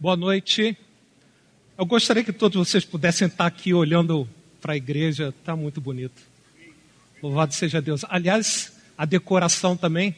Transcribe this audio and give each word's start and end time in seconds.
Boa 0.00 0.16
noite. 0.16 0.78
Eu 1.76 1.84
gostaria 1.84 2.22
que 2.22 2.32
todos 2.32 2.56
vocês 2.56 2.84
pudessem 2.84 3.26
estar 3.26 3.46
aqui 3.46 3.74
olhando 3.74 4.28
para 4.60 4.74
a 4.74 4.76
igreja, 4.76 5.34
está 5.36 5.56
muito 5.56 5.80
bonito. 5.80 6.22
Louvado 7.20 7.52
seja 7.52 7.82
Deus. 7.82 8.04
Aliás, 8.08 8.72
a 8.96 9.04
decoração 9.04 9.76
também. 9.76 10.14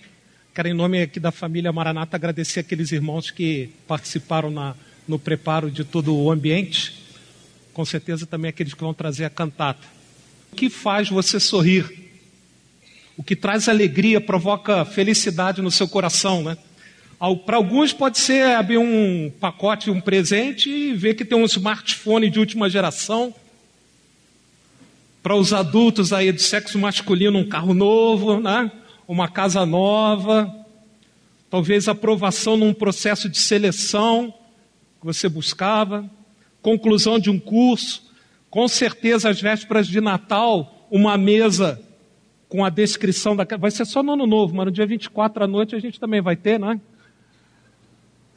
Quero, 0.54 0.68
em 0.68 0.74
nome 0.74 1.00
aqui 1.00 1.18
da 1.18 1.32
família 1.32 1.72
Maranata, 1.72 2.14
agradecer 2.14 2.60
aqueles 2.60 2.92
irmãos 2.92 3.30
que 3.30 3.70
participaram 3.88 4.50
na, 4.50 4.76
no 5.08 5.18
preparo 5.18 5.70
de 5.70 5.82
todo 5.82 6.14
o 6.14 6.30
ambiente. 6.30 7.02
Com 7.72 7.86
certeza 7.86 8.26
também 8.26 8.50
aqueles 8.50 8.74
que 8.74 8.82
vão 8.82 8.92
trazer 8.92 9.24
a 9.24 9.30
cantata. 9.30 9.88
O 10.52 10.56
que 10.56 10.68
faz 10.68 11.08
você 11.08 11.40
sorrir? 11.40 11.90
O 13.16 13.22
que 13.22 13.34
traz 13.34 13.66
alegria, 13.66 14.20
provoca 14.20 14.84
felicidade 14.84 15.62
no 15.62 15.70
seu 15.70 15.88
coração, 15.88 16.42
né? 16.42 16.58
Para 17.44 17.58
alguns 17.58 17.92
pode 17.92 18.18
ser 18.18 18.56
abrir 18.56 18.78
um 18.78 19.30
pacote, 19.38 19.90
um 19.90 20.00
presente 20.00 20.70
e 20.70 20.94
ver 20.94 21.12
que 21.12 21.22
tem 21.22 21.36
um 21.36 21.44
smartphone 21.44 22.30
de 22.30 22.38
última 22.38 22.70
geração. 22.70 23.34
Para 25.22 25.36
os 25.36 25.52
adultos 25.52 26.14
aí 26.14 26.32
do 26.32 26.40
sexo 26.40 26.78
masculino, 26.78 27.38
um 27.38 27.46
carro 27.46 27.74
novo, 27.74 28.40
né? 28.40 28.72
uma 29.06 29.28
casa 29.28 29.66
nova. 29.66 30.50
Talvez 31.50 31.88
aprovação 31.88 32.56
num 32.56 32.72
processo 32.72 33.28
de 33.28 33.38
seleção 33.38 34.32
que 34.98 35.04
você 35.04 35.28
buscava. 35.28 36.08
Conclusão 36.62 37.18
de 37.18 37.28
um 37.28 37.38
curso. 37.38 38.02
Com 38.48 38.66
certeza, 38.66 39.28
às 39.28 39.38
vésperas 39.38 39.86
de 39.86 40.00
Natal, 40.00 40.88
uma 40.90 41.18
mesa 41.18 41.78
com 42.48 42.64
a 42.64 42.70
descrição 42.70 43.36
da. 43.36 43.44
Vai 43.58 43.70
ser 43.70 43.84
só 43.84 44.02
no 44.02 44.14
ano 44.14 44.26
novo, 44.26 44.54
mas 44.54 44.64
no 44.64 44.72
dia 44.72 44.86
24 44.86 45.44
à 45.44 45.46
noite 45.46 45.76
a 45.76 45.78
gente 45.78 46.00
também 46.00 46.22
vai 46.22 46.34
ter, 46.34 46.58
né? 46.58 46.80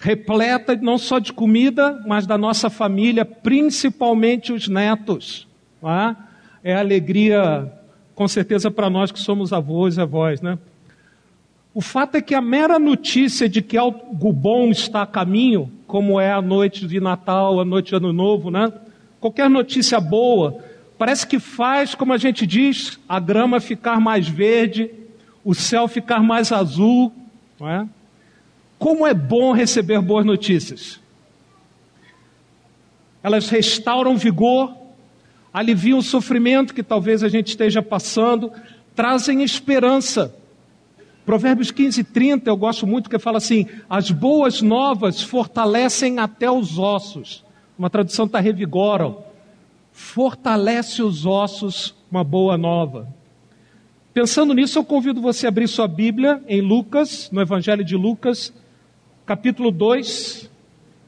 Repleta 0.04 0.76
não 0.76 0.98
só 0.98 1.18
de 1.18 1.32
comida, 1.32 2.04
mas 2.06 2.28
da 2.28 2.38
nossa 2.38 2.70
família, 2.70 3.24
principalmente 3.24 4.52
os 4.52 4.68
netos. 4.68 5.48
É? 5.82 6.72
é 6.72 6.76
alegria, 6.76 7.72
com 8.14 8.28
certeza, 8.28 8.70
para 8.70 8.90
nós 8.90 9.14
que 9.14 9.20
somos 9.20 9.54
avós 9.54 9.96
e 9.96 10.02
avós. 10.02 10.42
Né? 10.42 10.60
O 11.74 11.80
fato 11.80 12.16
é 12.16 12.22
que 12.22 12.36
a 12.36 12.42
mera 12.42 12.78
notícia 12.78 13.48
de 13.48 13.62
que 13.62 13.78
algo 13.78 14.34
bom 14.34 14.72
está 14.72 15.04
a 15.04 15.08
caminho, 15.08 15.72
como 15.88 16.20
é 16.20 16.34
a 16.34 16.42
noite 16.42 16.86
de 16.86 17.00
Natal, 17.00 17.62
a 17.62 17.66
noite 17.66 17.90
de 17.92 17.96
Ano 17.96 18.12
Novo, 18.12 18.52
né? 18.52 18.74
qualquer 19.22 19.50
notícia 19.50 20.02
boa, 20.02 20.60
parece 20.98 21.26
que 21.26 21.40
faz, 21.40 21.96
como 21.96 22.12
a 22.12 22.18
gente 22.18 22.46
diz, 22.46 23.00
a 23.08 23.22
grama 23.22 23.62
ficar 23.62 24.02
mais 24.02 24.28
verde, 24.28 24.92
o 25.46 25.54
céu 25.54 25.88
ficar 25.88 26.22
mais 26.22 26.52
azul. 26.52 27.10
Não 27.58 27.70
é? 27.70 27.88
Como 28.84 29.08
é 29.08 29.14
bom 29.14 29.54
receber 29.54 30.02
boas 30.02 30.26
notícias. 30.26 31.00
Elas 33.24 33.48
restauram 33.48 34.18
vigor, 34.18 34.76
aliviam 35.54 36.00
o 36.00 36.04
sofrimento 36.04 36.74
que 36.74 36.84
talvez 36.84 37.24
a 37.24 37.30
gente 37.30 37.48
esteja 37.48 37.82
passando, 37.82 38.52
trazem 38.94 39.42
esperança. 39.42 40.36
Provérbios 41.26 41.72
15, 41.72 42.04
30, 42.04 42.50
eu 42.50 42.58
gosto 42.58 42.86
muito 42.86 43.10
que 43.10 43.18
fala 43.18 43.38
assim: 43.38 43.68
as 43.90 44.12
boas 44.12 44.62
novas 44.62 45.22
fortalecem 45.22 46.20
até 46.20 46.52
os 46.52 46.78
ossos. 46.78 47.42
Uma 47.80 47.90
tradução 47.90 48.26
está 48.26 48.42
revigoram. 48.42 49.24
Fortalece 49.94 51.02
os 51.02 51.26
ossos, 51.26 51.96
uma 52.12 52.22
boa 52.22 52.58
nova. 52.58 53.08
Pensando 54.14 54.54
nisso, 54.54 54.78
eu 54.78 54.84
convido 54.84 55.22
você 55.22 55.46
a 55.46 55.50
abrir 55.50 55.70
sua 55.70 55.88
Bíblia 55.88 56.44
em 56.50 56.60
Lucas, 56.60 57.30
no 57.32 57.40
Evangelho 57.40 57.86
de 57.86 57.96
Lucas, 57.96 58.52
capítulo 59.26 59.72
2, 59.72 60.50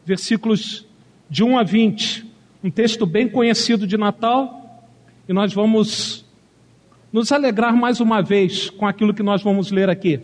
versículos 0.06 0.86
de 1.30 1.44
1 1.44 1.58
a 1.58 1.64
20. 1.64 2.26
Um 2.64 2.72
texto 2.72 3.06
bem 3.06 3.28
conhecido 3.28 3.86
de 3.86 3.98
Natal, 3.98 4.88
e 5.28 5.34
nós 5.34 5.54
vamos 5.54 6.26
nos 7.12 7.32
alegrar 7.32 7.76
mais 7.76 8.00
uma 8.00 8.22
vez 8.22 8.70
com 8.70 8.88
aquilo 8.88 9.14
que 9.14 9.24
nós 9.24 9.42
vamos 9.42 9.70
ler 9.70 9.90
aqui. 9.90 10.20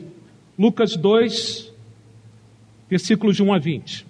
Lucas 0.58 0.96
2, 0.96 1.72
versículos 2.90 3.36
de 3.36 3.44
1 3.44 3.54
a 3.54 3.60
20. 3.60 4.06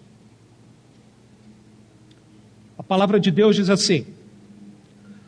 A 2.77 2.83
palavra 2.83 3.19
de 3.19 3.31
Deus 3.31 3.55
diz 3.55 3.69
assim: 3.69 4.05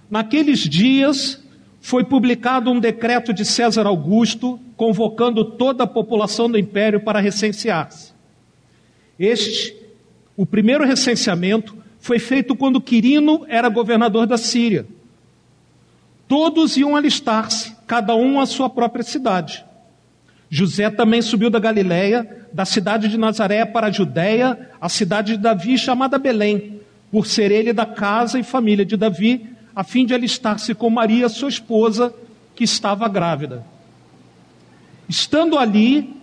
Naqueles 0.09 0.59
dias 0.59 1.44
foi 1.81 2.03
publicado 2.03 2.72
um 2.72 2.79
decreto 2.79 3.33
de 3.33 3.44
César 3.44 3.85
Augusto 3.88 4.59
convocando 4.78 5.44
toda 5.44 5.83
a 5.83 5.88
população 5.88 6.49
do 6.49 6.57
império 6.57 7.01
para 7.01 7.19
recensear-se. 7.19 8.12
Este, 9.19 9.75
o 10.35 10.46
primeiro 10.46 10.85
recenseamento, 10.85 11.78
foi 12.00 12.19
feito 12.19 12.56
quando 12.56 12.81
Quirino 12.81 13.46
era 13.47 13.69
governador 13.69 14.28
da 14.28 14.38
Síria. 14.38 14.85
Todos 16.28 16.75
iam 16.75 16.96
alistar-se, 16.96 17.75
cada 17.88 18.16
um 18.16 18.40
à 18.40 18.46
sua 18.46 18.69
própria 18.69 19.03
cidade. 19.03 19.63
José 20.50 20.90
também 20.90 21.22
subiu 21.22 21.50
da 21.50 21.59
Galiléia, 21.59 22.47
da 22.52 22.66
cidade 22.66 23.07
de 23.07 23.18
Nazaré 23.18 23.66
para 23.66 23.88
a 23.88 23.91
Judéia, 23.91 24.69
a 24.79 24.90
cidade 24.90 25.35
de 25.35 25.41
Davi 25.41 25.78
chamada 25.78 26.19
Belém, 26.19 26.79
por 27.12 27.25
ser 27.25 27.52
ele 27.52 27.73
da 27.73 27.85
casa 27.85 28.40
e 28.40 28.44
família 28.44 28.85
de 28.85 28.97
Davi, 28.97 29.47
a 29.75 29.84
fim 29.84 30.06
de 30.06 30.13
alistar-se 30.13 30.75
com 30.75 30.90
Maria, 30.90 31.29
sua 31.29 31.50
esposa, 31.50 32.13
que 32.56 32.63
estava 32.63 33.07
grávida. 33.07 33.66
Estando 35.09 35.57
ali, 35.57 36.13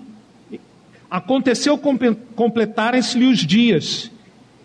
Aconteceu 1.10 1.76
completarem-se-lhe 2.36 3.26
os 3.26 3.40
dias, 3.40 4.10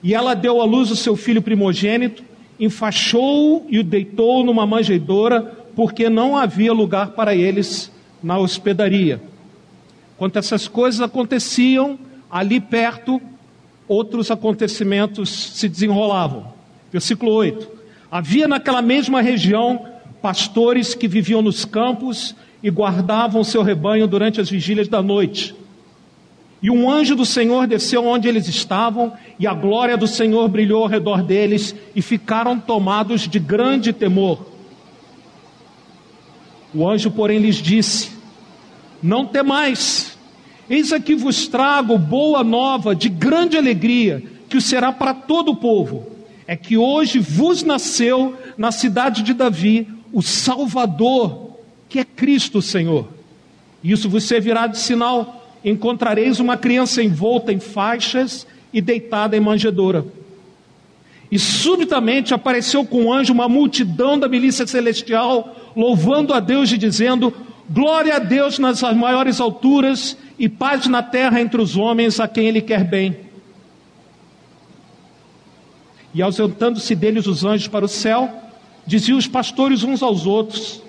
e 0.03 0.13
ela 0.13 0.35
deu 0.35 0.61
à 0.61 0.65
luz 0.65 0.91
o 0.91 0.95
seu 0.95 1.15
filho 1.15 1.41
primogênito, 1.41 2.23
enfaixou-o 2.59 3.65
e 3.67 3.79
o 3.79 3.83
deitou 3.83 4.43
numa 4.43 4.65
manjedoura, 4.65 5.41
porque 5.75 6.07
não 6.09 6.37
havia 6.37 6.71
lugar 6.71 7.11
para 7.11 7.35
eles 7.35 7.91
na 8.21 8.37
hospedaria. 8.37 9.21
Quando 10.17 10.37
essas 10.37 10.67
coisas 10.67 11.01
aconteciam, 11.01 11.97
ali 12.29 12.59
perto, 12.59 13.19
outros 13.87 14.29
acontecimentos 14.29 15.29
se 15.29 15.67
desenrolavam. 15.67 16.53
Versículo 16.91 17.31
8: 17.31 17.67
Havia 18.09 18.47
naquela 18.47 18.81
mesma 18.81 19.21
região 19.21 19.85
pastores 20.21 20.93
que 20.93 21.07
viviam 21.07 21.41
nos 21.41 21.65
campos 21.65 22.35
e 22.63 22.69
guardavam 22.69 23.43
seu 23.43 23.61
rebanho 23.63 24.07
durante 24.07 24.39
as 24.39 24.49
vigílias 24.49 24.87
da 24.87 25.01
noite. 25.01 25.55
E 26.65 26.71
um 26.71 26.89
anjo 26.89 27.15
do 27.15 27.27
Senhor 27.27 27.67
desceu 27.67 28.03
onde 28.03 28.27
eles 28.27 28.47
estavam, 28.47 29.13
e 29.37 29.45
a 29.45 29.53
glória 29.53 29.95
do 29.95 30.07
Senhor 30.07 30.47
brilhou 30.47 30.81
ao 30.81 30.89
redor 30.89 31.21
deles, 31.21 31.75
e 31.95 32.01
ficaram 32.01 32.59
tomados 32.59 33.27
de 33.27 33.37
grande 33.37 33.93
temor. 33.93 34.43
O 36.73 36.89
anjo, 36.89 37.11
porém, 37.11 37.37
lhes 37.37 37.57
disse: 37.57 38.09
Não 38.99 39.27
temais, 39.27 40.17
eis 40.67 40.91
aqui 40.91 41.13
vos 41.13 41.47
trago 41.47 41.99
boa 41.99 42.43
nova 42.43 42.95
de 42.95 43.09
grande 43.09 43.55
alegria, 43.55 44.23
que 44.49 44.57
o 44.57 44.61
será 44.61 44.91
para 44.91 45.13
todo 45.13 45.51
o 45.51 45.57
povo. 45.57 46.07
É 46.47 46.55
que 46.55 46.77
hoje 46.77 47.19
vos 47.19 47.61
nasceu 47.61 48.35
na 48.57 48.71
cidade 48.71 49.21
de 49.21 49.35
Davi 49.35 49.87
o 50.11 50.23
Salvador, 50.23 51.59
que 51.87 51.99
é 51.99 52.03
Cristo 52.03 52.57
o 52.57 52.63
Senhor. 52.63 53.07
Isso 53.83 54.09
vos 54.09 54.23
servirá 54.23 54.65
de 54.65 54.79
sinal 54.79 55.44
encontrareis 55.65 56.39
uma 56.39 56.55
criança 56.55 57.01
envolta 57.01 57.51
em 57.51 57.59
faixas 57.59 58.45
e 58.71 58.79
deitada 58.79 59.35
em 59.35 59.39
manjedoura. 59.39 60.05
E 61.31 61.39
subitamente 61.39 62.35
apareceu 62.35 62.85
com 62.85 63.05
o 63.05 63.13
anjo 63.13 63.33
uma 63.33 63.49
multidão 63.49 64.17
da 64.17 64.29
milícia 64.29 64.67
celestial, 64.67 65.55
louvando 65.75 66.33
a 66.33 66.39
Deus 66.39 66.71
e 66.71 66.77
dizendo: 66.77 67.33
Glória 67.67 68.17
a 68.17 68.19
Deus 68.19 68.59
nas 68.59 68.81
maiores 68.81 69.41
alturas 69.41 70.15
e 70.37 70.47
paz 70.47 70.85
na 70.85 71.01
terra 71.01 71.41
entre 71.41 71.59
os 71.59 71.75
homens 71.75 72.19
a 72.19 72.27
quem 72.27 72.47
Ele 72.47 72.61
quer 72.61 72.83
bem. 72.83 73.17
E 76.13 76.21
ausentando-se 76.21 76.95
deles 76.95 77.25
os 77.25 77.43
anjos 77.43 77.67
para 77.67 77.83
o 77.83 77.89
céu, 77.89 78.29
diziam 78.85 79.17
os 79.17 79.27
pastores 79.27 79.83
uns 79.83 80.03
aos 80.03 80.27
outros: 80.27 80.81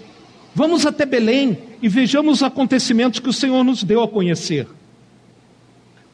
Vamos 0.56 0.86
até 0.86 1.04
Belém 1.04 1.58
e 1.82 1.88
vejamos 1.88 2.38
os 2.38 2.42
acontecimentos 2.42 3.20
que 3.20 3.28
o 3.28 3.32
Senhor 3.32 3.62
nos 3.62 3.84
deu 3.84 4.02
a 4.02 4.08
conhecer. 4.08 4.66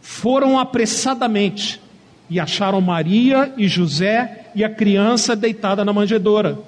Foram 0.00 0.58
apressadamente 0.58 1.80
e 2.28 2.40
acharam 2.40 2.80
Maria 2.80 3.54
e 3.56 3.68
José 3.68 4.50
e 4.52 4.64
a 4.64 4.68
criança 4.68 5.36
deitada 5.36 5.84
na 5.84 5.92
manjedoura. 5.92 6.58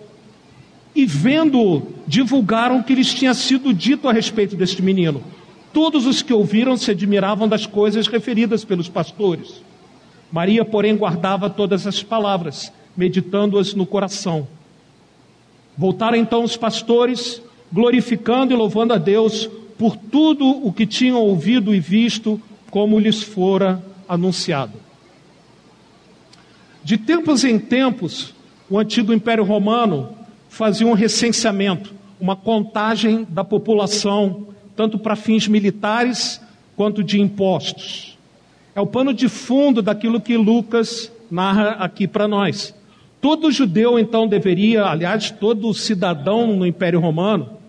E 0.94 1.04
vendo-o, 1.04 1.94
divulgaram 2.06 2.80
que 2.80 2.94
lhes 2.94 3.12
tinha 3.12 3.34
sido 3.34 3.74
dito 3.74 4.08
a 4.08 4.12
respeito 4.12 4.54
deste 4.54 4.80
menino. 4.80 5.20
Todos 5.72 6.06
os 6.06 6.22
que 6.22 6.32
ouviram 6.32 6.76
se 6.76 6.92
admiravam 6.92 7.48
das 7.48 7.66
coisas 7.66 8.06
referidas 8.06 8.64
pelos 8.64 8.88
pastores. 8.88 9.60
Maria, 10.30 10.64
porém, 10.64 10.96
guardava 10.96 11.50
todas 11.50 11.88
as 11.88 12.04
palavras, 12.04 12.72
meditando-as 12.96 13.74
no 13.74 13.84
coração. 13.84 14.46
Voltaram 15.76 16.16
então 16.16 16.44
os 16.44 16.56
pastores 16.56 17.42
glorificando 17.74 18.52
e 18.52 18.56
louvando 18.56 18.94
a 18.94 18.98
Deus 18.98 19.50
por 19.76 19.96
tudo 19.96 20.46
o 20.48 20.72
que 20.72 20.86
tinham 20.86 21.18
ouvido 21.18 21.74
e 21.74 21.80
visto, 21.80 22.40
como 22.70 23.00
lhes 23.00 23.20
fora 23.20 23.84
anunciado. 24.08 24.74
De 26.84 26.96
tempos 26.96 27.42
em 27.42 27.58
tempos, 27.58 28.32
o 28.70 28.78
antigo 28.78 29.12
Império 29.12 29.42
Romano 29.42 30.10
fazia 30.48 30.86
um 30.86 30.92
recenseamento, 30.92 31.92
uma 32.20 32.36
contagem 32.36 33.26
da 33.28 33.42
população, 33.42 34.46
tanto 34.76 34.96
para 34.96 35.16
fins 35.16 35.48
militares 35.48 36.40
quanto 36.76 37.02
de 37.02 37.20
impostos. 37.20 38.16
É 38.72 38.80
o 38.80 38.86
pano 38.86 39.12
de 39.12 39.28
fundo 39.28 39.82
daquilo 39.82 40.20
que 40.20 40.36
Lucas 40.36 41.10
narra 41.28 41.70
aqui 41.70 42.06
para 42.06 42.28
nós. 42.28 42.72
Todo 43.20 43.50
judeu 43.50 43.98
então 43.98 44.28
deveria, 44.28 44.84
aliás, 44.84 45.32
todo 45.32 45.74
cidadão 45.74 46.56
no 46.56 46.64
Império 46.64 47.00
Romano, 47.00 47.63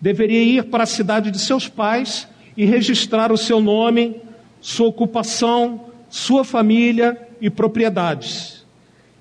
deveria 0.00 0.42
ir 0.42 0.64
para 0.64 0.84
a 0.84 0.86
cidade 0.86 1.30
de 1.30 1.38
seus 1.38 1.68
pais 1.68 2.26
e 2.56 2.64
registrar 2.64 3.30
o 3.30 3.36
seu 3.36 3.60
nome, 3.60 4.16
sua 4.60 4.88
ocupação, 4.88 5.86
sua 6.08 6.44
família 6.44 7.28
e 7.40 7.50
propriedades. 7.50 8.64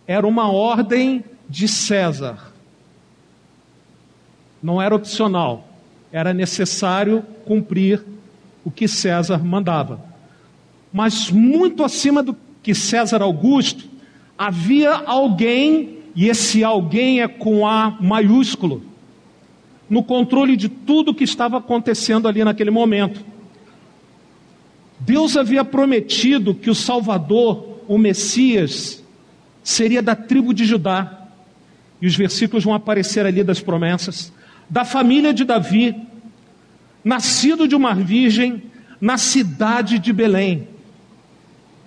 Era 0.08 0.26
uma 0.26 0.52
ordem 0.52 1.24
de 1.48 1.68
César. 1.68 2.54
Não 4.62 4.82
era 4.82 4.96
opcional, 4.96 5.68
era 6.12 6.34
necessário 6.34 7.24
cumprir 7.46 8.04
o 8.64 8.72
que 8.72 8.88
César 8.88 9.44
mandava. 9.44 10.04
Mas 10.92 11.30
muito 11.32 11.84
acima 11.84 12.24
do 12.24 12.36
que 12.62 12.74
César 12.74 13.22
Augusto, 13.22 13.86
havia 14.38 14.92
alguém, 14.94 16.00
e 16.16 16.28
esse 16.28 16.64
alguém 16.64 17.22
é 17.22 17.28
com 17.28 17.66
A 17.66 17.98
maiúsculo, 18.02 18.89
no 19.90 20.04
controle 20.04 20.56
de 20.56 20.70
tudo 20.70 21.14
que 21.14 21.24
estava 21.24 21.58
acontecendo 21.58 22.28
ali 22.28 22.44
naquele 22.44 22.70
momento. 22.70 23.22
Deus 25.00 25.36
havia 25.36 25.66
prometido 25.66 26.54
que 26.54 26.70
o 26.70 26.76
Salvador, 26.76 27.80
o 27.88 27.98
Messias, 27.98 29.04
seria 29.64 30.02
da 30.02 30.16
tribo 30.16 30.54
de 30.54 30.66
Judá. 30.66 31.28
E 32.02 32.08
os 32.08 32.16
versículos 32.16 32.64
vão 32.64 32.74
aparecer 32.74 33.26
ali 33.26 33.44
das 33.44 33.60
promessas. 33.60 34.32
Da 34.70 34.86
família 34.86 35.34
de 35.34 35.44
Davi, 35.44 35.96
nascido 37.04 37.68
de 37.68 37.76
uma 37.76 37.96
virgem, 37.96 38.62
na 39.02 39.18
cidade 39.18 39.98
de 39.98 40.14
Belém. 40.14 40.68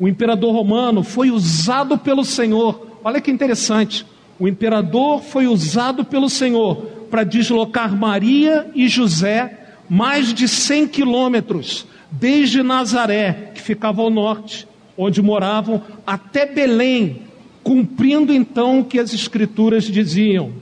O 0.01 0.09
imperador 0.09 0.53
romano 0.53 1.05
foi 1.05 1.31
usado 1.31 1.97
pelo 1.99 2.25
Senhor. 2.25 2.99
Olha 3.05 3.21
que 3.21 3.31
interessante. 3.31 4.05
O 4.39 4.49
imperador 4.49 5.23
foi 5.23 5.47
usado 5.47 6.05
pelo 6.05 6.29
Senhor 6.29 7.02
para 7.13 7.25
deslocar 7.25 7.95
Maria 7.95 8.71
e 8.75 8.89
José 8.89 9.59
mais 9.87 10.33
de 10.33 10.49
100 10.49 10.89
quilômetros, 10.89 11.87
desde 12.11 12.63
Nazaré, 12.63 13.53
que 13.55 13.61
ficava 13.61 14.01
ao 14.01 14.09
norte, 14.09 14.67
onde 14.97 15.21
moravam, 15.21 15.83
até 16.07 16.47
Belém, 16.47 17.25
cumprindo 17.63 18.33
então 18.33 18.81
o 18.81 18.85
que 18.87 18.99
as 18.99 19.13
Escrituras 19.13 19.85
diziam. 19.85 20.53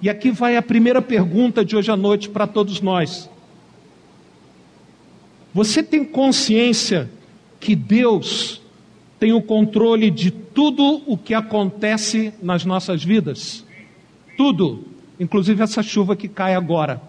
E 0.00 0.08
aqui 0.08 0.30
vai 0.30 0.56
a 0.56 0.62
primeira 0.62 1.02
pergunta 1.02 1.62
de 1.62 1.76
hoje 1.76 1.90
à 1.90 1.96
noite 1.98 2.30
para 2.30 2.46
todos 2.46 2.80
nós. 2.80 3.28
Você 5.52 5.82
tem 5.82 6.02
consciência 6.02 7.10
que 7.60 7.76
Deus 7.76 8.62
tem 9.18 9.34
o 9.34 9.42
controle 9.42 10.10
de 10.10 10.30
tudo 10.30 11.02
o 11.06 11.18
que 11.18 11.34
acontece 11.34 12.32
nas 12.42 12.64
nossas 12.64 13.04
vidas? 13.04 13.66
Tudo 14.38 14.88
inclusive 15.20 15.62
essa 15.62 15.82
chuva 15.82 16.16
que 16.16 16.26
cai 16.26 16.54
agora. 16.54 17.00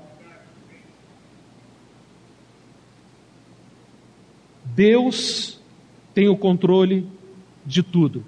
Deus 4.75 5.59
tem 6.13 6.27
o 6.27 6.35
controle 6.35 7.07
de 7.65 7.81
tudo. 7.81 8.25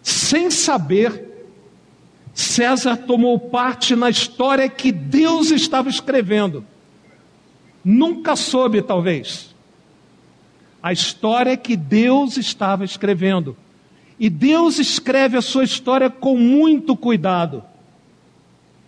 Sem 0.00 0.50
saber, 0.50 1.48
César 2.32 2.96
tomou 2.98 3.38
parte 3.38 3.96
na 3.96 4.08
história 4.08 4.68
que 4.68 4.92
Deus 4.92 5.50
estava 5.50 5.88
escrevendo. 5.88 6.64
Nunca 7.84 8.36
soube, 8.36 8.80
talvez, 8.80 9.54
a 10.82 10.92
história 10.92 11.56
que 11.56 11.76
Deus 11.76 12.36
estava 12.36 12.84
escrevendo. 12.84 13.56
E 14.18 14.30
Deus 14.30 14.78
escreve 14.78 15.36
a 15.36 15.42
sua 15.42 15.64
história 15.64 16.08
com 16.08 16.36
muito 16.36 16.96
cuidado. 16.96 17.64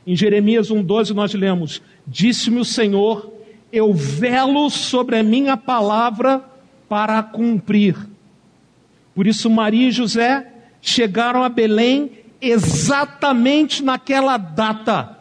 Em 0.07 0.15
Jeremias 0.15 0.71
1,12 0.71 1.11
nós 1.11 1.35
lemos: 1.35 1.83
Disse-me 2.07 2.61
o 2.61 2.65
Senhor, 2.65 3.33
eu 3.73 3.93
velo 3.93 4.71
sobre 4.71 5.19
a 5.19 5.23
minha 5.23 5.57
palavra 5.57 6.45
para 6.89 7.23
cumprir. 7.23 7.97
Por 9.15 9.27
isso, 9.27 9.51
Maria 9.51 9.89
e 9.89 9.93
José 9.93 10.47
chegaram 10.81 11.43
a 11.43 11.49
Belém 11.49 12.13
exatamente 12.41 13.83
naquela 13.83 14.37
data, 14.37 15.19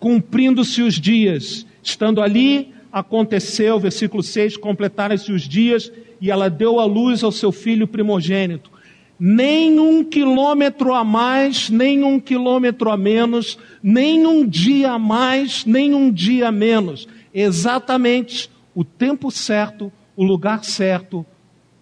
cumprindo-se 0.00 0.82
os 0.82 0.94
dias. 0.94 1.64
Estando 1.82 2.20
ali, 2.20 2.74
aconteceu, 2.90 3.78
versículo 3.78 4.22
6, 4.22 4.56
completaram-se 4.56 5.30
os 5.30 5.42
dias 5.42 5.92
e 6.20 6.30
ela 6.30 6.50
deu 6.50 6.80
à 6.80 6.84
luz 6.84 7.22
ao 7.22 7.30
seu 7.30 7.52
filho 7.52 7.86
primogênito 7.86 8.70
nem 9.20 9.78
um 9.78 10.02
quilômetro 10.02 10.94
a 10.94 11.04
mais, 11.04 11.68
nem 11.68 12.02
um 12.02 12.18
quilômetro 12.18 12.88
a 12.88 12.96
menos, 12.96 13.58
nem 13.82 14.26
um 14.26 14.48
dia 14.48 14.92
a 14.92 14.98
mais, 14.98 15.66
nem 15.66 15.94
um 15.94 16.10
dia 16.10 16.48
a 16.48 16.52
menos. 16.52 17.06
Exatamente 17.34 18.50
o 18.74 18.82
tempo 18.82 19.30
certo, 19.30 19.92
o 20.16 20.24
lugar 20.24 20.64
certo. 20.64 21.26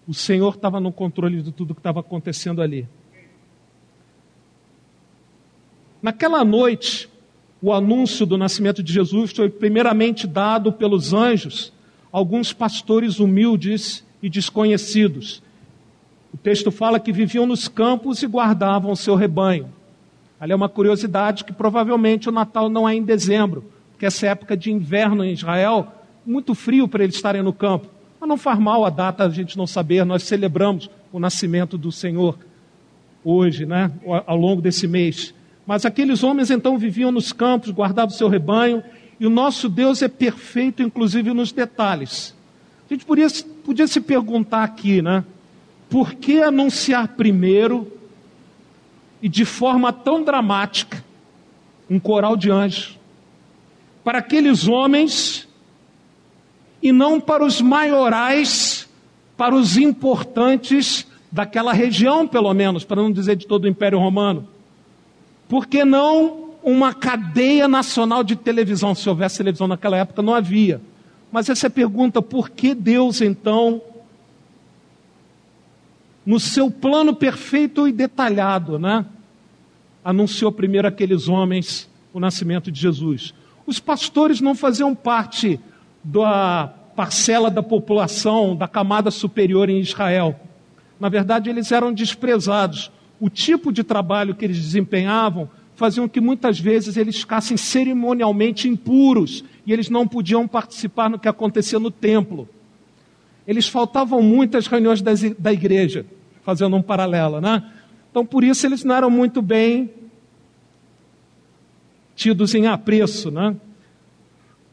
O 0.05 0.13
Senhor 0.13 0.55
estava 0.55 0.81
no 0.81 0.91
controle 0.91 1.41
de 1.41 1.53
tudo 1.53 1.73
que 1.73 1.79
estava 1.79 2.01
acontecendo 2.01 2.61
ali. 2.61 2.85
Naquela 6.01 6.43
noite, 6.43 7.07
o 7.61 7.71
anúncio 7.71 8.25
do 8.25 8.37
nascimento 8.37 8.83
de 8.83 8.91
Jesus 8.91 9.31
foi 9.31 9.49
primeiramente 9.49 10.27
dado 10.27 10.73
pelos 10.73 11.13
anjos, 11.13 11.71
alguns 12.11 12.51
pastores 12.51 13.17
humildes 13.17 14.05
e 14.21 14.29
desconhecidos 14.29 15.41
o 16.33 16.37
texto 16.37 16.71
fala 16.71 16.99
que 16.99 17.11
viviam 17.11 17.45
nos 17.45 17.67
campos 17.67 18.21
e 18.21 18.27
guardavam 18.27 18.91
o 18.91 18.95
seu 18.95 19.15
rebanho. 19.15 19.69
Ali 20.39 20.53
é 20.53 20.55
uma 20.55 20.69
curiosidade 20.69 21.43
que 21.43 21.51
provavelmente 21.51 22.29
o 22.29 22.31
Natal 22.31 22.69
não 22.69 22.87
é 22.87 22.95
em 22.95 23.03
dezembro, 23.03 23.65
porque 23.91 24.05
essa 24.05 24.27
época 24.27 24.55
de 24.55 24.71
inverno 24.71 25.23
em 25.23 25.33
Israel, 25.33 25.87
muito 26.25 26.55
frio 26.55 26.87
para 26.87 27.03
eles 27.03 27.15
estarem 27.15 27.41
no 27.41 27.51
campo. 27.51 27.87
Mas 28.19 28.29
não 28.29 28.37
faz 28.37 28.59
mal 28.59 28.85
a 28.85 28.89
data 28.89 29.25
a 29.25 29.29
gente 29.29 29.57
não 29.57 29.67
saber, 29.67 30.05
nós 30.05 30.23
celebramos 30.23 30.89
o 31.11 31.19
nascimento 31.19 31.77
do 31.77 31.91
Senhor 31.91 32.37
hoje, 33.23 33.65
né, 33.65 33.91
ao 34.25 34.37
longo 34.37 34.61
desse 34.61 34.87
mês. 34.87 35.33
Mas 35.65 35.85
aqueles 35.85 36.23
homens 36.23 36.49
então 36.49 36.77
viviam 36.77 37.11
nos 37.11 37.33
campos, 37.33 37.71
guardavam 37.71 38.13
o 38.13 38.17
seu 38.17 38.29
rebanho, 38.29 38.83
e 39.19 39.25
o 39.27 39.29
nosso 39.29 39.67
Deus 39.67 40.01
é 40.01 40.07
perfeito, 40.07 40.81
inclusive 40.81 41.33
nos 41.33 41.51
detalhes. 41.51 42.33
A 42.89 42.93
gente 42.93 43.05
podia, 43.05 43.27
podia 43.65 43.85
se 43.87 43.99
perguntar 43.99 44.63
aqui, 44.63 45.01
né? 45.01 45.23
Por 45.89 46.13
que 46.13 46.41
anunciar 46.41 47.09
primeiro 47.09 47.91
e 49.21 49.27
de 49.27 49.43
forma 49.43 49.91
tão 49.91 50.23
dramática 50.23 51.03
um 51.89 51.99
coral 51.99 52.37
de 52.37 52.51
anjos? 52.51 52.97
Para 54.03 54.19
aqueles 54.19 54.67
homens 54.67 55.47
e 56.81 56.91
não 56.91 57.19
para 57.19 57.43
os 57.43 57.59
maiorais, 57.59 58.87
para 59.35 59.55
os 59.55 59.77
importantes 59.77 61.07
daquela 61.31 61.73
região, 61.73 62.27
pelo 62.27 62.53
menos, 62.53 62.83
para 62.83 63.01
não 63.01 63.11
dizer 63.11 63.35
de 63.35 63.47
todo 63.47 63.65
o 63.65 63.67
Império 63.67 63.99
Romano. 63.99 64.47
Por 65.47 65.65
que 65.65 65.83
não 65.83 66.51
uma 66.63 66.93
cadeia 66.93 67.67
nacional 67.67 68.23
de 68.23 68.35
televisão? 68.35 68.93
Se 68.93 69.09
houvesse 69.09 69.37
televisão 69.37 69.67
naquela 69.67 69.97
época, 69.97 70.21
não 70.21 70.33
havia. 70.33 70.81
Mas 71.31 71.49
essa 71.49 71.67
é 71.67 71.69
pergunta: 71.69 72.21
por 72.21 72.49
que 72.49 72.73
Deus 72.73 73.21
então 73.21 73.81
no 76.29 76.39
seu 76.39 76.69
plano 76.69 77.15
perfeito 77.15 77.87
e 77.87 77.91
detalhado, 77.91 78.77
né? 78.77 79.03
Anunciou 80.05 80.51
primeiro 80.51 80.87
aqueles 80.87 81.27
homens 81.27 81.89
o 82.13 82.19
nascimento 82.19 82.71
de 82.71 82.79
Jesus. 82.79 83.33
Os 83.65 83.79
pastores 83.79 84.39
não 84.39 84.53
faziam 84.53 84.93
parte 84.93 85.59
da 86.03 86.71
parcela 86.95 87.49
da 87.49 87.63
população, 87.63 88.55
da 88.55 88.67
camada 88.67 89.09
superior 89.09 89.71
em 89.71 89.79
Israel. 89.79 90.39
Na 90.99 91.09
verdade, 91.09 91.49
eles 91.49 91.71
eram 91.71 91.91
desprezados. 91.91 92.91
O 93.19 93.27
tipo 93.27 93.73
de 93.73 93.83
trabalho 93.83 94.35
que 94.35 94.45
eles 94.45 94.59
desempenhavam 94.59 95.49
faziam 95.75 96.07
que 96.07 96.21
muitas 96.21 96.59
vezes 96.59 96.95
eles 96.95 97.21
ficassem 97.21 97.57
cerimonialmente 97.57 98.69
impuros 98.69 99.43
e 99.65 99.73
eles 99.73 99.89
não 99.89 100.07
podiam 100.07 100.47
participar 100.47 101.09
no 101.09 101.17
que 101.17 101.27
acontecia 101.27 101.79
no 101.79 101.89
templo. 101.89 102.47
Eles 103.47 103.67
faltavam 103.67 104.21
muitas 104.21 104.67
reuniões 104.67 105.01
da 105.01 105.51
igreja 105.51 106.05
fazendo 106.49 106.75
um 106.75 106.81
paralelo, 106.81 107.39
né? 107.39 107.63
Então, 108.09 108.25
por 108.25 108.43
isso, 108.43 108.65
eles 108.65 108.83
não 108.83 108.95
eram 108.95 109.09
muito 109.11 109.39
bem 109.39 109.91
tidos 112.15 112.55
em 112.55 112.65
apreço, 112.65 113.29
né? 113.29 113.55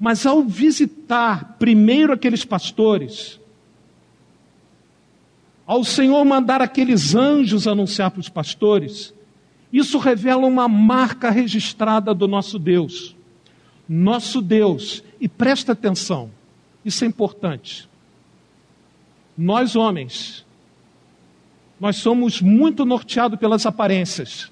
Mas 0.00 0.24
ao 0.24 0.42
visitar 0.42 1.56
primeiro 1.58 2.14
aqueles 2.14 2.46
pastores, 2.46 3.38
ao 5.66 5.84
Senhor 5.84 6.24
mandar 6.24 6.62
aqueles 6.62 7.14
anjos 7.14 7.68
anunciar 7.68 8.10
para 8.10 8.20
os 8.20 8.30
pastores, 8.30 9.12
isso 9.70 9.98
revela 9.98 10.46
uma 10.46 10.66
marca 10.66 11.30
registrada 11.30 12.14
do 12.14 12.26
nosso 12.26 12.58
Deus. 12.58 13.14
Nosso 13.86 14.40
Deus, 14.40 15.04
e 15.20 15.28
presta 15.28 15.72
atenção, 15.72 16.30
isso 16.82 17.04
é 17.04 17.06
importante. 17.06 17.86
Nós, 19.36 19.76
homens, 19.76 20.45
nós 21.78 21.96
somos 21.96 22.40
muito 22.40 22.84
norteados 22.84 23.38
pelas 23.38 23.66
aparências, 23.66 24.50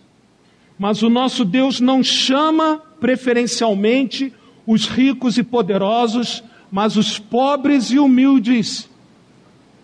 mas 0.79 1.03
o 1.03 1.09
nosso 1.09 1.45
Deus 1.45 1.81
não 1.81 2.03
chama 2.03 2.83
preferencialmente 3.01 4.33
os 4.67 4.87
ricos 4.87 5.39
e 5.39 5.43
poderosos, 5.43 6.43
mas 6.71 6.97
os 6.97 7.19
pobres 7.19 7.91
e 7.91 7.99
humildes. 7.99 8.89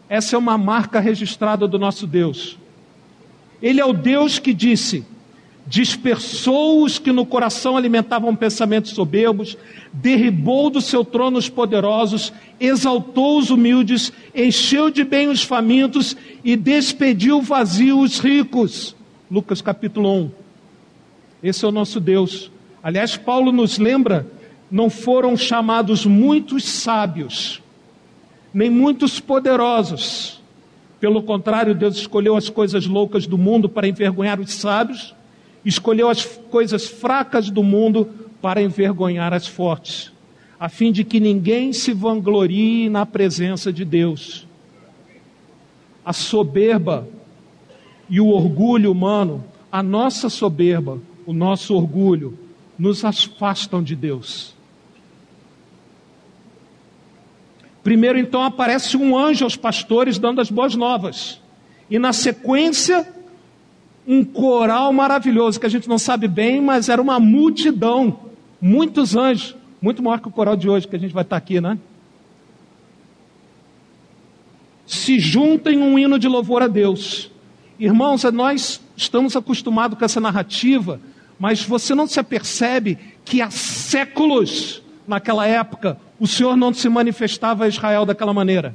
Essa 0.09 0.37
é 0.37 0.39
uma 0.39 0.59
marca 0.59 0.99
registrada 0.99 1.69
do 1.69 1.79
nosso 1.79 2.07
Deus. 2.07 2.59
Ele 3.63 3.81
é 3.81 3.85
o 3.85 3.93
Deus 3.93 4.39
que 4.39 4.53
disse: 4.53 5.07
dispersou 5.67 6.83
os 6.85 6.99
que 6.99 7.13
no 7.13 7.25
coração 7.25 7.77
alimentavam 7.77 8.35
pensamentos 8.35 8.91
soberbos, 8.91 9.57
derribou 9.93 10.71
do 10.71 10.81
seu 10.81 11.05
trono 11.05 11.39
os 11.39 11.49
poderosos, 11.49 12.33
exaltou 12.59 13.39
os 13.39 13.51
humildes, 13.51 14.13
encheu 14.35 14.91
de 14.91 15.05
bem 15.05 15.29
os 15.29 15.43
famintos 15.43 16.17
e 16.43 16.57
despediu 16.57 17.41
vazio 17.41 18.01
os 18.01 18.19
ricos. 18.19 18.97
Lucas 19.31 19.63
capítulo 19.63 20.13
1. 20.25 20.31
Esse 21.43 21.65
é 21.65 21.69
o 21.69 21.73
nosso 21.73 22.01
Deus. 22.01 22.51
Aliás, 22.83 23.17
Paulo 23.17 23.53
nos 23.53 23.79
lembra: 23.79 24.27
não 24.71 24.91
foram 24.91 25.37
chamados 25.37 26.05
muitos 26.05 26.65
sábios, 26.65 27.63
nem 28.53 28.71
muitos 28.71 29.21
poderosos. 29.21 30.41
Pelo 30.99 31.23
contrário, 31.23 31.75
Deus 31.75 31.97
escolheu 31.97 32.37
as 32.37 32.51
coisas 32.51 32.87
loucas 32.87 33.27
do 33.27 33.39
mundo 33.39 33.69
para 33.69 33.89
envergonhar 33.89 34.39
os 34.39 34.53
sábios, 34.53 35.15
escolheu 35.65 36.09
as 36.09 36.25
coisas 36.25 36.87
fracas 36.87 37.51
do 37.51 37.63
mundo 37.63 38.09
para 38.41 38.63
envergonhar 38.63 39.33
as 39.33 39.47
fortes, 39.47 40.13
a 40.59 40.69
fim 40.69 40.91
de 40.91 41.05
que 41.05 41.21
ninguém 41.21 41.73
se 41.73 41.93
vanglorie 41.93 42.89
na 42.89 43.05
presença 43.05 43.73
de 43.73 43.85
Deus. 43.85 44.47
A 46.05 46.13
soberba 46.13 47.07
e 48.09 48.21
o 48.21 48.29
orgulho 48.29 48.91
humano, 48.91 49.45
a 49.71 49.83
nossa 49.83 50.29
soberba, 50.29 50.99
o 51.27 51.33
nosso 51.33 51.75
orgulho, 51.75 52.39
nos 52.79 53.05
afastam 53.05 53.83
de 53.83 53.95
Deus. 53.95 54.55
Primeiro, 57.83 58.19
então, 58.19 58.43
aparece 58.43 58.97
um 58.97 59.17
anjo 59.17 59.45
aos 59.45 59.57
pastores 59.57 60.19
dando 60.19 60.41
as 60.41 60.51
boas 60.51 60.75
novas. 60.75 61.41
E 61.91 61.99
na 61.99 62.13
sequência, 62.13 63.07
um 64.07 64.25
coral 64.25 64.93
maravilhoso, 64.93 65.61
que 65.61 65.67
a 65.67 65.71
gente 65.71 65.89
não 65.89 65.99
sabe 65.99 66.27
bem, 66.27 66.61
mas 66.61 66.89
era 66.89 67.01
uma 67.01 67.21
multidão, 67.21 68.19
muitos 68.61 69.15
anjos, 69.15 69.55
muito 69.81 70.03
maior 70.03 70.21
que 70.21 70.29
o 70.29 70.33
coral 70.33 70.57
de 70.57 70.69
hoje, 70.69 70.89
que 70.89 70.97
a 70.97 70.99
gente 70.99 71.15
vai 71.15 71.23
estar 71.23 71.37
aqui, 71.37 71.61
né? 71.61 71.79
Se 74.87 75.19
juntem 75.19 75.79
um 75.81 75.99
hino 75.99 76.19
de 76.19 76.27
louvor 76.27 76.63
a 76.63 76.67
Deus. 76.67 77.31
Irmãos, 77.79 78.25
nós 78.25 78.81
estamos 78.97 79.37
acostumados 79.37 79.99
com 79.99 80.05
essa 80.05 80.21
narrativa, 80.21 81.01
mas 81.39 81.63
você 81.63 81.95
não 81.95 82.07
se 82.07 82.19
apercebe 82.19 82.99
que 83.25 83.41
há 83.41 83.51
séculos, 83.51 84.83
naquela 85.07 85.47
época, 85.47 85.97
o 86.19 86.27
Senhor 86.27 86.57
não 86.57 86.75
se 86.75 86.89
manifestava 86.89 87.65
a 87.65 87.69
Israel 87.69 88.05
daquela 88.05 88.35
maneira. 88.35 88.75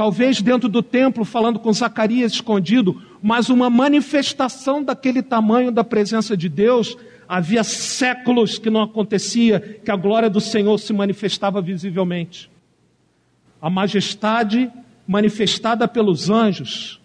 Talvez 0.00 0.40
dentro 0.40 0.66
do 0.66 0.82
templo, 0.82 1.26
falando 1.26 1.58
com 1.58 1.70
Zacarias 1.74 2.32
escondido, 2.32 3.02
mas 3.22 3.50
uma 3.50 3.68
manifestação 3.68 4.82
daquele 4.82 5.20
tamanho 5.22 5.70
da 5.70 5.84
presença 5.84 6.34
de 6.34 6.48
Deus, 6.48 6.96
havia 7.28 7.62
séculos 7.62 8.58
que 8.58 8.70
não 8.70 8.80
acontecia, 8.80 9.60
que 9.60 9.90
a 9.90 9.96
glória 9.96 10.30
do 10.30 10.40
Senhor 10.40 10.78
se 10.78 10.94
manifestava 10.94 11.60
visivelmente. 11.60 12.50
A 13.60 13.68
majestade 13.68 14.72
manifestada 15.06 15.86
pelos 15.86 16.30
anjos 16.30 16.98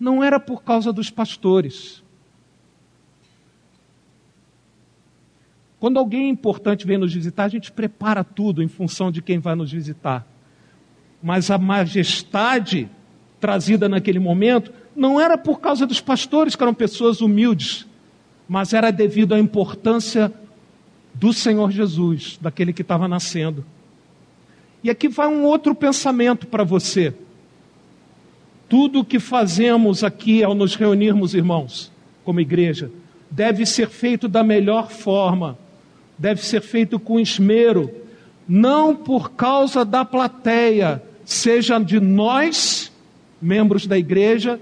não 0.00 0.24
era 0.24 0.40
por 0.40 0.62
causa 0.62 0.94
dos 0.94 1.10
pastores, 1.10 2.02
Quando 5.78 5.98
alguém 5.98 6.30
importante 6.30 6.86
vem 6.86 6.96
nos 6.96 7.12
visitar, 7.12 7.44
a 7.44 7.48
gente 7.48 7.70
prepara 7.70 8.24
tudo 8.24 8.62
em 8.62 8.68
função 8.68 9.12
de 9.12 9.20
quem 9.20 9.38
vai 9.38 9.54
nos 9.54 9.70
visitar. 9.70 10.26
Mas 11.24 11.50
a 11.50 11.56
majestade 11.56 12.88
trazida 13.40 13.88
naquele 13.88 14.18
momento 14.18 14.70
não 14.94 15.18
era 15.18 15.38
por 15.38 15.60
causa 15.60 15.86
dos 15.86 16.00
pastores, 16.00 16.54
que 16.54 16.62
eram 16.62 16.74
pessoas 16.74 17.22
humildes, 17.22 17.86
mas 18.46 18.74
era 18.74 18.90
devido 18.90 19.34
à 19.34 19.38
importância 19.38 20.30
do 21.14 21.32
Senhor 21.32 21.70
Jesus, 21.70 22.38
daquele 22.40 22.72
que 22.72 22.82
estava 22.82 23.08
nascendo. 23.08 23.64
E 24.82 24.90
aqui 24.90 25.08
vai 25.08 25.28
um 25.28 25.44
outro 25.44 25.74
pensamento 25.74 26.46
para 26.46 26.62
você. 26.62 27.14
Tudo 28.68 29.00
o 29.00 29.04
que 29.04 29.18
fazemos 29.18 30.04
aqui 30.04 30.44
ao 30.44 30.54
nos 30.54 30.74
reunirmos, 30.74 31.34
irmãos, 31.34 31.90
como 32.22 32.40
igreja, 32.40 32.90
deve 33.30 33.64
ser 33.64 33.88
feito 33.88 34.28
da 34.28 34.44
melhor 34.44 34.90
forma 34.90 35.56
deve 36.18 36.44
ser 36.44 36.60
feito 36.60 36.98
com 36.98 37.18
esmero, 37.18 37.90
não 38.46 38.94
por 38.94 39.32
causa 39.32 39.84
da 39.84 40.04
plateia, 40.04 41.02
seja 41.24 41.78
de 41.78 42.00
nós, 42.00 42.92
membros 43.40 43.86
da 43.86 43.98
igreja, 43.98 44.60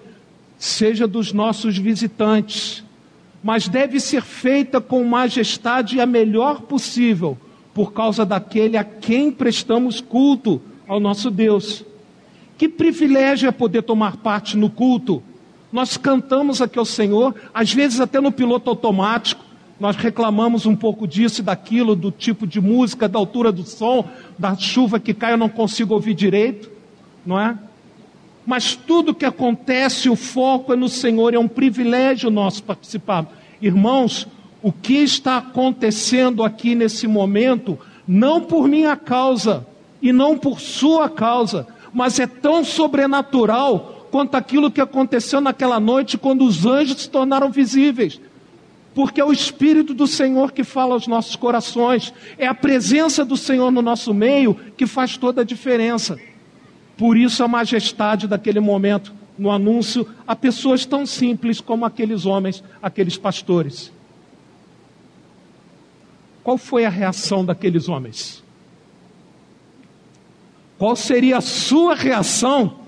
seja 0.58 1.06
dos 1.06 1.32
nossos 1.32 1.76
visitantes, 1.76 2.84
mas 3.42 3.66
deve 3.66 3.98
ser 3.98 4.22
feita 4.22 4.80
com 4.80 5.04
majestade 5.04 6.00
a 6.00 6.06
melhor 6.06 6.62
possível, 6.62 7.36
por 7.74 7.92
causa 7.92 8.24
daquele 8.24 8.76
a 8.76 8.84
quem 8.84 9.30
prestamos 9.30 10.00
culto, 10.00 10.60
ao 10.86 11.00
nosso 11.00 11.30
Deus. 11.30 11.84
Que 12.58 12.68
privilégio 12.68 13.48
é 13.48 13.52
poder 13.52 13.82
tomar 13.82 14.18
parte 14.18 14.56
no 14.56 14.70
culto. 14.70 15.22
Nós 15.72 15.96
cantamos 15.96 16.60
aqui 16.60 16.78
ao 16.78 16.84
Senhor, 16.84 17.34
às 17.52 17.72
vezes 17.72 17.98
até 17.98 18.20
no 18.20 18.30
piloto 18.30 18.68
automático, 18.70 19.44
nós 19.82 19.96
reclamamos 19.96 20.64
um 20.64 20.76
pouco 20.76 21.08
disso 21.08 21.40
e 21.40 21.44
daquilo, 21.44 21.96
do 21.96 22.12
tipo 22.12 22.46
de 22.46 22.60
música, 22.60 23.08
da 23.08 23.18
altura 23.18 23.50
do 23.50 23.64
som, 23.64 24.08
da 24.38 24.54
chuva 24.54 25.00
que 25.00 25.12
cai, 25.12 25.32
eu 25.32 25.36
não 25.36 25.48
consigo 25.48 25.92
ouvir 25.92 26.14
direito, 26.14 26.70
não 27.26 27.36
é? 27.36 27.58
Mas 28.46 28.76
tudo 28.76 29.12
que 29.12 29.24
acontece, 29.24 30.08
o 30.08 30.14
foco 30.14 30.72
é 30.72 30.76
no 30.76 30.88
Senhor, 30.88 31.34
é 31.34 31.38
um 31.38 31.48
privilégio 31.48 32.30
nosso 32.30 32.62
participar. 32.62 33.26
Irmãos, 33.60 34.28
o 34.62 34.70
que 34.70 34.98
está 34.98 35.38
acontecendo 35.38 36.44
aqui 36.44 36.76
nesse 36.76 37.08
momento, 37.08 37.76
não 38.06 38.40
por 38.40 38.68
minha 38.68 38.94
causa 38.94 39.66
e 40.00 40.12
não 40.12 40.38
por 40.38 40.60
sua 40.60 41.10
causa, 41.10 41.66
mas 41.92 42.20
é 42.20 42.26
tão 42.28 42.64
sobrenatural 42.64 44.06
quanto 44.12 44.36
aquilo 44.36 44.70
que 44.70 44.80
aconteceu 44.80 45.40
naquela 45.40 45.80
noite 45.80 46.16
quando 46.16 46.44
os 46.44 46.64
anjos 46.66 47.02
se 47.02 47.10
tornaram 47.10 47.50
visíveis 47.50 48.20
porque 48.94 49.20
é 49.20 49.24
o 49.24 49.32
Espírito 49.32 49.94
do 49.94 50.06
Senhor 50.06 50.52
que 50.52 50.64
fala 50.64 50.94
aos 50.94 51.06
nossos 51.06 51.36
corações, 51.36 52.12
é 52.36 52.46
a 52.46 52.54
presença 52.54 53.24
do 53.24 53.36
Senhor 53.36 53.70
no 53.70 53.80
nosso 53.80 54.12
meio 54.12 54.54
que 54.76 54.86
faz 54.86 55.16
toda 55.16 55.40
a 55.40 55.44
diferença. 55.44 56.18
Por 56.96 57.16
isso 57.16 57.42
a 57.42 57.48
majestade 57.48 58.28
daquele 58.28 58.60
momento 58.60 59.14
no 59.38 59.50
anúncio 59.50 60.06
a 60.26 60.36
pessoas 60.36 60.84
tão 60.84 61.06
simples 61.06 61.60
como 61.60 61.84
aqueles 61.84 62.26
homens, 62.26 62.62
aqueles 62.82 63.16
pastores. 63.16 63.90
Qual 66.44 66.58
foi 66.58 66.84
a 66.84 66.90
reação 66.90 67.44
daqueles 67.44 67.88
homens? 67.88 68.42
Qual 70.78 70.96
seria 70.96 71.38
a 71.38 71.40
sua 71.40 71.94
reação 71.94 72.80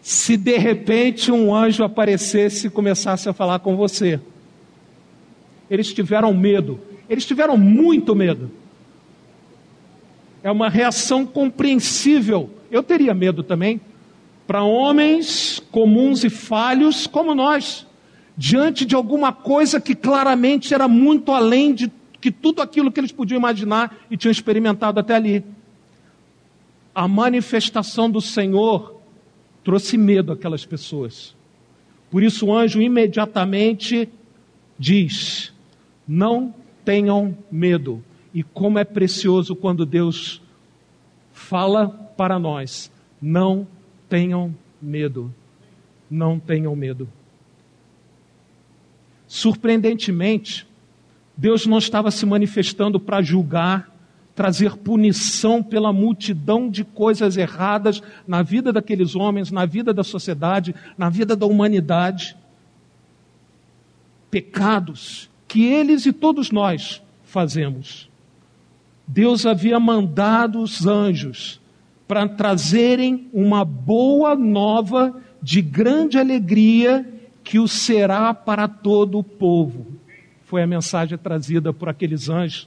se 0.00 0.36
de 0.36 0.58
repente 0.58 1.32
um 1.32 1.54
anjo 1.54 1.82
aparecesse 1.82 2.66
e 2.66 2.70
começasse 2.70 3.28
a 3.28 3.32
falar 3.32 3.60
com 3.60 3.76
você? 3.76 4.20
Eles 5.72 5.90
tiveram 5.90 6.34
medo. 6.34 6.78
Eles 7.08 7.24
tiveram 7.24 7.56
muito 7.56 8.14
medo. 8.14 8.50
É 10.42 10.50
uma 10.50 10.68
reação 10.68 11.24
compreensível. 11.24 12.50
Eu 12.70 12.82
teria 12.82 13.14
medo 13.14 13.42
também. 13.42 13.80
Para 14.46 14.62
homens 14.62 15.62
comuns 15.70 16.24
e 16.24 16.28
falhos 16.28 17.06
como 17.06 17.34
nós, 17.34 17.86
diante 18.36 18.84
de 18.84 18.94
alguma 18.94 19.32
coisa 19.32 19.80
que 19.80 19.94
claramente 19.94 20.74
era 20.74 20.86
muito 20.86 21.32
além 21.32 21.72
de 21.72 21.90
que 22.20 22.30
tudo 22.30 22.60
aquilo 22.60 22.92
que 22.92 23.00
eles 23.00 23.12
podiam 23.12 23.38
imaginar 23.38 23.96
e 24.10 24.16
tinham 24.18 24.30
experimentado 24.30 25.00
até 25.00 25.14
ali. 25.14 25.42
A 26.94 27.08
manifestação 27.08 28.10
do 28.10 28.20
Senhor 28.20 29.00
trouxe 29.64 29.96
medo 29.96 30.32
àquelas 30.32 30.66
pessoas. 30.66 31.34
Por 32.10 32.22
isso 32.22 32.46
o 32.46 32.54
anjo 32.54 32.82
imediatamente 32.82 34.06
diz: 34.78 35.51
não 36.12 36.54
tenham 36.84 37.34
medo. 37.50 38.04
E 38.34 38.42
como 38.42 38.78
é 38.78 38.84
precioso 38.84 39.56
quando 39.56 39.86
Deus 39.86 40.42
fala 41.32 41.88
para 41.88 42.38
nós: 42.38 42.92
não 43.20 43.66
tenham 44.10 44.54
medo. 44.80 45.34
Não 46.10 46.38
tenham 46.38 46.76
medo. 46.76 47.08
Surpreendentemente, 49.26 50.68
Deus 51.34 51.64
não 51.64 51.78
estava 51.78 52.10
se 52.10 52.26
manifestando 52.26 53.00
para 53.00 53.22
julgar, 53.22 53.90
trazer 54.34 54.76
punição 54.76 55.62
pela 55.62 55.94
multidão 55.94 56.68
de 56.68 56.84
coisas 56.84 57.38
erradas 57.38 58.02
na 58.28 58.42
vida 58.42 58.70
daqueles 58.70 59.16
homens, 59.16 59.50
na 59.50 59.64
vida 59.64 59.94
da 59.94 60.04
sociedade, 60.04 60.74
na 60.98 61.08
vida 61.08 61.34
da 61.34 61.46
humanidade. 61.46 62.36
Pecados 64.30 65.31
que 65.52 65.66
eles 65.66 66.06
e 66.06 66.14
todos 66.14 66.50
nós 66.50 67.02
fazemos. 67.24 68.08
Deus 69.06 69.44
havia 69.44 69.78
mandado 69.78 70.62
os 70.62 70.86
anjos 70.86 71.60
para 72.08 72.26
trazerem 72.26 73.28
uma 73.34 73.62
boa 73.62 74.34
nova 74.34 75.14
de 75.42 75.60
grande 75.60 76.18
alegria 76.18 77.06
que 77.44 77.58
o 77.58 77.68
será 77.68 78.32
para 78.32 78.66
todo 78.66 79.18
o 79.18 79.22
povo. 79.22 79.88
Foi 80.46 80.62
a 80.62 80.66
mensagem 80.66 81.18
trazida 81.18 81.70
por 81.70 81.86
aqueles 81.86 82.30
anjos 82.30 82.66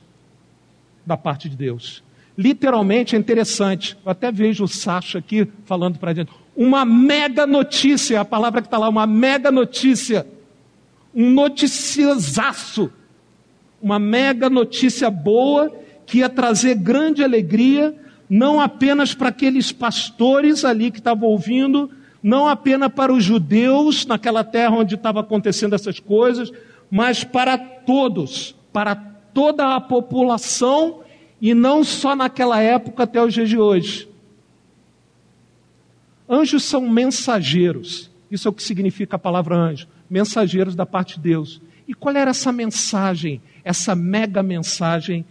da 1.03 1.17
parte 1.17 1.49
de 1.49 1.57
Deus. 1.57 2.03
Literalmente 2.37 3.15
é 3.15 3.19
interessante. 3.19 3.97
Eu 4.05 4.11
até 4.11 4.31
vejo 4.31 4.63
o 4.63 4.67
Sacha 4.67 5.17
aqui 5.17 5.47
falando 5.65 5.97
para 5.97 6.11
a 6.11 6.13
gente. 6.13 6.31
Uma 6.55 6.85
mega 6.85 7.47
notícia, 7.47 8.21
a 8.21 8.25
palavra 8.25 8.61
que 8.61 8.67
está 8.67 8.77
lá, 8.77 8.87
uma 8.87 9.07
mega 9.07 9.51
notícia. 9.51 10.27
Um 11.15 11.31
noticiazaço. 11.31 12.91
Uma 13.81 13.97
mega 13.97 14.49
notícia 14.49 15.09
boa 15.09 15.71
que 16.05 16.19
ia 16.19 16.29
trazer 16.29 16.75
grande 16.75 17.23
alegria, 17.23 17.95
não 18.29 18.59
apenas 18.59 19.13
para 19.13 19.29
aqueles 19.29 19.71
pastores 19.71 20.65
ali 20.65 20.91
que 20.91 20.99
estavam 20.99 21.29
ouvindo, 21.29 21.89
não 22.21 22.47
apenas 22.47 22.91
para 22.91 23.13
os 23.13 23.23
judeus 23.23 24.05
naquela 24.05 24.43
terra 24.43 24.75
onde 24.75 24.95
estavam 24.95 25.21
acontecendo 25.21 25.73
essas 25.73 25.99
coisas, 25.99 26.51
mas 26.89 27.23
para 27.23 27.57
todos, 27.57 28.55
para 28.73 28.95
toda 28.95 29.75
a 29.75 29.81
população 29.81 31.01
e 31.41 31.53
não 31.53 31.83
só 31.83 32.15
naquela 32.15 32.59
época 32.61 33.03
até 33.03 33.21
os 33.23 33.33
dias 33.33 33.49
de 33.49 33.57
hoje. 33.57 34.09
Anjos 36.27 36.63
são 36.63 36.81
mensageiros, 36.89 38.09
isso 38.35 38.47
é 38.47 38.51
o 38.51 38.53
que 38.53 38.63
significa 38.63 39.15
a 39.15 39.19
palavra 39.19 39.55
anjo, 39.55 39.87
mensageiros 40.09 40.75
da 40.75 40.85
parte 40.85 41.15
de 41.15 41.21
Deus. 41.21 41.61
E 41.87 41.93
qual 41.93 42.15
era 42.15 42.31
essa 42.31 42.51
mensagem, 42.51 43.41
essa 43.63 43.95
mega 43.95 44.41
mensagem 44.41 45.25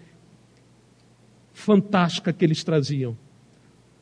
fantástica 1.52 2.32
que 2.32 2.44
eles 2.44 2.62
traziam? 2.64 3.16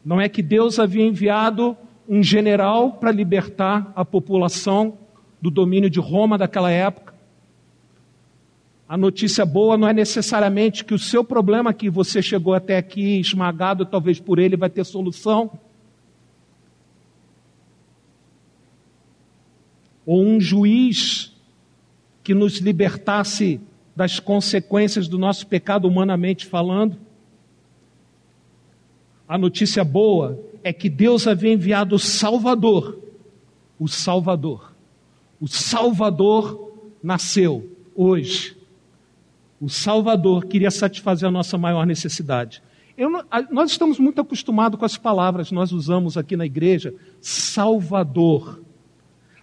Não 0.05 0.21
é 0.21 0.29
que 0.29 0.43
Deus 0.43 0.79
havia 0.79 1.05
enviado 1.05 1.77
um 2.09 2.23
general 2.23 2.93
para 2.95 3.13
libertar 3.13 3.93
a 3.95 4.05
população 4.05 4.99
do 5.41 5.51
domínio 5.51 5.89
de 5.89 6.01
Roma 6.01 6.37
daquela 6.37 6.71
época, 6.71 7.13
a 8.93 8.97
notícia 8.99 9.47
boa 9.47 9.79
não 9.79 9.89
é 9.89 9.93
necessariamente 9.95 10.85
que 10.85 10.93
o 10.93 10.99
seu 10.99 11.25
problema 11.25 11.73
que 11.73 11.89
você 11.89 12.21
chegou 12.21 12.53
até 12.53 12.77
aqui 12.77 13.19
esmagado, 13.21 13.87
talvez 13.87 14.21
por 14.21 14.39
ele, 14.39 14.55
vai 14.55 14.69
ter 14.69 14.85
solução. 14.85 15.51
Ou 20.05 20.25
um 20.25 20.41
juiz 20.41 21.33
que 22.23 22.35
nos 22.35 22.59
libertasse 22.59 23.61
das 23.95 24.19
consequências 24.21 25.09
do 25.09 25.19
nosso 25.19 25.47
pecado 25.47 25.87
humanamente 25.87 26.47
falando. 26.47 26.97
A 29.29 29.37
notícia 29.37 29.85
boa 29.85 30.39
é 30.63 30.73
que 30.73 30.89
Deus 30.89 31.27
havia 31.27 31.53
enviado 31.53 31.97
o 31.97 31.99
Salvador. 31.99 32.99
O 33.79 33.89
Salvador. 33.89 34.73
O 35.41 35.49
Salvador 35.49 36.73
nasceu 37.03 37.71
hoje 37.95 38.57
o 39.63 39.69
Salvador 39.69 40.47
queria 40.47 40.73
satisfazer 40.73 41.29
a 41.29 41.31
nossa 41.31 41.57
maior 41.57 41.87
necessidade. 41.87 42.61
Nós 43.49 43.71
estamos 43.71 43.97
muito 44.01 44.21
acostumados 44.21 44.77
com 44.77 44.85
as 44.85 44.97
palavras 44.97 45.51
que 45.51 45.55
nós 45.55 45.71
usamos 45.71 46.17
aqui 46.17 46.37
na 46.37 46.45
igreja, 46.45 46.93
Salvador. 47.21 48.61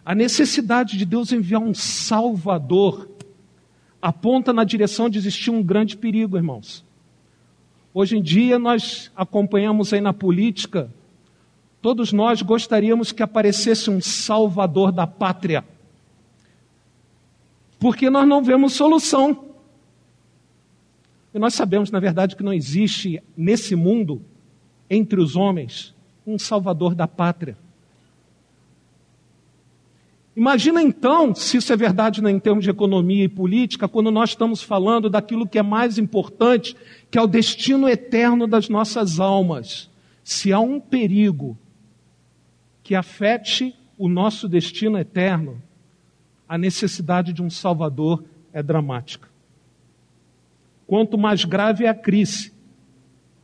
A 0.10 0.16
necessidade 0.16 0.98
de 0.98 1.06
Deus 1.06 1.32
enviar 1.32 1.62
um 1.62 1.72
Salvador 1.72 3.08
aponta 4.02 4.52
na 4.52 4.64
direção 4.64 5.08
de 5.08 5.20
existir 5.20 5.52
um 5.52 5.62
grande 5.62 5.96
perigo, 5.96 6.36
irmãos. 6.36 6.84
Hoje 7.94 8.18
em 8.18 8.22
dia 8.24 8.58
nós 8.58 9.12
acompanhamos 9.16 9.94
aí 9.94 10.02
na 10.02 10.12
política, 10.12 10.92
todos 11.80 12.12
nós 12.12 12.42
gostaríamos 12.42 13.12
que 13.12 13.22
aparecesse 13.22 13.92
um 13.92 14.02
Salvador 14.02 14.92
da 14.92 15.06
pátria, 15.06 15.64
porque 17.80 18.10
nós 18.10 18.28
não 18.28 18.44
vemos 18.44 18.74
solução. 18.74 19.46
E 21.32 21.38
nós 21.38 21.54
sabemos, 21.54 21.92
na 21.92 22.00
verdade, 22.00 22.36
que 22.36 22.42
não 22.42 22.52
existe 22.52 23.22
nesse 23.38 23.76
mundo, 23.76 24.24
entre 24.90 25.22
os 25.22 25.36
homens, 25.36 25.94
um 26.26 26.40
salvador 26.40 26.96
da 26.96 27.08
pátria. 27.08 27.56
Imagina 30.40 30.82
então, 30.82 31.36
se 31.36 31.58
isso 31.58 31.74
é 31.74 31.76
verdade 31.76 32.24
né, 32.24 32.32
em 32.32 32.40
termos 32.40 32.64
de 32.64 32.70
economia 32.70 33.26
e 33.26 33.28
política, 33.28 33.90
quando 33.90 34.10
nós 34.10 34.30
estamos 34.30 34.64
falando 34.64 35.10
daquilo 35.10 35.46
que 35.46 35.60
é 35.60 35.64
mais 35.64 35.98
importante, 35.98 36.76
que 37.12 37.18
é 37.18 37.22
o 37.22 37.28
destino 37.28 37.90
eterno 37.90 38.48
das 38.48 38.70
nossas 38.70 39.20
almas. 39.20 39.90
Se 40.24 40.54
há 40.54 40.60
um 40.60 40.80
perigo 40.80 41.58
que 42.82 42.96
afete 42.96 43.76
o 43.98 44.08
nosso 44.08 44.48
destino 44.48 44.98
eterno, 44.98 45.62
a 46.48 46.58
necessidade 46.58 47.34
de 47.34 47.44
um 47.44 47.50
Salvador 47.50 48.24
é 48.54 48.64
dramática 48.64 49.30
quanto 50.90 51.20
mais 51.20 51.46
grave 51.46 51.86
é 51.86 51.88
a 51.88 51.94
crise 51.94 52.52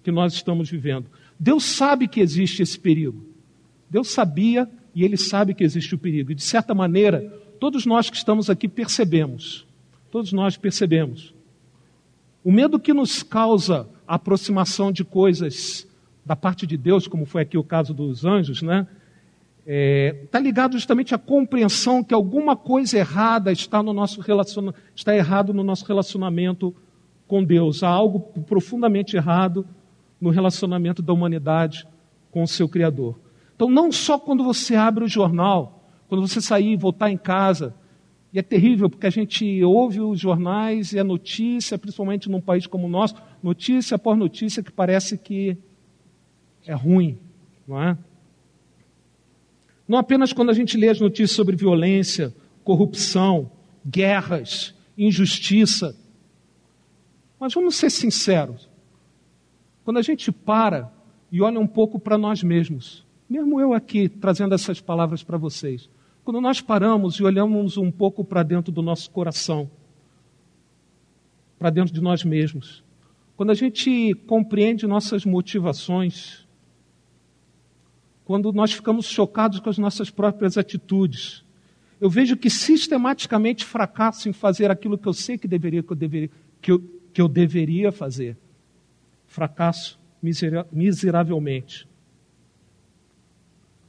que 0.01 0.12
nós 0.12 0.34
estamos 0.34 0.67
vivendo. 0.67 1.05
Deus 1.39 1.63
sabe 1.63 2.08
que 2.08 2.19
existe 2.19 2.63
esse 2.63 2.79
perigo. 2.79 3.23
Deus 3.88 4.10
sabia 4.10 4.67
e 4.95 5.03
Ele 5.03 5.17
sabe 5.17 5.53
que 5.53 5.63
existe 5.63 5.93
o 5.93 5.97
perigo. 5.97 6.31
E, 6.31 6.36
de 6.36 6.41
certa 6.41 6.73
maneira, 6.73 7.21
todos 7.60 7.86
nós 7.86 8.10
que 8.10 8.15
estamos 8.15 8.49
aqui 8.49 8.67
percebemos. 8.67 9.67
Todos 10.10 10.31
nós 10.31 10.55
percebemos. 10.55 11.34
O 12.41 12.51
medo 12.51 12.79
que 12.79 12.93
nos 12.93 13.21
causa 13.21 13.89
a 14.08 14.15
aproximação 14.15 14.91
de 14.91 15.03
coisas 15.03 15.86
da 16.25 16.36
parte 16.36 16.65
de 16.65 16.77
Deus, 16.77 17.08
como 17.08 17.25
foi 17.25 17.41
aqui 17.41 17.58
o 17.58 17.63
caso 17.63 17.93
dos 17.93 18.23
anjos, 18.23 18.62
né? 18.62 18.88
Está 19.65 19.73
é, 19.73 20.13
tá 20.31 20.39
ligado 20.39 20.73
justamente 20.73 21.13
à 21.13 21.17
compreensão 21.17 22.03
que 22.03 22.13
alguma 22.13 22.55
coisa 22.55 22.97
errada 22.97 23.51
está 23.51 23.81
no 23.81 23.93
nosso 23.93 24.21
relaciona, 24.21 24.73
está 24.95 25.15
errado 25.15 25.53
no 25.53 25.63
nosso 25.63 25.86
relacionamento 25.86 26.73
com 27.27 27.43
Deus. 27.43 27.84
Há 27.84 27.89
algo 27.89 28.19
profundamente 28.43 29.17
errado 29.17 29.65
no 30.21 30.29
relacionamento 30.29 31.01
da 31.01 31.12
humanidade 31.12 31.86
com 32.31 32.43
o 32.43 32.47
seu 32.47 32.69
Criador. 32.69 33.24
Então, 33.55 33.69
não 33.69 33.91
só 33.91 34.19
quando 34.19 34.43
você 34.43 34.75
abre 34.75 35.03
o 35.03 35.07
jornal, 35.07 35.83
quando 36.07 36.27
você 36.27 36.41
sair 36.41 36.73
e 36.73 36.77
voltar 36.77 37.09
em 37.09 37.17
casa, 37.17 37.73
e 38.33 38.39
é 38.39 38.41
terrível 38.41 38.89
porque 38.89 39.07
a 39.07 39.09
gente 39.09 39.63
ouve 39.63 40.01
os 40.01 40.19
jornais 40.19 40.91
e 40.91 40.99
a 40.99 41.05
notícia, 41.05 41.77
principalmente 41.77 42.29
num 42.29 42.41
país 42.41 42.67
como 42.67 42.85
o 42.85 42.89
nosso, 42.89 43.15
notícia 43.41 43.95
após 43.95 44.17
notícia 44.19 44.61
que 44.61 44.71
parece 44.71 45.17
que 45.17 45.57
é 46.67 46.73
ruim, 46.73 47.17
não 47.65 47.81
é? 47.81 47.97
Não 49.87 49.97
apenas 49.97 50.33
quando 50.33 50.49
a 50.49 50.53
gente 50.53 50.75
lê 50.75 50.89
as 50.89 50.99
notícias 50.99 51.31
sobre 51.31 51.55
violência, 51.55 52.35
corrupção, 52.61 53.49
guerras, 53.85 54.75
injustiça, 54.97 55.95
mas 57.39 57.53
vamos 57.53 57.75
ser 57.75 57.89
sinceros. 57.89 58.69
Quando 59.85 59.97
a 59.97 60.01
gente 60.01 60.29
para 60.29 60.91
e 61.31 61.41
olha 61.41 61.59
um 61.59 61.67
pouco 61.67 61.99
para 61.99 62.17
nós 62.17 62.43
mesmos, 62.43 63.04
mesmo 63.29 63.59
eu 63.59 63.73
aqui 63.73 64.07
trazendo 64.07 64.53
essas 64.53 64.79
palavras 64.79 65.23
para 65.23 65.38
vocês, 65.38 65.89
quando 66.23 66.41
nós 66.41 66.61
paramos 66.61 67.15
e 67.15 67.23
olhamos 67.23 67.77
um 67.77 67.91
pouco 67.91 68.23
para 68.23 68.43
dentro 68.43 68.71
do 68.71 68.81
nosso 68.81 69.09
coração, 69.11 69.69
para 71.57 71.69
dentro 71.69 71.93
de 71.93 72.01
nós 72.01 72.23
mesmos, 72.23 72.83
quando 73.38 73.51
a 73.51 73.55
gente 73.55 74.13
compreende 74.25 74.88
nossas 74.88 75.25
motivações, 75.25 76.45
quando 78.23 78.51
nós 78.51 78.73
ficamos 78.73 79.05
chocados 79.05 79.59
com 79.59 79.69
as 79.69 79.77
nossas 79.77 80.09
próprias 80.09 80.57
atitudes, 80.57 81.43
eu 81.99 82.09
vejo 82.09 82.35
que 82.35 82.49
sistematicamente 82.49 83.63
fracasso 83.63 84.27
em 84.27 84.33
fazer 84.33 84.71
aquilo 84.71 84.97
que 84.97 85.07
eu 85.07 85.13
sei 85.13 85.38
que 85.38 85.47
deveria, 85.47 85.83
que 85.83 85.91
eu 85.91 85.95
deveria, 85.95 86.29
que 86.61 86.71
eu, 86.71 86.83
que 87.13 87.21
eu 87.21 87.27
deveria 87.27 87.91
fazer. 87.91 88.38
Fracasso 89.27 89.99
miseravelmente. 90.71 91.88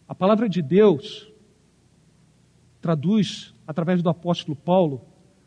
A 0.08 0.14
palavra 0.14 0.48
de 0.48 0.62
Deus 0.62 1.30
traduz, 2.80 3.54
através 3.66 4.02
do 4.02 4.08
apóstolo 4.08 4.56
Paulo, 4.56 5.02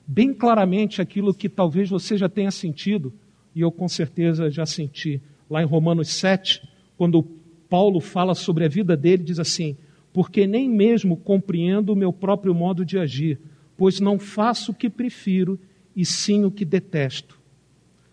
bem 0.05 0.33
claramente 0.33 1.01
aquilo 1.01 1.33
que 1.33 1.47
talvez 1.47 1.89
você 1.89 2.17
já 2.17 2.27
tenha 2.27 2.51
sentido, 2.51 3.13
e 3.55 3.61
eu 3.61 3.71
com 3.71 3.87
certeza 3.87 4.49
já 4.49 4.65
senti. 4.65 5.21
Lá 5.49 5.61
em 5.61 5.65
Romanos 5.65 6.09
7, 6.09 6.61
quando 6.97 7.23
Paulo 7.69 8.01
fala 8.01 8.35
sobre 8.35 8.65
a 8.65 8.67
vida 8.67 8.97
dele, 8.97 9.23
diz 9.23 9.39
assim: 9.39 9.77
porque 10.11 10.47
nem 10.47 10.67
mesmo 10.69 11.15
compreendo 11.15 11.93
o 11.93 11.95
meu 11.95 12.11
próprio 12.11 12.53
modo 12.53 12.83
de 12.83 12.97
agir, 12.97 13.39
pois 13.77 13.99
não 13.99 14.19
faço 14.19 14.71
o 14.71 14.75
que 14.75 14.89
prefiro 14.89 15.59
e 15.95 16.03
sim 16.03 16.43
o 16.43 16.51
que 16.51 16.65
detesto. 16.65 17.39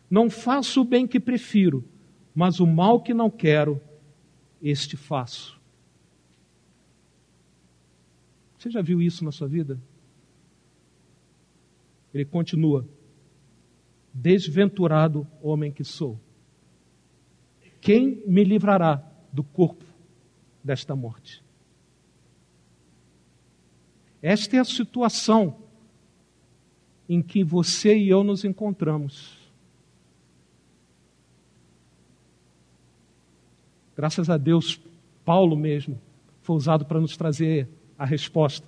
Não 0.08 0.30
faço 0.30 0.82
o 0.82 0.84
bem 0.84 1.06
que 1.06 1.18
prefiro, 1.18 1.84
mas 2.34 2.60
o 2.60 2.66
mal 2.66 3.00
que 3.00 3.12
não 3.12 3.30
quero, 3.30 3.80
este 4.62 4.96
faço. 4.96 5.55
Você 8.58 8.70
já 8.70 8.80
viu 8.80 9.00
isso 9.00 9.24
na 9.24 9.32
sua 9.32 9.48
vida? 9.48 9.80
Ele 12.12 12.24
continua: 12.24 12.88
Desventurado 14.12 15.26
homem 15.42 15.70
que 15.70 15.84
sou. 15.84 16.18
Quem 17.80 18.22
me 18.26 18.42
livrará 18.42 19.02
do 19.32 19.44
corpo 19.44 19.84
desta 20.64 20.96
morte? 20.96 21.44
Esta 24.22 24.56
é 24.56 24.58
a 24.58 24.64
situação 24.64 25.58
em 27.08 27.22
que 27.22 27.44
você 27.44 27.96
e 27.96 28.08
eu 28.08 28.24
nos 28.24 28.44
encontramos. 28.44 29.38
Graças 33.94 34.28
a 34.28 34.36
Deus, 34.36 34.80
Paulo 35.24 35.56
mesmo 35.56 36.00
foi 36.42 36.56
usado 36.56 36.84
para 36.84 37.00
nos 37.00 37.16
trazer 37.16 37.68
a 37.98 38.04
resposta. 38.04 38.66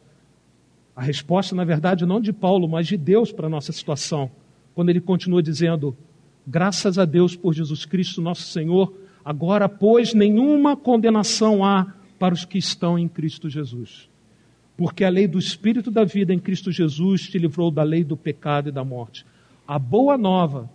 A 0.95 1.03
resposta, 1.03 1.55
na 1.55 1.65
verdade, 1.65 2.05
não 2.05 2.21
de 2.21 2.33
Paulo, 2.33 2.69
mas 2.69 2.87
de 2.87 2.97
Deus 2.97 3.31
para 3.31 3.47
a 3.47 3.51
nossa 3.51 3.73
situação. 3.73 4.31
Quando 4.75 4.91
ele 4.91 5.01
continua 5.01 5.43
dizendo: 5.43 5.97
Graças 6.47 6.99
a 6.99 7.05
Deus 7.05 7.37
por 7.37 7.53
Jesus 7.53 7.85
Cristo, 7.85 8.23
nosso 8.23 8.43
Senhor, 8.43 8.93
agora, 9.25 9.69
pois, 9.69 10.15
nenhuma 10.15 10.77
condenação 10.77 11.65
há 11.65 11.93
para 12.19 12.35
os 12.35 12.45
que 12.45 12.59
estão 12.59 12.99
em 12.99 13.07
Cristo 13.07 13.49
Jesus. 13.49 14.09
Porque 14.77 15.05
a 15.05 15.09
lei 15.09 15.27
do 15.27 15.39
Espírito 15.39 15.91
da 15.91 16.05
vida 16.05 16.33
em 16.33 16.39
Cristo 16.39 16.73
Jesus 16.73 17.29
te 17.29 17.39
livrou 17.39 17.71
da 17.71 17.83
lei 17.83 18.03
do 18.03 18.17
pecado 18.17 18.69
e 18.69 18.73
da 18.73 18.85
morte. 18.85 19.27
A 19.67 19.79
boa 19.79 20.17
nova 20.17 20.71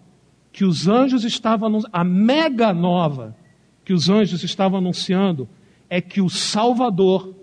que 0.51 0.63
os 0.63 0.87
anjos 0.87 1.23
estavam, 1.23 1.81
a 1.91 2.03
mega 2.03 2.71
nova 2.71 3.35
que 3.83 3.91
os 3.91 4.09
anjos 4.09 4.43
estavam 4.43 4.77
anunciando, 4.77 5.49
é 5.89 5.99
que 5.99 6.21
o 6.21 6.29
Salvador 6.29 7.33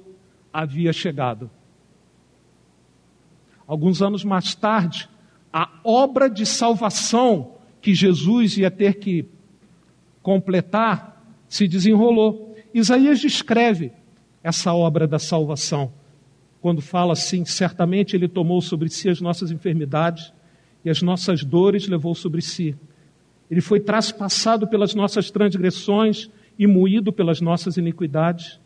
havia 0.53 0.93
chegado. 0.93 1.51
Alguns 3.67 4.03
anos 4.03 4.25
mais 4.25 4.55
tarde, 4.55 5.09
a 5.53 5.71
obra 5.85 6.29
de 6.29 6.45
salvação 6.45 7.55
que 7.81 7.95
Jesus 7.95 8.57
ia 8.57 8.71
ter 8.71 8.95
que 8.95 9.27
completar 10.23 11.23
se 11.49 11.67
desenrolou. 11.67 12.55
Isaías 12.75 13.21
descreve 13.21 13.93
essa 14.43 14.73
obra 14.73 15.07
da 15.07 15.19
salvação, 15.19 15.93
quando 16.61 16.81
fala 16.81 17.13
assim: 17.13 17.45
certamente 17.45 18.17
Ele 18.17 18.29
tomou 18.29 18.61
sobre 18.61 18.89
si 18.89 19.09
as 19.09 19.21
nossas 19.21 19.51
enfermidades 19.51 20.33
e 20.85 20.91
as 20.91 21.03
nossas 21.03 21.45
dores 21.45 21.89
levou 21.89 22.15
sobre 22.15 22.43
si. 22.43 22.75
Ele 23.51 23.61
foi 23.61 23.81
traspassado 23.81 24.67
pelas 24.69 24.95
nossas 24.95 25.31
transgressões 25.31 26.31
e 26.59 26.67
moído 26.67 27.13
pelas 27.13 27.41
nossas 27.41 27.77
iniquidades. 27.77 28.61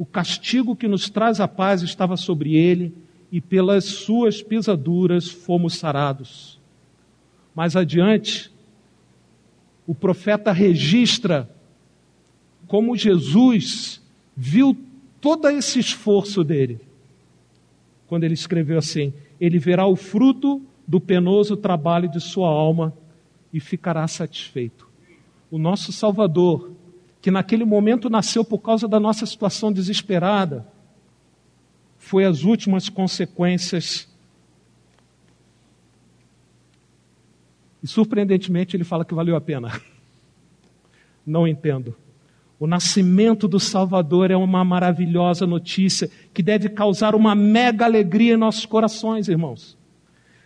O 0.00 0.06
castigo 0.06 0.74
que 0.74 0.88
nos 0.88 1.10
traz 1.10 1.40
a 1.40 1.46
paz 1.46 1.82
estava 1.82 2.16
sobre 2.16 2.56
ele, 2.56 2.90
e 3.30 3.38
pelas 3.38 3.84
suas 3.84 4.42
pisaduras 4.42 5.28
fomos 5.28 5.74
sarados. 5.74 6.58
Mais 7.54 7.76
adiante, 7.76 8.50
o 9.86 9.94
profeta 9.94 10.52
registra 10.52 11.50
como 12.66 12.96
Jesus 12.96 14.00
viu 14.34 14.74
todo 15.20 15.50
esse 15.50 15.78
esforço 15.78 16.42
dele. 16.42 16.80
Quando 18.06 18.24
ele 18.24 18.32
escreveu 18.32 18.78
assim: 18.78 19.12
Ele 19.38 19.58
verá 19.58 19.86
o 19.86 19.96
fruto 19.96 20.62
do 20.88 20.98
penoso 20.98 21.58
trabalho 21.58 22.10
de 22.10 22.22
sua 22.22 22.48
alma 22.48 22.94
e 23.52 23.60
ficará 23.60 24.08
satisfeito. 24.08 24.88
O 25.50 25.58
nosso 25.58 25.92
Salvador, 25.92 26.70
que 27.20 27.30
naquele 27.30 27.64
momento 27.64 28.08
nasceu 28.08 28.44
por 28.44 28.58
causa 28.58 28.88
da 28.88 28.98
nossa 28.98 29.26
situação 29.26 29.72
desesperada, 29.72 30.66
foi 31.98 32.24
as 32.24 32.44
últimas 32.44 32.88
consequências. 32.88 34.08
E 37.82 37.86
surpreendentemente 37.86 38.76
ele 38.76 38.84
fala 38.84 39.04
que 39.04 39.14
valeu 39.14 39.36
a 39.36 39.40
pena. 39.40 39.80
Não 41.24 41.46
entendo. 41.46 41.94
O 42.58 42.66
nascimento 42.66 43.46
do 43.46 43.60
Salvador 43.60 44.30
é 44.30 44.36
uma 44.36 44.64
maravilhosa 44.64 45.46
notícia 45.46 46.10
que 46.32 46.42
deve 46.42 46.68
causar 46.70 47.14
uma 47.14 47.34
mega 47.34 47.84
alegria 47.84 48.34
em 48.34 48.38
nossos 48.38 48.66
corações, 48.66 49.28
irmãos. 49.28 49.78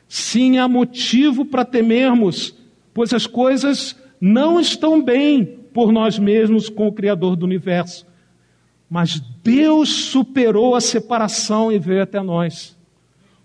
Sim, 0.08 0.58
há 0.58 0.68
motivo 0.68 1.44
para 1.44 1.64
temermos, 1.64 2.56
pois 2.92 3.12
as 3.12 3.26
coisas 3.26 3.96
não 4.20 4.60
estão 4.60 5.02
bem 5.02 5.63
por 5.74 5.92
nós 5.92 6.18
mesmos 6.20 6.70
com 6.70 6.86
o 6.86 6.92
Criador 6.92 7.34
do 7.34 7.44
universo. 7.44 8.06
Mas 8.88 9.18
Deus 9.42 9.88
superou 9.88 10.76
a 10.76 10.80
separação 10.80 11.72
e 11.72 11.78
veio 11.80 12.04
até 12.04 12.22
nós. 12.22 12.78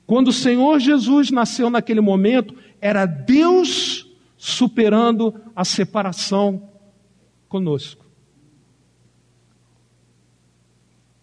Quando 0.05 0.27
o 0.27 0.33
Senhor 0.33 0.79
Jesus 0.79 1.31
nasceu 1.31 1.71
naquele 1.71 2.01
momento, 2.01 2.55
era 2.79 3.07
Deus 3.07 4.07
superando 4.37 5.33
a 5.55 5.65
separação 5.65 6.69
conosco. 7.49 8.05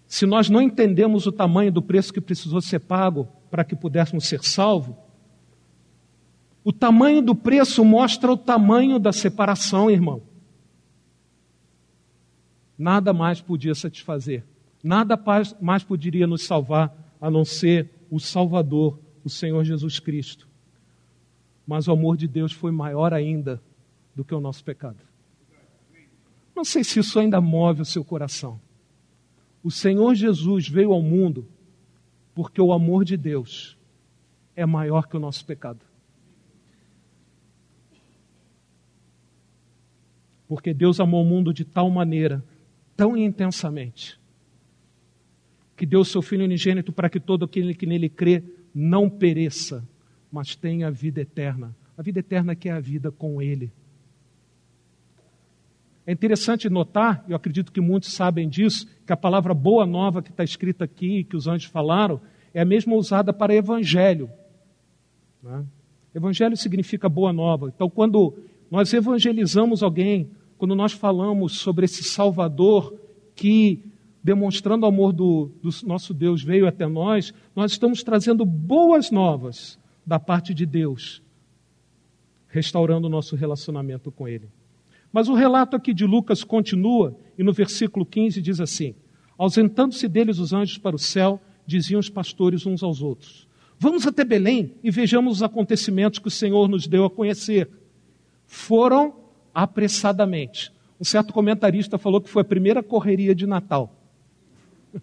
Se 0.09 0.27
nós 0.27 0.51
não 0.51 0.61
entendemos 0.61 1.27
o 1.27 1.33
tamanho 1.33 1.71
do 1.71 1.83
preço 1.83 2.13
que 2.13 2.21
precisou 2.21 2.61
ser 2.61 2.81
pago 2.81 3.29
para 3.49 3.65
que 3.65 3.77
pudéssemos 3.77 4.27
ser 4.27 4.43
salvos, 4.43 4.97
o 6.65 6.73
tamanho 6.73 7.23
do 7.23 7.35
preço 7.35 7.85
mostra 7.85 8.33
o 8.33 8.37
tamanho 8.37 8.99
da 8.99 9.13
separação, 9.13 9.89
irmão. 9.89 10.21
Nada 12.79 13.13
mais 13.13 13.41
podia 13.41 13.75
satisfazer, 13.75 14.45
nada 14.83 15.19
mais 15.61 15.83
poderia 15.83 16.27
nos 16.27 16.43
salvar 16.43 16.95
a 17.21 17.31
não 17.31 17.45
ser 17.45 17.91
o 18.11 18.21
Salvador, 18.21 18.99
o 19.25 19.31
Senhor 19.31 19.65
Jesus 19.65 19.99
Cristo. 19.99 20.47
Mas 21.67 21.89
o 21.89 21.93
amor 21.93 22.17
de 22.17 22.29
Deus 22.29 22.53
foi 22.53 22.71
maior 22.71 23.13
ainda 23.13 23.61
do 24.15 24.25
que 24.25 24.35
o 24.35 24.41
nosso 24.41 24.63
pecado. 24.63 24.99
Não 26.55 26.65
sei 26.65 26.85
se 26.85 27.01
isso 27.01 27.19
ainda 27.19 27.41
move 27.41 27.83
o 27.83 27.85
seu 27.85 28.05
coração. 28.05 28.61
O 29.63 29.71
Senhor 29.71 30.15
Jesus 30.15 30.69
veio 30.69 30.93
ao 30.93 31.03
mundo 31.03 31.47
porque 32.35 32.61
o 32.61 32.73
amor 32.73 33.05
de 33.05 33.17
Deus 33.17 33.77
é 34.55 34.65
maior 34.65 35.07
que 35.07 35.17
o 35.17 35.21
nosso 35.21 35.45
pecado. 35.45 35.81
Porque 40.47 40.73
Deus 40.73 41.01
amou 41.01 41.23
o 41.23 41.27
mundo 41.27 41.53
de 41.53 41.65
tal 41.65 41.91
maneira 41.91 42.45
tão 42.97 43.17
intensamente 43.17 44.19
que 45.77 45.85
deu 45.85 46.03
seu 46.05 46.23
Filho 46.23 46.45
unigênito 46.45 46.93
para 46.93 47.11
que 47.11 47.21
todo 47.21 47.45
aquele 47.45 47.75
que 47.75 47.87
nele 47.87 48.09
crê 48.09 48.43
não 48.75 49.11
pereça, 49.11 49.87
mas 50.33 50.57
tenha 50.57 50.89
a 50.89 50.91
vida 50.91 51.21
eterna. 51.21 51.77
A 51.97 52.03
vida 52.03 52.21
eterna 52.21 52.55
que 52.55 52.69
é 52.69 52.73
a 52.73 52.81
vida 52.81 53.11
com 53.11 53.41
Ele. 53.43 53.71
É 56.07 56.13
interessante 56.13 56.71
notar, 56.71 57.25
eu 57.29 57.35
acredito 57.35 57.73
que 57.73 57.81
muitos 57.81 58.13
sabem 58.13 58.49
disso, 58.49 58.87
que 59.05 59.13
a 59.13 59.17
palavra 59.17 59.53
boa 59.53 59.85
nova 59.85 60.23
que 60.23 60.31
está 60.31 60.45
escrita 60.45 60.85
aqui, 60.85 61.25
que 61.25 61.37
os 61.37 61.49
anjos 61.49 61.69
falaram, 61.69 62.21
é 62.55 62.61
a 62.61 62.65
mesma 62.65 62.95
usada 62.95 63.33
para 63.33 63.55
evangelho. 63.55 64.31
Né? 65.43 65.67
Evangelho 66.15 66.57
significa 66.57 67.09
boa 67.09 67.33
nova. 67.33 67.69
Então, 67.75 67.91
quando 67.91 68.39
nós 68.71 68.93
evangelizamos 68.95 69.83
alguém, 69.83 70.31
quando 70.59 70.75
nós 70.75 70.93
falamos 70.93 71.59
sobre 71.59 71.85
esse 71.85 72.03
Salvador 72.03 72.99
que, 73.35 73.83
demonstrando 74.23 74.85
o 74.85 74.89
amor 74.89 75.13
do, 75.13 75.51
do 75.63 75.71
nosso 75.87 76.15
Deus, 76.15 76.43
veio 76.43 76.67
até 76.67 76.87
nós, 76.87 77.35
nós 77.55 77.73
estamos 77.73 78.03
trazendo 78.03 78.45
boas 78.45 79.11
novas 79.11 79.79
da 80.05 80.19
parte 80.19 80.55
de 80.55 80.65
Deus, 80.65 81.23
restaurando 82.49 83.07
o 83.07 83.11
nosso 83.11 83.37
relacionamento 83.37 84.11
com 84.11 84.27
Ele. 84.27 84.49
Mas 85.13 85.29
o 85.29 85.35
relato 85.35 85.77
aqui 85.77 85.93
de 85.93 86.05
Lucas 86.05 86.43
continua, 86.43 87.17
e 87.39 87.43
no 87.43 87.53
versículo 87.53 88.07
15 88.07 88.41
diz 88.41 88.61
assim: 88.61 88.95
Ausentando-se 89.37 90.09
deles 90.09 90.39
os 90.39 90.53
anjos 90.53 90.79
para 90.79 90.97
o 90.97 90.99
céu, 90.99 91.41
diziam 91.67 91.99
os 91.99 92.09
pastores 92.09 92.65
uns 92.67 92.83
aos 92.83 93.03
outros: 93.03 93.47
Vamos 93.79 94.07
até 94.07 94.25
Belém 94.25 94.75
e 94.83 94.91
vejamos 94.91 95.37
os 95.37 95.43
acontecimentos 95.43 96.19
que 96.19 96.29
o 96.29 96.31
Senhor 96.31 96.69
nos 96.69 96.87
deu 96.87 97.05
a 97.05 97.11
conhecer. 97.11 97.69
Foram 98.47 99.26
apressadamente. 99.57 100.71
Um 101.01 101.05
certo 101.05 101.33
comentarista 101.33 101.97
falou 101.97 102.21
que 102.21 102.29
foi 102.29 102.43
a 102.43 102.45
primeira 102.45 102.83
correria 102.83 103.35
de 103.35 103.47
Natal. 103.47 103.91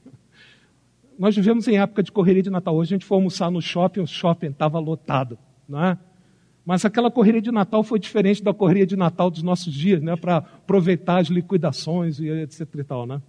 Nós 1.18 1.36
vivemos 1.36 1.68
em 1.68 1.80
época 1.80 2.04
de 2.04 2.12
correria 2.12 2.44
de 2.44 2.52
Natal. 2.52 2.76
Hoje 2.76 2.94
a 2.94 2.96
gente 2.96 3.06
foi 3.06 3.18
almoçar 3.18 3.50
no 3.50 3.60
shopping, 3.60 4.02
o 4.02 4.08
shopping 4.08 4.52
estava 4.52 4.78
lotado, 4.78 5.39
não 5.68 5.84
é? 5.84 5.98
Mas 6.63 6.86
aquela 6.86 7.10
correria 7.10 7.42
de 7.42 7.52
Natal 7.52 7.84
foi 7.84 7.98
diferente 7.98 8.44
da 8.44 8.54
correria 8.54 8.86
de 8.86 8.96
Natal 8.96 9.32
dos 9.32 9.42
nossos 9.42 9.74
dias, 9.74 10.04
né? 10.04 10.16
Para 10.16 10.38
aproveitar 10.38 11.18
as 11.18 11.30
liquidações 11.30 12.20
e 12.20 12.30
etc 12.30 12.68
e 12.76 12.84
tal, 12.84 13.08
né? 13.08 13.22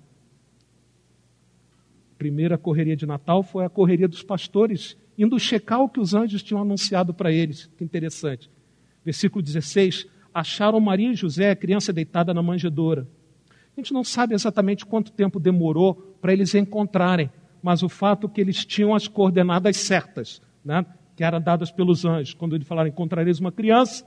primeira 2.19 2.57
correria 2.57 2.97
de 2.97 3.05
Natal 3.07 3.43
foi 3.43 3.65
a 3.65 3.69
correria 3.69 4.09
dos 4.09 4.23
pastores, 4.23 4.97
indo 5.19 5.39
checar 5.39 5.81
o 5.81 5.89
que 5.89 6.01
os 6.01 6.15
anjos 6.15 6.43
tinham 6.43 6.63
anunciado 6.63 7.13
para 7.13 7.31
eles. 7.31 7.69
Que 7.77 7.85
interessante. 7.85 8.51
Versículo 9.05 9.43
16: 9.43 10.07
Acharam 10.35 10.81
Maria 10.81 11.13
e 11.13 11.15
José, 11.15 11.53
a 11.53 11.57
criança 11.57 11.93
deitada 11.93 12.35
na 12.35 12.43
manjedoura. 12.43 13.07
A 13.77 13.81
gente 13.81 13.95
não 13.95 14.03
sabe 14.03 14.35
exatamente 14.35 14.85
quanto 14.85 15.13
tempo 15.13 15.39
demorou 15.39 15.95
para 16.21 16.33
eles 16.33 16.55
encontrarem, 16.55 17.31
mas 17.63 17.83
o 17.83 17.89
fato 17.89 18.27
é 18.27 18.31
que 18.31 18.41
eles 18.41 18.65
tinham 18.65 18.95
as 18.95 19.07
coordenadas 19.07 19.77
certas, 19.77 20.43
né, 20.65 20.85
que 21.15 21.23
eram 21.23 21.41
dadas 21.41 21.71
pelos 21.71 22.05
anjos. 22.05 22.35
Quando 22.35 22.57
ele 22.57 22.65
falaram: 22.65 22.89
Encontrareis 22.89 23.39
uma 23.39 23.53
criança 23.53 24.05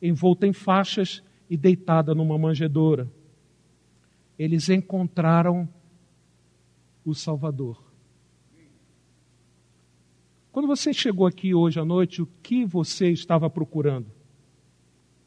envolta 0.00 0.46
em 0.46 0.52
faixas 0.52 1.22
e 1.48 1.56
deitada 1.56 2.14
numa 2.14 2.38
manjedoura. 2.38 3.10
Eles 4.38 4.68
encontraram 4.68 5.68
o 7.04 7.14
Salvador. 7.14 7.82
Quando 10.52 10.66
você 10.66 10.92
chegou 10.92 11.26
aqui 11.26 11.54
hoje 11.54 11.78
à 11.78 11.84
noite, 11.84 12.22
o 12.22 12.28
que 12.42 12.64
você 12.64 13.10
estava 13.10 13.48
procurando? 13.48 14.15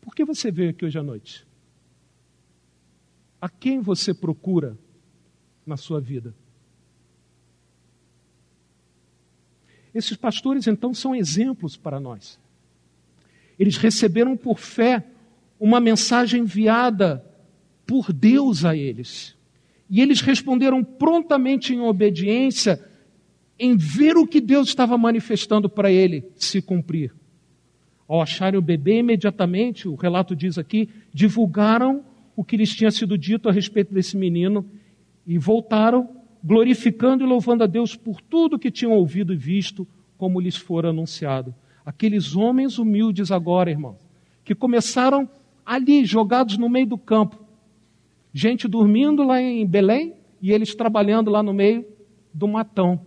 Por 0.10 0.16
que 0.16 0.26
você 0.26 0.50
veio 0.50 0.72
aqui 0.72 0.84
hoje 0.84 0.98
à 0.98 1.04
noite? 1.04 1.46
A 3.40 3.48
quem 3.48 3.80
você 3.80 4.12
procura 4.12 4.76
na 5.64 5.78
sua 5.78 6.02
vida? 6.02 6.34
Esses 9.94 10.18
pastores, 10.18 10.66
então, 10.66 10.96
são 10.96 11.14
exemplos 11.14 11.78
para 11.78 12.00
nós. 12.00 12.40
Eles 13.60 13.78
receberam 13.78 14.36
por 14.36 14.58
fé 14.58 15.06
uma 15.60 15.80
mensagem 15.80 16.42
enviada 16.42 17.24
por 17.86 18.12
Deus 18.12 18.66
a 18.66 18.76
eles. 18.76 19.38
E 19.88 20.02
eles 20.02 20.22
responderam 20.22 20.84
prontamente 20.84 21.72
em 21.72 21.82
obediência, 21.82 22.84
em 23.60 23.78
ver 23.78 24.18
o 24.18 24.26
que 24.26 24.42
Deus 24.42 24.70
estava 24.70 24.98
manifestando 24.98 25.70
para 25.70 25.92
ele 25.92 26.26
se 26.36 26.64
cumprir. 26.64 27.14
Ao 28.10 28.20
acharem 28.20 28.58
o 28.58 28.62
bebê, 28.62 28.98
imediatamente, 28.98 29.88
o 29.88 29.94
relato 29.94 30.36
diz 30.36 30.58
aqui, 30.58 30.90
divulgaram 31.14 32.04
o 32.36 32.44
que 32.44 32.58
lhes 32.58 32.76
tinha 32.76 32.90
sido 32.90 33.16
dito 33.16 33.48
a 33.48 33.52
respeito 33.52 33.94
desse 33.94 34.18
menino 34.18 34.66
e 35.28 35.38
voltaram 35.38 36.10
glorificando 36.44 37.24
e 37.24 37.28
louvando 37.28 37.64
a 37.64 37.68
Deus 37.68 37.96
por 37.96 38.20
tudo 38.20 38.58
que 38.58 38.72
tinham 38.72 38.94
ouvido 38.94 39.32
e 39.32 39.38
visto, 39.38 39.88
como 40.18 40.40
lhes 40.40 40.56
fora 40.56 40.90
anunciado. 40.90 41.54
Aqueles 41.86 42.36
homens 42.36 42.80
humildes 42.80 43.32
agora, 43.32 43.70
irmão, 43.70 43.96
que 44.44 44.56
começaram 44.56 45.30
ali, 45.64 46.04
jogados 46.04 46.58
no 46.58 46.68
meio 46.68 46.88
do 46.88 46.98
campo, 46.98 47.38
gente 48.34 48.68
dormindo 48.68 49.24
lá 49.24 49.40
em 49.40 49.68
Belém 49.68 50.16
e 50.42 50.52
eles 50.52 50.74
trabalhando 50.74 51.30
lá 51.30 51.44
no 51.44 51.54
meio 51.54 51.86
do 52.34 52.48
matão. 52.48 53.02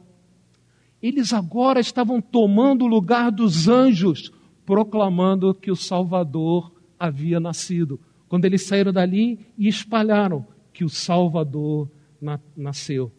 Eles 1.02 1.32
agora 1.32 1.80
estavam 1.80 2.20
tomando 2.20 2.84
o 2.84 2.88
lugar 2.88 3.32
dos 3.32 3.66
anjos, 3.66 4.30
proclamando 4.64 5.54
que 5.54 5.70
o 5.70 5.76
Salvador 5.76 6.72
havia 6.98 7.40
nascido. 7.40 8.00
Quando 8.28 8.44
eles 8.44 8.62
saíram 8.62 8.92
dali 8.92 9.38
e 9.58 9.68
espalharam 9.68 10.46
que 10.72 10.84
o 10.84 10.88
Salvador 10.88 11.90
na, 12.20 12.40
nasceu. 12.56 13.12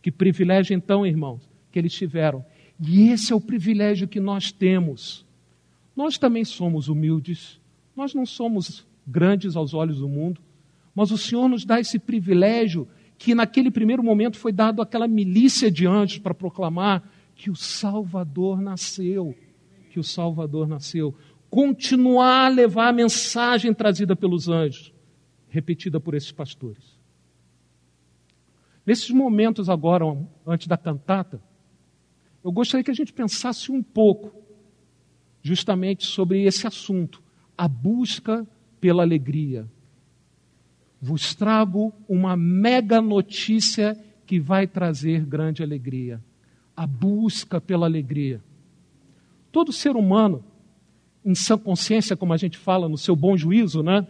Que 0.00 0.10
privilégio 0.10 0.74
então, 0.74 1.06
irmãos, 1.06 1.48
que 1.70 1.78
eles 1.78 1.92
tiveram. 1.92 2.44
E 2.80 3.10
esse 3.10 3.32
é 3.32 3.36
o 3.36 3.40
privilégio 3.40 4.08
que 4.08 4.20
nós 4.20 4.52
temos. 4.52 5.26
Nós 5.94 6.16
também 6.16 6.44
somos 6.44 6.88
humildes, 6.88 7.60
nós 7.96 8.14
não 8.14 8.24
somos 8.24 8.86
grandes 9.06 9.56
aos 9.56 9.74
olhos 9.74 9.98
do 9.98 10.08
mundo, 10.08 10.40
mas 10.94 11.10
o 11.10 11.18
Senhor 11.18 11.48
nos 11.48 11.64
dá 11.64 11.80
esse 11.80 11.98
privilégio 11.98 12.88
que 13.18 13.34
naquele 13.34 13.70
primeiro 13.70 14.02
momento 14.02 14.38
foi 14.38 14.52
dado 14.52 14.80
àquela 14.80 15.08
milícia 15.08 15.70
de 15.70 15.86
anjos 15.86 16.18
para 16.18 16.32
proclamar 16.32 17.02
que 17.34 17.50
o 17.50 17.56
Salvador 17.56 18.60
nasceu, 18.60 19.34
que 19.98 20.00
o 20.00 20.04
Salvador 20.04 20.68
nasceu. 20.68 21.12
Continuar 21.50 22.46
a 22.46 22.48
levar 22.48 22.88
a 22.88 22.92
mensagem 22.92 23.74
trazida 23.74 24.14
pelos 24.14 24.48
anjos, 24.48 24.92
repetida 25.48 25.98
por 25.98 26.14
esses 26.14 26.30
pastores. 26.30 26.96
Nesses 28.86 29.10
momentos 29.10 29.68
agora, 29.68 30.04
antes 30.46 30.68
da 30.68 30.76
cantata, 30.76 31.42
eu 32.44 32.52
gostaria 32.52 32.84
que 32.84 32.92
a 32.92 32.94
gente 32.94 33.12
pensasse 33.12 33.72
um 33.72 33.82
pouco 33.82 34.32
justamente 35.42 36.06
sobre 36.06 36.44
esse 36.44 36.66
assunto, 36.66 37.20
a 37.56 37.66
busca 37.66 38.46
pela 38.80 39.02
alegria. 39.02 39.68
Vos 41.00 41.34
trago 41.34 41.92
uma 42.08 42.36
mega 42.36 43.00
notícia 43.02 43.98
que 44.26 44.38
vai 44.38 44.66
trazer 44.66 45.24
grande 45.24 45.62
alegria. 45.62 46.22
A 46.76 46.86
busca 46.86 47.60
pela 47.60 47.86
alegria. 47.86 48.40
Todo 49.58 49.72
ser 49.72 49.96
humano, 49.96 50.44
em 51.24 51.34
sã 51.34 51.58
consciência, 51.58 52.16
como 52.16 52.32
a 52.32 52.36
gente 52.36 52.56
fala, 52.56 52.88
no 52.88 52.96
seu 52.96 53.16
bom 53.16 53.36
juízo, 53.36 53.82
né? 53.82 54.06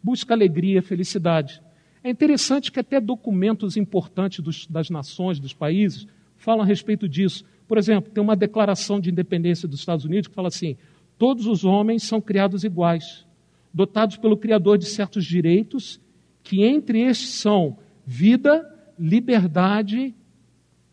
busca 0.00 0.32
alegria, 0.32 0.80
felicidade. 0.80 1.60
É 2.00 2.08
interessante 2.08 2.70
que 2.70 2.78
até 2.78 3.00
documentos 3.00 3.76
importantes 3.76 4.38
dos, 4.38 4.68
das 4.68 4.90
nações, 4.90 5.40
dos 5.40 5.52
países, 5.52 6.06
falam 6.36 6.62
a 6.62 6.64
respeito 6.64 7.08
disso. 7.08 7.44
Por 7.66 7.76
exemplo, 7.76 8.08
tem 8.08 8.22
uma 8.22 8.36
declaração 8.36 9.00
de 9.00 9.10
independência 9.10 9.66
dos 9.66 9.80
Estados 9.80 10.04
Unidos 10.04 10.28
que 10.28 10.34
fala 10.36 10.46
assim: 10.46 10.76
todos 11.18 11.48
os 11.48 11.64
homens 11.64 12.04
são 12.04 12.20
criados 12.20 12.62
iguais 12.62 13.26
dotados 13.72 14.16
pelo 14.16 14.36
Criador 14.36 14.78
de 14.78 14.86
certos 14.86 15.24
direitos, 15.24 16.00
que 16.40 16.62
entre 16.62 17.00
estes 17.00 17.30
são 17.30 17.76
vida, 18.06 18.72
liberdade, 18.96 20.14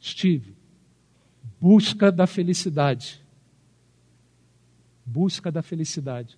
Steve, 0.02 0.56
busca 1.60 2.12
da 2.12 2.26
felicidade. 2.26 3.21
Busca 5.12 5.52
da 5.52 5.62
felicidade. 5.62 6.38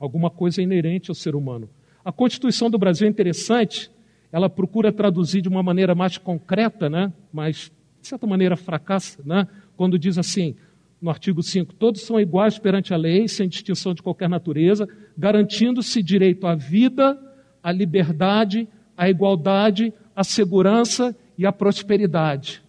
Alguma 0.00 0.30
coisa 0.30 0.62
inerente 0.62 1.10
ao 1.10 1.14
ser 1.14 1.36
humano. 1.36 1.68
A 2.02 2.10
Constituição 2.10 2.70
do 2.70 2.78
Brasil 2.78 3.06
é 3.06 3.10
interessante, 3.10 3.90
ela 4.32 4.48
procura 4.48 4.90
traduzir 4.90 5.42
de 5.42 5.50
uma 5.50 5.62
maneira 5.62 5.94
mais 5.94 6.16
concreta, 6.16 6.88
né? 6.88 7.12
mas 7.30 7.70
de 8.00 8.08
certa 8.08 8.26
maneira 8.26 8.56
fracassa, 8.56 9.22
né? 9.22 9.46
quando 9.76 9.98
diz 9.98 10.16
assim: 10.16 10.56
no 11.00 11.10
artigo 11.10 11.42
5, 11.42 11.74
todos 11.74 12.00
são 12.00 12.18
iguais 12.18 12.58
perante 12.58 12.94
a 12.94 12.96
lei, 12.96 13.28
sem 13.28 13.46
distinção 13.46 13.92
de 13.92 14.02
qualquer 14.02 14.30
natureza, 14.30 14.88
garantindo-se 15.16 16.02
direito 16.02 16.46
à 16.46 16.54
vida, 16.54 17.20
à 17.62 17.70
liberdade, 17.70 18.66
à 18.96 19.10
igualdade, 19.10 19.92
à 20.16 20.24
segurança 20.24 21.14
e 21.36 21.44
à 21.44 21.52
prosperidade. 21.52 22.61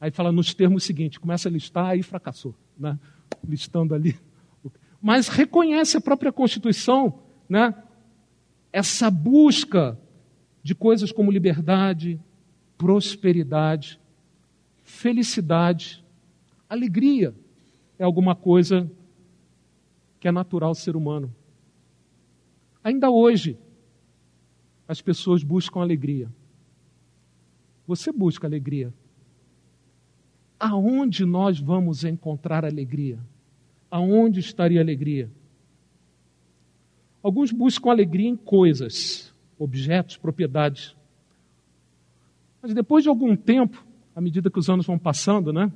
Aí 0.00 0.10
fala 0.10 0.32
nos 0.32 0.54
termos 0.54 0.84
seguintes, 0.84 1.18
começa 1.18 1.48
a 1.48 1.52
listar, 1.52 1.86
aí 1.86 2.02
fracassou, 2.02 2.54
né? 2.78 2.98
listando 3.46 3.94
ali. 3.94 4.16
Mas 5.00 5.28
reconhece 5.28 5.96
a 5.96 6.00
própria 6.00 6.32
Constituição, 6.32 7.20
né? 7.48 7.74
essa 8.72 9.10
busca 9.10 9.98
de 10.62 10.74
coisas 10.74 11.12
como 11.12 11.30
liberdade, 11.30 12.18
prosperidade, 12.78 14.00
felicidade, 14.82 16.02
Alegria 16.70 17.34
é 17.98 18.04
alguma 18.04 18.36
coisa 18.36 18.88
que 20.20 20.28
é 20.28 20.30
natural 20.30 20.68
ao 20.68 20.74
ser 20.76 20.94
humano. 20.94 21.34
Ainda 22.84 23.10
hoje, 23.10 23.58
as 24.86 25.02
pessoas 25.02 25.42
buscam 25.42 25.80
alegria. 25.80 26.32
Você 27.88 28.12
busca 28.12 28.46
alegria. 28.46 28.94
Aonde 30.60 31.24
nós 31.24 31.58
vamos 31.58 32.04
encontrar 32.04 32.64
alegria? 32.64 33.18
Aonde 33.90 34.38
estaria 34.38 34.80
alegria? 34.80 35.30
Alguns 37.22 37.50
buscam 37.50 37.90
alegria 37.90 38.28
em 38.28 38.36
coisas, 38.36 39.34
objetos, 39.58 40.18
propriedades. 40.18 40.94
Mas 42.62 42.74
depois 42.74 43.02
de 43.02 43.08
algum 43.08 43.34
tempo, 43.34 43.84
à 44.14 44.20
medida 44.20 44.50
que 44.50 44.58
os 44.58 44.68
anos 44.68 44.86
vão 44.86 44.98
passando, 44.98 45.52
né? 45.52 45.72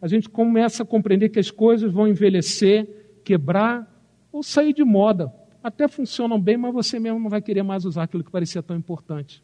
a 0.00 0.06
gente 0.06 0.28
começa 0.28 0.82
a 0.82 0.86
compreender 0.86 1.30
que 1.30 1.38
as 1.38 1.50
coisas 1.50 1.90
vão 1.90 2.06
envelhecer, 2.06 3.18
quebrar 3.24 3.90
ou 4.30 4.42
sair 4.42 4.72
de 4.72 4.84
moda. 4.84 5.32
Até 5.62 5.88
funcionam 5.88 6.40
bem, 6.40 6.56
mas 6.56 6.72
você 6.72 6.98
mesmo 6.98 7.18
não 7.18 7.30
vai 7.30 7.40
querer 7.40 7.62
mais 7.62 7.84
usar 7.84 8.04
aquilo 8.04 8.22
que 8.22 8.30
parecia 8.30 8.62
tão 8.62 8.76
importante. 8.76 9.42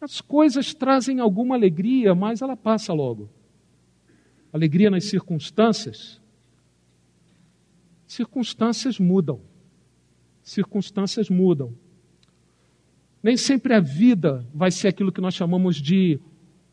As 0.00 0.20
coisas 0.20 0.74
trazem 0.74 1.20
alguma 1.20 1.54
alegria, 1.54 2.14
mas 2.14 2.42
ela 2.42 2.56
passa 2.56 2.92
logo. 2.92 3.28
Alegria 4.52 4.90
nas 4.90 5.04
circunstâncias. 5.04 6.20
Circunstâncias 8.06 8.98
mudam. 8.98 9.40
Circunstâncias 10.42 11.30
mudam. 11.30 11.74
Nem 13.22 13.36
sempre 13.36 13.72
a 13.72 13.80
vida 13.80 14.46
vai 14.52 14.70
ser 14.70 14.88
aquilo 14.88 15.12
que 15.12 15.20
nós 15.20 15.34
chamamos 15.34 15.76
de 15.76 16.20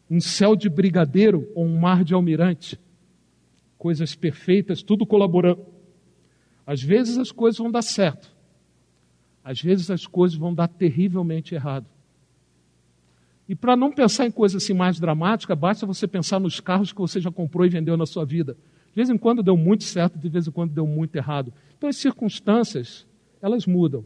um 0.10 0.20
céu 0.20 0.56
de 0.56 0.68
brigadeiro 0.68 1.50
ou 1.56 1.66
um 1.66 1.80
mar 1.80 2.04
de 2.04 2.14
almirante. 2.14 2.80
Coisas 3.78 4.16
perfeitas, 4.16 4.82
tudo 4.82 5.06
colaborando. 5.06 5.66
Às 6.66 6.82
vezes 6.82 7.18
as 7.18 7.32
coisas 7.32 7.60
vão 7.60 7.72
dar 7.72 7.84
certo. 7.84 8.36
às 9.44 9.62
vezes 9.62 9.90
as 9.90 10.06
coisas 10.06 10.38
vão 10.38 10.54
dar 10.54 10.68
terrivelmente 10.68 11.56
errado. 11.56 11.88
E 13.50 13.56
para 13.56 13.76
não 13.76 13.92
pensar 13.92 14.28
em 14.28 14.32
coisa 14.32 14.58
assim 14.58 14.76
mais 14.76 15.00
dramática, 15.00 15.56
basta 15.56 15.84
você 15.84 16.08
pensar 16.08 16.40
nos 16.40 16.60
carros 16.60 16.94
que 16.94 17.00
você 17.00 17.20
já 17.20 17.32
comprou 17.32 17.66
e 17.66 17.70
vendeu 17.70 17.98
na 17.98 18.06
sua 18.06 18.24
vida. 18.24 18.56
De 18.90 18.96
vez 18.96 19.10
em 19.10 19.18
quando 19.18 19.42
deu 19.42 19.58
muito 19.58 19.84
certo, 19.86 20.20
de 20.20 20.30
vez 20.30 20.48
em 20.48 20.52
quando 20.52 20.72
deu 20.72 20.86
muito 20.86 21.16
errado. 21.16 21.52
Então 21.76 21.90
as 21.90 21.98
circunstâncias, 21.98 23.08
elas 23.42 23.66
mudam. 23.66 24.06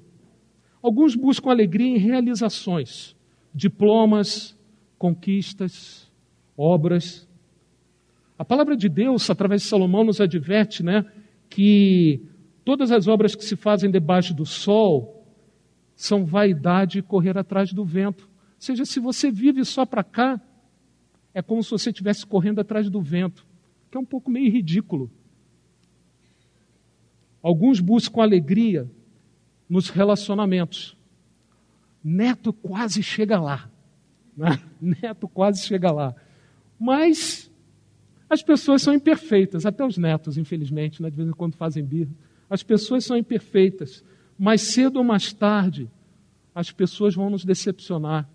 Alguns 0.81 1.13
buscam 1.13 1.49
alegria 1.49 1.85
em 1.85 1.97
realizações, 1.97 3.17
diplomas, 3.53 4.57
conquistas, 4.97 6.09
obras. 6.55 7.27
A 8.39 8.45
palavra 8.45 8.77
de 8.77 8.87
Deus, 8.87 9.29
através 9.29 9.63
de 9.63 9.67
Salomão, 9.67 10.05
nos 10.05 10.21
adverte 10.21 10.81
né, 10.81 11.05
que 11.49 12.21
todas 12.63 12.93
as 12.93 13.09
obras 13.09 13.35
que 13.35 13.43
se 13.43 13.57
fazem 13.57 13.91
debaixo 13.91 14.33
do 14.33 14.45
sol 14.45 15.25
são 15.97 16.23
vaidade 16.23 16.99
e 16.99 17.01
correr 17.01 17.37
atrás 17.37 17.73
do 17.73 17.83
vento. 17.83 18.31
Ou 18.63 18.65
seja, 18.65 18.85
se 18.85 18.97
você 18.97 19.29
vive 19.29 19.65
só 19.65 19.85
para 19.85 20.05
cá, 20.05 20.39
é 21.33 21.41
como 21.41 21.61
se 21.61 21.69
você 21.69 21.89
estivesse 21.89 22.25
correndo 22.25 22.61
atrás 22.61 22.89
do 22.89 23.01
vento, 23.01 23.45
que 23.91 23.97
é 23.97 23.99
um 23.99 24.05
pouco 24.05 24.31
meio 24.31 24.49
ridículo. 24.49 25.11
Alguns 27.41 27.81
buscam 27.81 28.21
alegria 28.21 28.89
nos 29.67 29.89
relacionamentos. 29.89 30.95
Neto 32.01 32.53
quase 32.53 33.03
chega 33.03 33.37
lá. 33.37 33.69
Né? 34.37 34.57
Neto 34.79 35.27
quase 35.27 35.67
chega 35.67 35.91
lá. 35.91 36.15
Mas 36.79 37.51
as 38.29 38.41
pessoas 38.41 38.81
são 38.81 38.93
imperfeitas, 38.93 39.65
até 39.65 39.85
os 39.85 39.97
netos, 39.97 40.37
infelizmente, 40.37 41.01
né? 41.01 41.09
de 41.09 41.17
vez 41.17 41.27
em 41.27 41.33
quando 41.33 41.57
fazem 41.57 41.83
birra. 41.83 42.15
As 42.49 42.63
pessoas 42.63 43.03
são 43.03 43.17
imperfeitas. 43.17 44.05
Mais 44.39 44.61
cedo 44.61 44.99
ou 44.99 45.03
mais 45.03 45.33
tarde, 45.33 45.91
as 46.55 46.71
pessoas 46.71 47.13
vão 47.13 47.29
nos 47.29 47.43
decepcionar. 47.43 48.29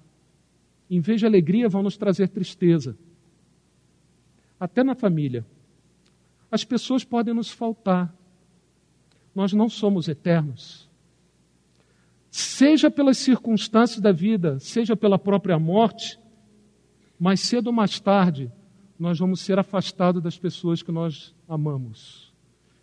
Em 0.90 1.00
vez 1.00 1.20
de 1.20 1.26
alegria, 1.26 1.68
vão 1.68 1.82
nos 1.82 1.96
trazer 1.96 2.28
tristeza. 2.28 2.96
Até 4.58 4.82
na 4.82 4.94
família. 4.94 5.44
As 6.50 6.64
pessoas 6.64 7.04
podem 7.04 7.34
nos 7.34 7.50
faltar. 7.50 8.14
Nós 9.34 9.52
não 9.52 9.68
somos 9.68 10.08
eternos 10.08 10.88
seja 12.30 12.90
pelas 12.90 13.18
circunstâncias 13.18 14.00
da 14.00 14.12
vida, 14.12 14.58
seja 14.60 14.96
pela 14.96 15.18
própria 15.18 15.58
morte, 15.58 16.18
mais 17.18 17.40
cedo 17.40 17.68
ou 17.68 17.72
mais 17.72 17.98
tarde, 17.98 18.50
nós 18.98 19.18
vamos 19.18 19.40
ser 19.40 19.58
afastados 19.58 20.22
das 20.22 20.38
pessoas 20.38 20.82
que 20.82 20.92
nós 20.92 21.34
amamos. 21.48 22.32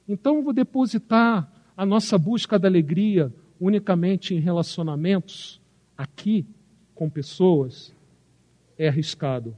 Então, 0.08 0.44
vou 0.44 0.54
depositar 0.54 1.50
a 1.76 1.86
nossa 1.86 2.18
busca 2.18 2.60
da 2.60 2.68
alegria 2.68 3.34
unicamente 3.60 4.34
em 4.34 4.40
relacionamentos, 4.40 5.62
aqui, 5.98 6.46
com 6.94 7.10
pessoas, 7.10 7.94
é 8.78 8.88
arriscado. 8.88 9.56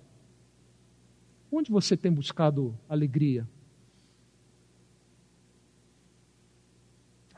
Onde 1.51 1.71
você 1.71 1.95
tem 1.95 2.11
buscado 2.11 2.77
alegria? 2.89 3.47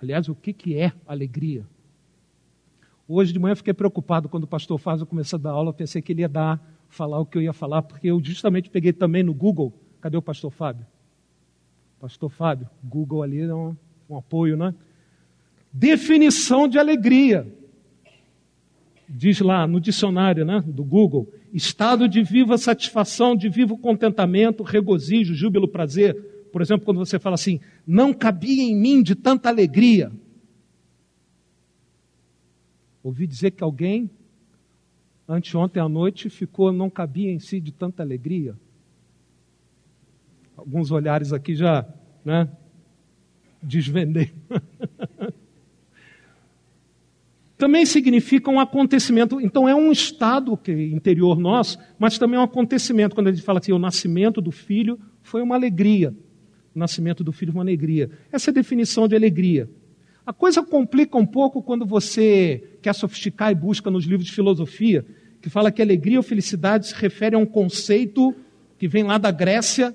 Aliás, 0.01 0.29
o 0.29 0.35
que, 0.35 0.53
que 0.53 0.77
é 0.77 0.93
alegria? 1.05 1.65
Hoje 3.07 3.33
de 3.33 3.39
manhã 3.39 3.55
fiquei 3.55 3.73
preocupado 3.73 4.29
quando 4.29 4.43
o 4.43 4.47
pastor 4.47 4.77
Fábio 4.77 5.05
começou 5.05 5.37
a 5.37 5.41
dar 5.41 5.51
aula, 5.51 5.73
pensei 5.73 6.01
que 6.01 6.11
ele 6.11 6.21
ia 6.21 6.29
dar, 6.29 6.61
falar 6.87 7.19
o 7.19 7.25
que 7.25 7.37
eu 7.37 7.41
ia 7.41 7.53
falar, 7.53 7.81
porque 7.81 8.07
eu 8.07 8.23
justamente 8.23 8.69
peguei 8.69 8.93
também 8.93 9.23
no 9.23 9.33
Google. 9.33 9.73
Cadê 9.99 10.15
o 10.15 10.21
pastor 10.21 10.51
Fábio? 10.51 10.85
Pastor 11.99 12.29
Fábio, 12.29 12.69
Google 12.83 13.23
ali 13.23 13.41
é 13.41 13.53
um, 13.53 13.75
um 14.09 14.15
apoio, 14.15 14.55
né? 14.55 14.73
Definição 15.71 16.67
de 16.67 16.79
alegria. 16.79 17.45
Diz 19.11 19.39
lá 19.39 19.65
no 19.65 19.81
dicionário 19.81 20.45
né, 20.45 20.63
do 20.67 20.83
Google: 20.83 21.27
estado 21.51 22.07
de 22.07 22.21
viva 22.21 22.57
satisfação, 22.59 23.35
de 23.35 23.49
vivo 23.49 23.75
contentamento, 23.75 24.61
regozijo, 24.61 25.33
júbilo, 25.33 25.67
prazer. 25.67 26.15
Por 26.51 26.61
exemplo, 26.61 26.85
quando 26.85 26.99
você 26.99 27.17
fala 27.17 27.33
assim, 27.33 27.59
não 27.85 28.13
cabia 28.13 28.63
em 28.63 28.75
mim 28.75 29.01
de 29.01 29.15
tanta 29.15 29.49
alegria. 29.49 30.11
Ouvi 33.01 33.25
dizer 33.25 33.51
que 33.51 33.63
alguém, 33.63 34.09
anteontem 35.27 35.81
à 35.81 35.89
noite, 35.89 36.29
ficou, 36.29 36.71
não 36.71 36.89
cabia 36.89 37.31
em 37.31 37.39
si 37.39 37.59
de 37.59 37.71
tanta 37.71 38.03
alegria. 38.03 38.55
Alguns 40.55 40.91
olhares 40.91 41.33
aqui 41.33 41.55
já, 41.55 41.87
né, 42.23 42.49
desvendei. 43.61 44.31
também 47.59 47.85
significa 47.85 48.49
um 48.49 48.57
acontecimento. 48.57 49.41
Então, 49.41 49.67
é 49.67 49.75
um 49.75 49.91
estado 49.91 50.57
interior 50.67 51.37
nosso, 51.37 51.77
mas 51.99 52.17
também 52.17 52.37
é 52.37 52.39
um 52.39 52.45
acontecimento. 52.45 53.13
Quando 53.13 53.27
a 53.27 53.33
gente 53.33 53.43
fala 53.43 53.59
assim, 53.59 53.73
o 53.73 53.77
nascimento 53.77 54.39
do 54.39 54.49
filho 54.49 54.97
foi 55.21 55.41
uma 55.41 55.55
alegria. 55.55 56.15
O 56.73 56.79
nascimento 56.79 57.21
do 57.21 57.33
filho 57.33 57.51
foi 57.51 57.59
uma 57.59 57.65
alegria. 57.65 58.09
Essa 58.31 58.49
é 58.49 58.51
a 58.51 58.53
definição 58.53 59.09
de 59.09 59.15
alegria. 59.15 59.69
A 60.25 60.31
coisa 60.31 60.63
complica 60.63 61.17
um 61.17 61.25
pouco 61.25 61.61
quando 61.61 61.85
você 61.85 62.63
quer 62.81 62.95
sofisticar 62.95 63.51
e 63.51 63.55
busca 63.55 63.91
nos 63.91 64.05
livros 64.05 64.25
de 64.25 64.31
filosofia, 64.31 65.05
que 65.41 65.49
fala 65.49 65.69
que 65.69 65.81
alegria 65.81 66.17
ou 66.17 66.23
felicidade 66.23 66.87
se 66.87 66.95
refere 66.95 67.35
a 67.35 67.39
um 67.39 67.45
conceito 67.45 68.33
que 68.77 68.87
vem 68.87 69.03
lá 69.03 69.17
da 69.17 69.31
Grécia, 69.31 69.93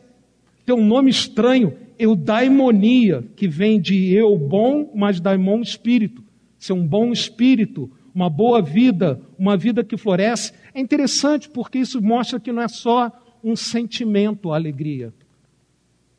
tem 0.66 0.74
um 0.74 0.84
nome 0.84 1.10
estranho, 1.10 1.72
eudaimonia, 1.98 3.24
que 3.34 3.48
vem 3.48 3.80
de 3.80 4.12
eu 4.12 4.36
bom, 4.36 4.92
mas 4.94 5.18
daimon 5.18 5.62
espírito. 5.62 6.23
Ser 6.64 6.72
um 6.72 6.86
bom 6.86 7.12
espírito, 7.12 7.90
uma 8.14 8.30
boa 8.30 8.62
vida, 8.62 9.20
uma 9.38 9.54
vida 9.54 9.84
que 9.84 9.98
floresce. 9.98 10.50
É 10.72 10.80
interessante 10.80 11.46
porque 11.46 11.76
isso 11.76 12.00
mostra 12.00 12.40
que 12.40 12.50
não 12.50 12.62
é 12.62 12.68
só 12.68 13.12
um 13.44 13.54
sentimento 13.54 14.50
a 14.50 14.56
alegria. 14.56 15.12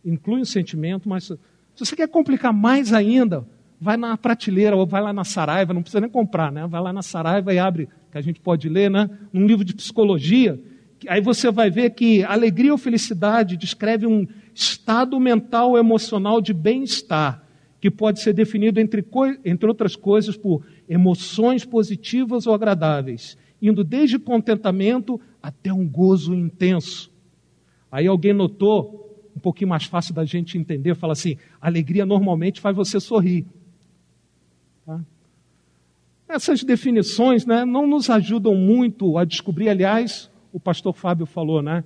Inclui 0.06 0.42
um 0.42 0.46
sentimento, 0.46 1.10
mas 1.10 1.24
se 1.24 1.40
você 1.80 1.96
quer 1.96 2.08
complicar 2.08 2.54
mais 2.54 2.94
ainda, 2.94 3.44
vai 3.82 3.98
na 3.98 4.16
prateleira 4.16 4.76
ou 4.76 4.86
vai 4.86 5.02
lá 5.02 5.12
na 5.12 5.24
Saraiva, 5.24 5.74
não 5.74 5.82
precisa 5.82 6.00
nem 6.00 6.12
comprar, 6.12 6.52
né? 6.52 6.68
Vai 6.68 6.80
lá 6.80 6.94
na 6.94 7.02
Saraiva 7.02 7.52
e 7.52 7.58
abre, 7.58 7.90
que 8.12 8.18
a 8.20 8.22
gente 8.22 8.40
pode 8.40 8.70
ler, 8.70 8.92
né? 8.92 9.10
Num 9.34 9.48
livro 9.48 9.66
de 9.66 9.74
psicologia, 9.74 10.62
aí 11.08 11.22
você 11.22 11.50
vai 11.50 11.72
ver 11.72 11.90
que 11.96 12.24
alegria 12.24 12.72
ou 12.72 12.78
felicidade 12.78 13.58
descreve 13.58 14.06
um 14.06 14.28
estado 14.54 15.20
mental 15.20 15.76
emocional 15.76 16.40
de 16.40 16.54
bem-estar, 16.54 17.44
que 17.86 17.92
pode 17.92 18.20
ser 18.20 18.34
definido 18.34 18.80
entre, 18.80 19.06
entre 19.46 19.68
outras 19.68 19.96
coisas 19.96 20.36
por 20.36 20.66
emoções 20.90 21.64
positivas 21.64 22.48
ou 22.48 22.54
agradáveis, 22.56 23.38
indo 23.62 23.84
desde 23.84 24.18
contentamento 24.18 25.22
até 25.40 25.72
um 25.72 25.88
gozo 25.88 26.34
intenso. 26.34 27.14
Aí 27.92 28.08
alguém 28.08 28.34
notou, 28.34 29.24
um 29.38 29.40
pouquinho 29.40 29.70
mais 29.70 29.84
fácil 29.84 30.16
da 30.16 30.26
gente 30.26 30.58
entender, 30.58 30.96
fala 30.96 31.14
assim: 31.14 31.38
alegria 31.62 32.08
normalmente 32.08 32.60
faz 32.60 32.76
você 32.76 33.00
sorrir. 33.00 33.46
Tá? 34.84 35.00
Essas 36.28 36.64
definições 36.64 37.46
né, 37.46 37.66
não 37.66 37.86
nos 37.86 38.10
ajudam 38.10 38.56
muito 38.56 39.16
a 39.20 39.26
descobrir, 39.26 39.70
aliás, 39.70 40.28
o 40.52 40.60
pastor 40.60 40.96
Fábio 40.96 41.28
falou, 41.28 41.62
né? 41.62 41.84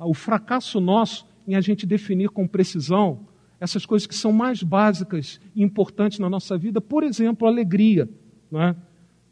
O 0.00 0.14
fracasso 0.14 0.80
nosso 0.80 1.24
em 1.46 1.54
a 1.54 1.60
gente 1.60 1.86
definir 1.86 2.28
com 2.30 2.44
precisão 2.44 3.27
essas 3.60 3.84
coisas 3.84 4.06
que 4.06 4.14
são 4.14 4.32
mais 4.32 4.62
básicas 4.62 5.40
e 5.54 5.62
importantes 5.62 6.18
na 6.18 6.30
nossa 6.30 6.56
vida, 6.56 6.80
por 6.80 7.02
exemplo, 7.02 7.46
alegria. 7.46 8.08
Né? 8.50 8.76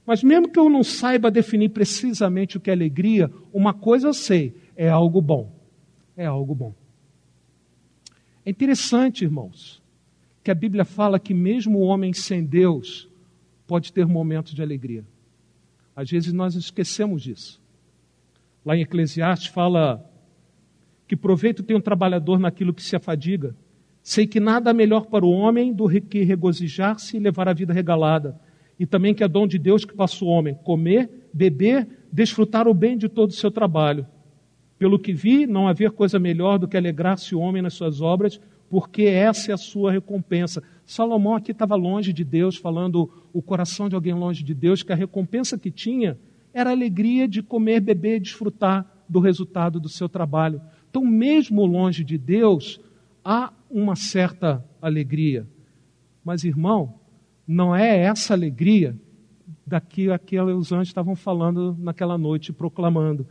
Mas 0.05 0.23
mesmo 0.23 0.49
que 0.49 0.59
eu 0.59 0.69
não 0.69 0.83
saiba 0.83 1.31
definir 1.31 1.71
precisamente 1.71 2.57
o 2.57 2.61
que 2.61 2.71
é 2.71 2.73
alegria, 2.73 3.31
uma 3.53 3.73
coisa 3.73 4.09
eu 4.09 4.15
sei, 4.15 4.55
é 4.77 4.89
algo 4.89 5.21
bom. 5.21 5.53
É 6.17 6.27
algo 6.27 6.55
bom. 6.55 6.75
É 8.45 8.51
interessante, 8.51 9.25
irmãos, 9.25 9.83
que 10.43 10.51
a 10.51 10.55
Bíblia 10.55 10.85
fala 10.85 11.19
que 11.19 11.35
mesmo 11.35 11.79
o 11.79 11.83
homem 11.83 12.13
sem 12.13 12.45
Deus 12.45 13.09
pode 13.67 13.93
ter 13.93 14.07
momentos 14.07 14.55
de 14.55 14.63
alegria. 14.63 15.05
Às 15.95 16.11
vezes 16.11 16.33
nós 16.33 16.55
esquecemos 16.55 17.23
disso. 17.23 17.61
Lá 18.65 18.77
em 18.77 18.83
Eclesiastes 18.83 19.49
fala 19.49 20.09
que 21.09 21.17
proveito 21.17 21.63
tem 21.63 21.77
um 21.77 21.81
trabalhador 21.81 22.39
naquilo 22.39 22.75
que 22.75 22.83
se 22.83 22.95
afadiga. 22.95 23.57
Sei 24.07 24.25
que 24.25 24.39
nada 24.39 24.73
melhor 24.73 25.07
para 25.07 25.27
o 25.27 25.33
homem 25.33 25.73
do 25.73 25.89
que 26.01 26.23
regozijar-se 26.23 27.17
e 27.17 27.19
levar 27.19 27.49
a 27.49 27.53
vida 27.53 27.73
regalada. 27.73 28.39
E 28.79 28.87
também 28.87 29.13
que 29.13 29.25
é 29.25 29.27
dom 29.27 29.49
de 29.49 29.59
Deus 29.59 29.85
que 29.85 29.97
passa 29.97 30.25
o 30.25 30.29
homem 30.29 30.55
comer, 30.63 31.29
beber, 31.35 31.89
desfrutar 32.13 32.69
o 32.69 32.73
bem 32.73 32.97
de 32.97 33.09
todo 33.09 33.31
o 33.31 33.35
seu 33.35 33.51
trabalho. 33.51 34.07
Pelo 34.79 34.97
que 34.97 35.13
vi, 35.13 35.45
não 35.45 35.67
haver 35.67 35.91
coisa 35.91 36.21
melhor 36.21 36.57
do 36.57 36.69
que 36.69 36.77
alegrar-se 36.77 37.35
o 37.35 37.41
homem 37.41 37.61
nas 37.61 37.75
suas 37.75 38.01
obras, 38.01 38.41
porque 38.71 39.03
essa 39.03 39.51
é 39.51 39.55
a 39.55 39.59
sua 39.59 39.91
recompensa. 39.91 40.63
Salomão 40.85 41.35
aqui 41.35 41.51
estava 41.51 41.75
longe 41.75 42.13
de 42.13 42.23
Deus, 42.23 42.55
falando 42.55 43.11
o 43.33 43.43
coração 43.43 43.89
de 43.89 43.97
alguém 43.97 44.15
longe 44.15 44.45
de 44.45 44.55
Deus, 44.55 44.85
que 44.85 44.93
a 44.93 44.97
recompensa 44.97 45.59
que 45.59 45.73
tinha 45.73 46.17
era 46.55 46.71
a 46.71 46.73
alegria 46.73 47.27
de 47.27 47.43
comer, 47.43 47.81
beber, 47.81 48.21
desfrutar 48.21 48.87
do 49.09 49.19
resultado 49.19 49.81
do 49.81 49.89
seu 49.89 50.09
trabalho. 50.09 50.61
Então, 50.89 51.05
mesmo 51.05 51.67
longe 51.67 52.05
de 52.05 52.17
Deus, 52.17 52.81
há 53.27 53.53
uma 53.69 53.97
certa 53.97 54.65
alegria. 54.81 55.49
Mas, 56.25 56.45
irmão, 56.45 57.01
não 57.47 57.75
é 57.75 57.99
essa 57.99 58.35
alegria 58.35 58.97
daquilo 59.67 60.17
que 60.21 60.41
os 60.41 60.71
anjos 60.71 60.89
estavam 60.89 61.17
falando 61.17 61.77
naquela 61.81 62.17
noite, 62.17 62.53
proclamando. 62.53 63.27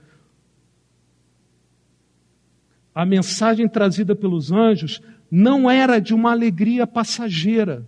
A 2.94 3.06
mensagem 3.06 3.70
trazida 3.70 4.14
pelos 4.14 4.52
anjos 4.52 5.02
não 5.32 5.72
era 5.72 6.00
de 6.00 6.14
uma 6.14 6.32
alegria 6.32 6.86
passageira, 6.86 7.88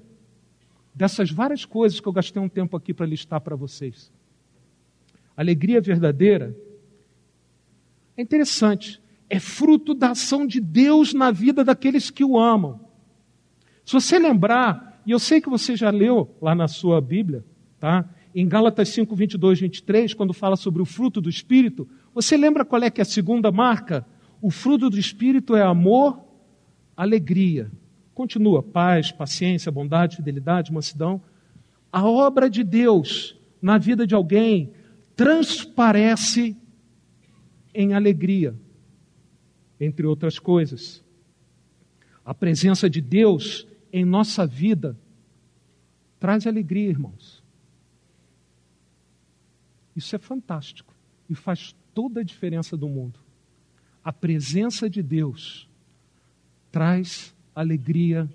dessas 0.95 1.29
várias 1.29 1.65
coisas 1.65 1.99
que 1.99 2.07
eu 2.07 2.13
gastei 2.13 2.41
um 2.41 2.49
tempo 2.49 2.75
aqui 2.77 2.93
para 2.93 3.05
listar 3.05 3.41
para 3.41 3.55
vocês. 3.55 4.11
Alegria 5.35 5.81
verdadeira 5.81 6.55
é 8.15 8.21
interessante, 8.21 8.99
é 9.29 9.39
fruto 9.39 9.93
da 9.93 10.11
ação 10.11 10.45
de 10.45 10.59
Deus 10.59 11.13
na 11.13 11.31
vida 11.31 11.63
daqueles 11.63 12.09
que 12.09 12.23
o 12.23 12.39
amam. 12.39 12.79
Se 13.85 13.93
você 13.93 14.19
lembrar, 14.19 15.01
e 15.05 15.11
eu 15.11 15.19
sei 15.19 15.39
que 15.39 15.49
você 15.49 15.75
já 15.75 15.89
leu 15.89 16.35
lá 16.41 16.53
na 16.53 16.67
sua 16.67 16.99
Bíblia, 16.99 17.45
tá? 17.79 18.07
Em 18.35 18.47
Gálatas 18.47 18.89
5, 18.89 19.15
22, 19.15 19.61
23, 19.61 20.13
quando 20.13 20.33
fala 20.33 20.55
sobre 20.55 20.81
o 20.81 20.85
fruto 20.85 21.19
do 21.19 21.29
Espírito, 21.29 21.87
você 22.13 22.37
lembra 22.37 22.65
qual 22.65 22.83
é 22.83 22.89
que 22.89 23.01
é 23.01 23.03
a 23.03 23.05
segunda 23.05 23.51
marca? 23.51 24.05
O 24.41 24.51
fruto 24.51 24.89
do 24.89 24.99
Espírito 24.99 25.55
é 25.55 25.61
amor, 25.61 26.21
alegria. 26.95 27.71
Continua, 28.13 28.61
paz, 28.61 29.11
paciência, 29.11 29.71
bondade, 29.71 30.17
fidelidade, 30.17 30.73
mansidão. 30.73 31.21
A 31.91 32.07
obra 32.07 32.49
de 32.49 32.63
Deus 32.63 33.35
na 33.61 33.77
vida 33.77 34.05
de 34.05 34.13
alguém 34.13 34.71
transparece 35.15 36.55
em 37.73 37.93
alegria, 37.93 38.55
entre 39.79 40.05
outras 40.05 40.39
coisas. 40.39 41.03
A 42.25 42.33
presença 42.33 42.89
de 42.89 43.01
Deus 43.01 43.67
em 43.91 44.03
nossa 44.03 44.45
vida 44.45 44.97
traz 46.19 46.45
alegria, 46.45 46.89
irmãos. 46.89 47.43
Isso 49.95 50.15
é 50.15 50.19
fantástico 50.19 50.93
e 51.29 51.35
faz 51.35 51.75
toda 51.93 52.21
a 52.21 52.23
diferença 52.23 52.77
do 52.77 52.87
mundo. 52.87 53.19
A 54.03 54.13
presença 54.13 54.89
de 54.89 55.01
Deus 55.01 55.67
traz 56.71 57.35
alegria 57.55 58.29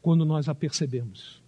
quando 0.00 0.24
nós 0.24 0.48
a 0.48 0.54
percebemos. 0.54 1.42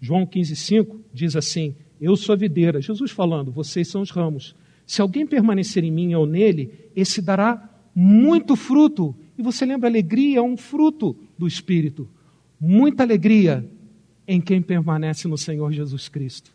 João 0.00 0.26
15,5 0.26 1.00
diz 1.12 1.36
assim: 1.36 1.76
Eu 2.00 2.16
sou 2.16 2.32
a 2.32 2.36
videira. 2.36 2.80
Jesus 2.80 3.10
falando, 3.10 3.52
vocês 3.52 3.88
são 3.88 4.00
os 4.00 4.10
ramos. 4.10 4.54
Se 4.86 5.02
alguém 5.02 5.26
permanecer 5.26 5.84
em 5.84 5.90
mim 5.90 6.14
ou 6.14 6.26
nele, 6.26 6.90
esse 6.96 7.20
dará 7.20 7.68
muito 7.94 8.56
fruto. 8.56 9.14
E 9.36 9.42
você 9.42 9.64
lembra, 9.64 9.88
alegria 9.88 10.38
é 10.38 10.42
um 10.42 10.56
fruto 10.56 11.16
do 11.38 11.46
Espírito. 11.46 12.08
Muita 12.58 13.02
alegria 13.02 13.68
em 14.26 14.40
quem 14.40 14.62
permanece 14.62 15.28
no 15.28 15.36
Senhor 15.36 15.72
Jesus 15.72 16.08
Cristo. 16.08 16.50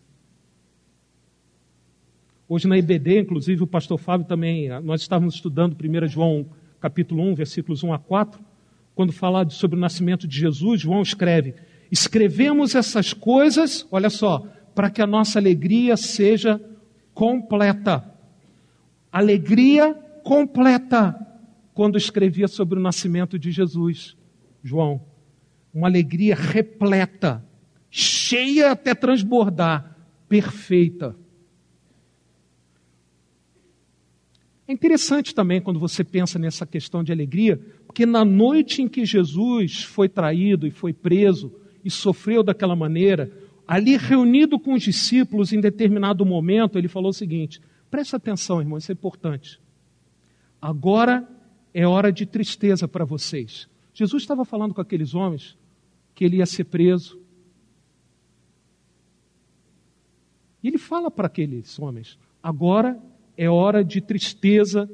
Hoje 2.47 2.67
na 2.67 2.77
IBD, 2.77 3.21
inclusive, 3.21 3.63
o 3.63 3.67
pastor 3.67 3.97
Fábio 3.97 4.27
também, 4.27 4.69
nós 4.83 5.01
estávamos 5.01 5.35
estudando 5.35 5.75
1 5.75 6.07
João 6.07 6.45
capítulo 6.79 7.23
1, 7.23 7.35
versículos 7.35 7.83
1 7.83 7.93
a 7.93 7.97
4, 7.97 8.39
quando 8.93 9.11
fala 9.11 9.49
sobre 9.49 9.75
o 9.75 9.79
nascimento 9.79 10.27
de 10.27 10.39
Jesus, 10.39 10.81
João 10.81 11.01
escreve: 11.01 11.55
Escrevemos 11.91 12.75
essas 12.75 13.11
coisas, 13.11 13.87
olha 13.91 14.09
só, 14.09 14.47
para 14.75 14.89
que 14.89 15.01
a 15.01 15.07
nossa 15.07 15.39
alegria 15.39 15.95
seja 15.95 16.61
completa. 17.13 18.13
Alegria 19.09 19.93
completa, 20.23 21.15
quando 21.73 21.97
escrevia 21.97 22.47
sobre 22.47 22.77
o 22.77 22.81
nascimento 22.81 23.39
de 23.39 23.51
Jesus, 23.51 24.17
João. 24.61 25.01
Uma 25.73 25.87
alegria 25.87 26.35
repleta, 26.35 27.43
cheia 27.89 28.71
até 28.71 28.93
transbordar, 28.93 29.97
perfeita. 30.27 31.15
É 34.67 34.73
interessante 34.73 35.33
também 35.35 35.61
quando 35.61 35.79
você 35.79 36.03
pensa 36.03 36.39
nessa 36.39 36.65
questão 36.65 37.03
de 37.03 37.11
alegria, 37.11 37.59
porque 37.85 38.05
na 38.05 38.25
noite 38.25 38.81
em 38.81 38.87
que 38.87 39.05
Jesus 39.05 39.83
foi 39.83 40.09
traído 40.09 40.65
e 40.65 40.71
foi 40.71 40.91
preso 40.91 41.53
e 41.83 41.91
sofreu 41.91 42.41
daquela 42.41 42.75
maneira, 42.75 43.31
ali 43.67 43.97
reunido 43.97 44.59
com 44.59 44.73
os 44.73 44.83
discípulos 44.83 45.51
em 45.53 45.59
determinado 45.59 46.25
momento, 46.25 46.77
ele 46.77 46.87
falou 46.87 47.09
o 47.09 47.13
seguinte: 47.13 47.61
presta 47.89 48.17
atenção, 48.17 48.59
irmão, 48.59 48.77
isso 48.77 48.91
é 48.91 48.93
importante. 48.93 49.59
Agora 50.61 51.27
é 51.73 51.85
hora 51.85 52.11
de 52.11 52.25
tristeza 52.25 52.87
para 52.87 53.05
vocês. 53.05 53.67
Jesus 53.93 54.23
estava 54.23 54.45
falando 54.45 54.73
com 54.73 54.81
aqueles 54.81 55.13
homens 55.13 55.57
que 56.13 56.23
ele 56.23 56.37
ia 56.37 56.45
ser 56.45 56.65
preso. 56.65 57.19
E 60.63 60.67
ele 60.67 60.77
fala 60.77 61.11
para 61.11 61.27
aqueles 61.27 61.77
homens: 61.79 62.17
agora 62.41 62.99
é 63.37 63.49
hora 63.49 63.83
de 63.83 64.01
tristeza 64.01 64.89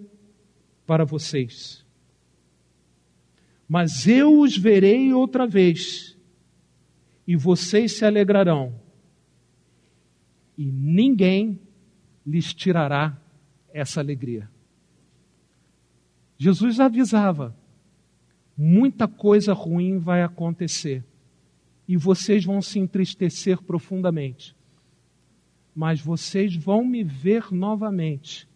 para 0.85 1.05
vocês. 1.05 1.85
Mas 3.67 4.05
eu 4.05 4.39
os 4.41 4.57
verei 4.57 5.13
outra 5.13 5.47
vez, 5.47 6.10
e 7.31 7.35
vocês 7.35 7.97
se 7.97 8.05
alegrarão, 8.05 8.73
e 10.57 10.65
ninguém 10.65 11.59
lhes 12.25 12.53
tirará 12.53 13.17
essa 13.73 13.99
alegria. 13.99 14.49
Jesus 16.37 16.79
avisava: 16.79 17.55
muita 18.57 19.07
coisa 19.07 19.53
ruim 19.53 19.97
vai 19.97 20.21
acontecer, 20.23 21.03
e 21.87 21.95
vocês 21.95 22.43
vão 22.43 22.61
se 22.61 22.79
entristecer 22.79 23.61
profundamente 23.61 24.55
mas 25.73 26.01
vocês 26.01 26.53
vão 26.55 26.83
me 26.83 27.01
ver 27.01 27.51
novamente. 27.51 28.47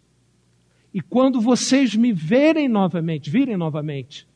E 0.93 1.01
quando 1.01 1.41
vocês 1.41 1.95
me 1.95 2.11
verem 2.11 2.67
novamente, 2.67 3.29
virem 3.29 3.57
novamente, 3.57 4.27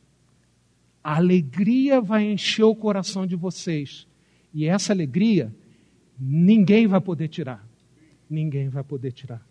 a 1.02 1.16
alegria 1.16 2.00
vai 2.00 2.24
encher 2.24 2.64
o 2.64 2.74
coração 2.74 3.26
de 3.26 3.36
vocês. 3.36 4.06
E 4.52 4.66
essa 4.66 4.92
alegria 4.92 5.54
ninguém 6.18 6.86
vai 6.86 7.00
poder 7.00 7.28
tirar. 7.28 7.66
Ninguém 8.28 8.68
vai 8.68 8.84
poder 8.84 9.12
tirar. 9.12 9.44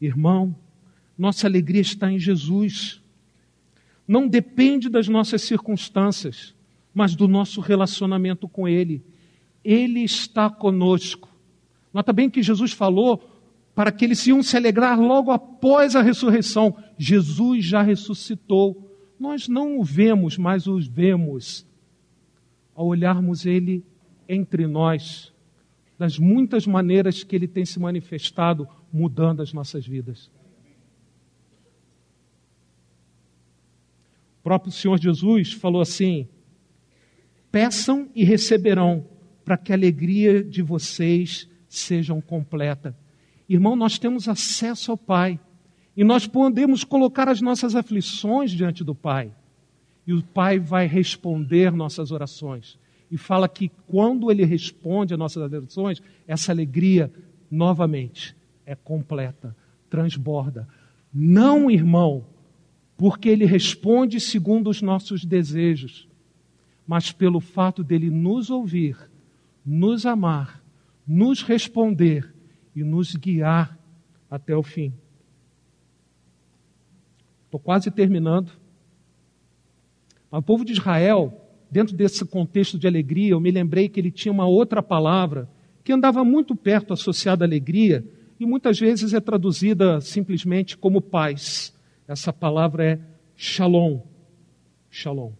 Irmão, 0.00 0.54
nossa 1.16 1.46
alegria 1.46 1.80
está 1.80 2.10
em 2.10 2.18
Jesus. 2.18 3.00
Não 4.06 4.28
depende 4.28 4.88
das 4.88 5.08
nossas 5.08 5.42
circunstâncias, 5.42 6.54
mas 6.92 7.14
do 7.14 7.26
nosso 7.26 7.60
relacionamento 7.60 8.48
com 8.48 8.68
Ele. 8.68 9.02
Ele 9.64 10.00
está 10.00 10.50
conosco. 10.50 11.28
Nota 11.92 12.12
bem 12.12 12.28
que 12.28 12.42
Jesus 12.42 12.72
falou 12.72 13.30
para 13.74 13.90
que 13.90 14.04
eles 14.04 14.24
iam 14.26 14.42
se 14.42 14.56
alegrar 14.56 15.00
logo 15.00 15.30
após 15.30 15.96
a 15.96 16.02
ressurreição. 16.02 16.76
Jesus 16.96 17.64
já 17.64 17.82
ressuscitou. 17.82 18.93
Nós 19.18 19.48
não 19.48 19.78
o 19.78 19.84
vemos, 19.84 20.36
mas 20.36 20.66
o 20.66 20.78
vemos 20.78 21.66
ao 22.74 22.86
olharmos 22.86 23.46
ele 23.46 23.84
entre 24.28 24.66
nós, 24.66 25.32
das 25.98 26.18
muitas 26.18 26.66
maneiras 26.66 27.22
que 27.22 27.36
ele 27.36 27.46
tem 27.46 27.64
se 27.64 27.78
manifestado, 27.78 28.66
mudando 28.92 29.40
as 29.42 29.52
nossas 29.52 29.86
vidas. 29.86 30.30
O 34.40 34.42
próprio 34.42 34.72
Senhor 34.72 35.00
Jesus 35.00 35.52
falou 35.52 35.80
assim: 35.80 36.28
peçam 37.50 38.10
e 38.14 38.24
receberão, 38.24 39.06
para 39.44 39.56
que 39.56 39.72
a 39.72 39.76
alegria 39.76 40.42
de 40.42 40.60
vocês 40.60 41.48
seja 41.68 42.14
completa. 42.20 42.96
Irmão, 43.48 43.76
nós 43.76 43.98
temos 43.98 44.28
acesso 44.28 44.90
ao 44.90 44.98
Pai 44.98 45.38
e 45.96 46.02
nós 46.02 46.26
podemos 46.26 46.84
colocar 46.84 47.28
as 47.28 47.40
nossas 47.40 47.74
aflições 47.74 48.50
diante 48.50 48.82
do 48.82 48.94
Pai. 48.94 49.32
E 50.06 50.12
o 50.12 50.22
Pai 50.22 50.58
vai 50.58 50.86
responder 50.86 51.72
nossas 51.72 52.10
orações. 52.10 52.78
E 53.10 53.16
fala 53.16 53.48
que 53.48 53.70
quando 53.86 54.30
Ele 54.30 54.44
responde 54.44 55.14
às 55.14 55.18
nossas 55.18 55.52
orações, 55.52 56.02
essa 56.26 56.52
alegria, 56.52 57.12
novamente, 57.50 58.36
é 58.66 58.74
completa, 58.74 59.54
transborda. 59.88 60.68
Não, 61.12 61.70
irmão, 61.70 62.26
porque 62.96 63.28
Ele 63.28 63.44
responde 63.44 64.18
segundo 64.20 64.68
os 64.68 64.82
nossos 64.82 65.24
desejos, 65.24 66.08
mas 66.86 67.12
pelo 67.12 67.40
fato 67.40 67.84
dele 67.84 68.10
nos 68.10 68.50
ouvir 68.50 68.96
nos 69.64 70.04
amar, 70.04 70.62
nos 71.06 71.42
responder 71.42 72.32
e 72.76 72.84
nos 72.84 73.14
guiar 73.14 73.78
até 74.30 74.54
o 74.54 74.62
fim. 74.62 74.92
Estou 77.54 77.62
quase 77.62 77.88
terminando. 77.88 78.50
o 80.28 80.42
povo 80.42 80.64
de 80.64 80.72
Israel, 80.72 81.40
dentro 81.70 81.94
desse 81.96 82.24
contexto 82.24 82.76
de 82.76 82.88
alegria, 82.88 83.30
eu 83.30 83.38
me 83.38 83.52
lembrei 83.52 83.88
que 83.88 84.00
ele 84.00 84.10
tinha 84.10 84.32
uma 84.32 84.44
outra 84.44 84.82
palavra 84.82 85.48
que 85.84 85.92
andava 85.92 86.24
muito 86.24 86.56
perto 86.56 86.92
associada 86.92 87.44
à 87.44 87.46
alegria 87.46 88.04
e 88.40 88.44
muitas 88.44 88.80
vezes 88.80 89.14
é 89.14 89.20
traduzida 89.20 90.00
simplesmente 90.00 90.76
como 90.76 91.00
paz. 91.00 91.72
Essa 92.08 92.32
palavra 92.32 92.84
é 92.84 93.00
shalom. 93.36 94.00
Shalom. 94.90 95.30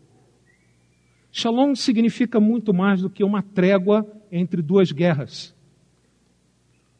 Shalom 1.33 1.75
significa 1.75 2.39
muito 2.39 2.73
mais 2.73 3.03
do 3.03 3.11
que 3.11 3.25
uma 3.25 3.43
trégua 3.43 4.07
entre 4.31 4.63
duas 4.63 4.93
guerras. 4.93 5.53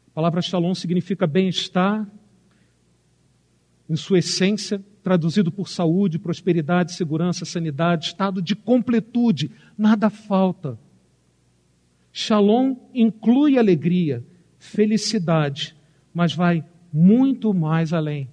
A 0.09 0.11
palavra 0.11 0.41
shalom 0.41 0.73
significa 0.73 1.25
bem-estar, 1.25 2.05
em 3.89 3.95
sua 3.95 4.19
essência, 4.19 4.83
traduzido 5.05 5.51
por 5.51 5.69
saúde, 5.69 6.17
prosperidade, 6.17 6.93
segurança, 6.93 7.45
sanidade, 7.45 8.07
estado 8.07 8.41
de 8.41 8.55
completude, 8.55 9.51
nada 9.77 10.09
falta. 10.09 10.79
Shalom 12.11 12.75
inclui 12.91 13.59
alegria, 13.59 14.25
felicidade, 14.57 15.75
mas 16.11 16.33
vai 16.33 16.65
muito 16.91 17.53
mais 17.53 17.93
além. 17.93 18.27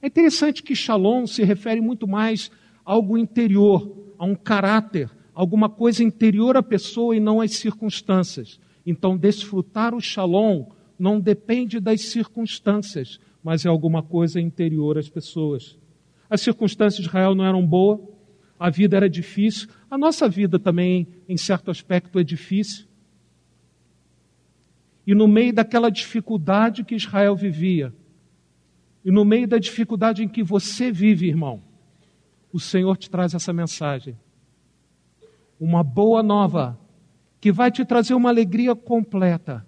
É 0.00 0.06
interessante 0.06 0.62
que 0.62 0.74
Shalom 0.74 1.26
se 1.26 1.44
refere 1.44 1.82
muito 1.82 2.08
mais 2.08 2.50
a 2.86 2.92
algo 2.92 3.18
interior, 3.18 4.14
a 4.18 4.24
um 4.24 4.34
caráter, 4.34 5.10
alguma 5.34 5.68
coisa 5.68 6.02
interior 6.02 6.56
à 6.56 6.62
pessoa 6.62 7.14
e 7.14 7.20
não 7.20 7.38
às 7.38 7.54
circunstâncias. 7.56 8.58
Então, 8.86 9.14
desfrutar 9.14 9.94
o 9.94 10.00
Shalom 10.00 10.68
não 10.98 11.20
depende 11.20 11.78
das 11.78 12.00
circunstâncias, 12.00 13.20
mas 13.42 13.66
é 13.66 13.68
alguma 13.68 14.02
coisa 14.02 14.40
interior 14.40 14.96
às 14.96 15.10
pessoas. 15.10 15.76
As 16.28 16.40
circunstâncias 16.40 17.02
de 17.02 17.08
Israel 17.08 17.34
não 17.34 17.44
eram 17.44 17.66
boas, 17.66 18.00
a 18.58 18.70
vida 18.70 18.96
era 18.96 19.08
difícil, 19.10 19.68
a 19.90 19.98
nossa 19.98 20.28
vida 20.28 20.58
também, 20.58 21.06
em 21.28 21.36
certo 21.36 21.70
aspecto, 21.70 22.18
é 22.18 22.24
difícil. 22.24 22.86
E 25.06 25.14
no 25.14 25.28
meio 25.28 25.52
daquela 25.52 25.90
dificuldade 25.90 26.84
que 26.84 26.94
Israel 26.94 27.36
vivia, 27.36 27.94
e 29.04 29.10
no 29.10 29.24
meio 29.24 29.46
da 29.46 29.58
dificuldade 29.58 30.24
em 30.24 30.28
que 30.28 30.42
você 30.42 30.90
vive, 30.90 31.28
irmão, 31.28 31.62
o 32.50 32.58
Senhor 32.58 32.96
te 32.96 33.10
traz 33.10 33.34
essa 33.34 33.52
mensagem. 33.52 34.16
Uma 35.60 35.84
boa 35.84 36.22
nova, 36.22 36.78
que 37.40 37.52
vai 37.52 37.70
te 37.70 37.84
trazer 37.84 38.14
uma 38.14 38.30
alegria 38.30 38.74
completa, 38.74 39.66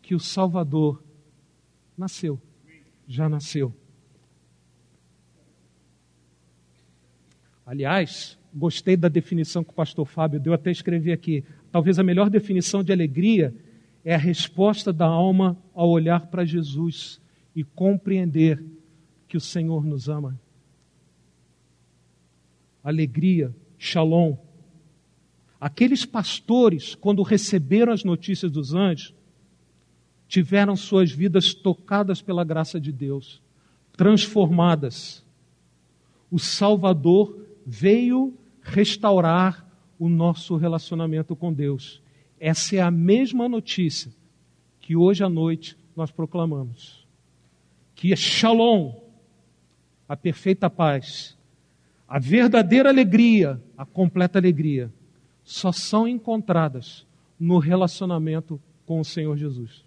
que 0.00 0.14
o 0.14 0.20
Salvador 0.20 1.04
nasceu, 1.98 2.40
já 3.06 3.28
nasceu. 3.28 3.74
Aliás, 7.66 8.38
gostei 8.54 8.96
da 8.96 9.08
definição 9.08 9.64
que 9.64 9.70
o 9.70 9.74
pastor 9.74 10.06
Fábio 10.06 10.38
deu, 10.38 10.54
até 10.54 10.70
escrevi 10.70 11.10
aqui. 11.10 11.44
Talvez 11.72 11.98
a 11.98 12.04
melhor 12.04 12.30
definição 12.30 12.84
de 12.84 12.92
alegria 12.92 13.52
é 14.04 14.14
a 14.14 14.18
resposta 14.18 14.92
da 14.92 15.04
alma 15.04 15.58
ao 15.74 15.90
olhar 15.90 16.28
para 16.28 16.44
Jesus 16.44 17.20
e 17.56 17.64
compreender 17.64 18.64
que 19.26 19.36
o 19.36 19.40
Senhor 19.40 19.84
nos 19.84 20.08
ama. 20.08 20.38
Alegria, 22.84 23.52
shalom. 23.76 24.36
Aqueles 25.60 26.04
pastores, 26.04 26.94
quando 26.94 27.20
receberam 27.22 27.92
as 27.92 28.04
notícias 28.04 28.52
dos 28.52 28.74
anjos, 28.74 29.12
tiveram 30.28 30.76
suas 30.76 31.10
vidas 31.10 31.52
tocadas 31.52 32.22
pela 32.22 32.44
graça 32.44 32.80
de 32.80 32.92
Deus, 32.92 33.42
transformadas. 33.96 35.24
O 36.30 36.38
Salvador 36.38 37.45
veio 37.66 38.32
restaurar 38.62 39.66
o 39.98 40.08
nosso 40.08 40.54
relacionamento 40.56 41.34
com 41.34 41.52
Deus. 41.52 42.00
Essa 42.38 42.76
é 42.76 42.80
a 42.80 42.90
mesma 42.92 43.48
notícia 43.48 44.12
que 44.80 44.94
hoje 44.94 45.24
à 45.24 45.28
noite 45.28 45.76
nós 45.96 46.12
proclamamos. 46.12 47.04
Que 47.94 48.12
é 48.12 48.16
Shalom, 48.16 48.94
a 50.08 50.16
perfeita 50.16 50.70
paz, 50.70 51.36
a 52.06 52.20
verdadeira 52.20 52.88
alegria, 52.88 53.60
a 53.76 53.84
completa 53.84 54.38
alegria, 54.38 54.92
só 55.42 55.72
são 55.72 56.06
encontradas 56.06 57.04
no 57.40 57.58
relacionamento 57.58 58.60
com 58.84 59.00
o 59.00 59.04
Senhor 59.04 59.36
Jesus. 59.36 59.84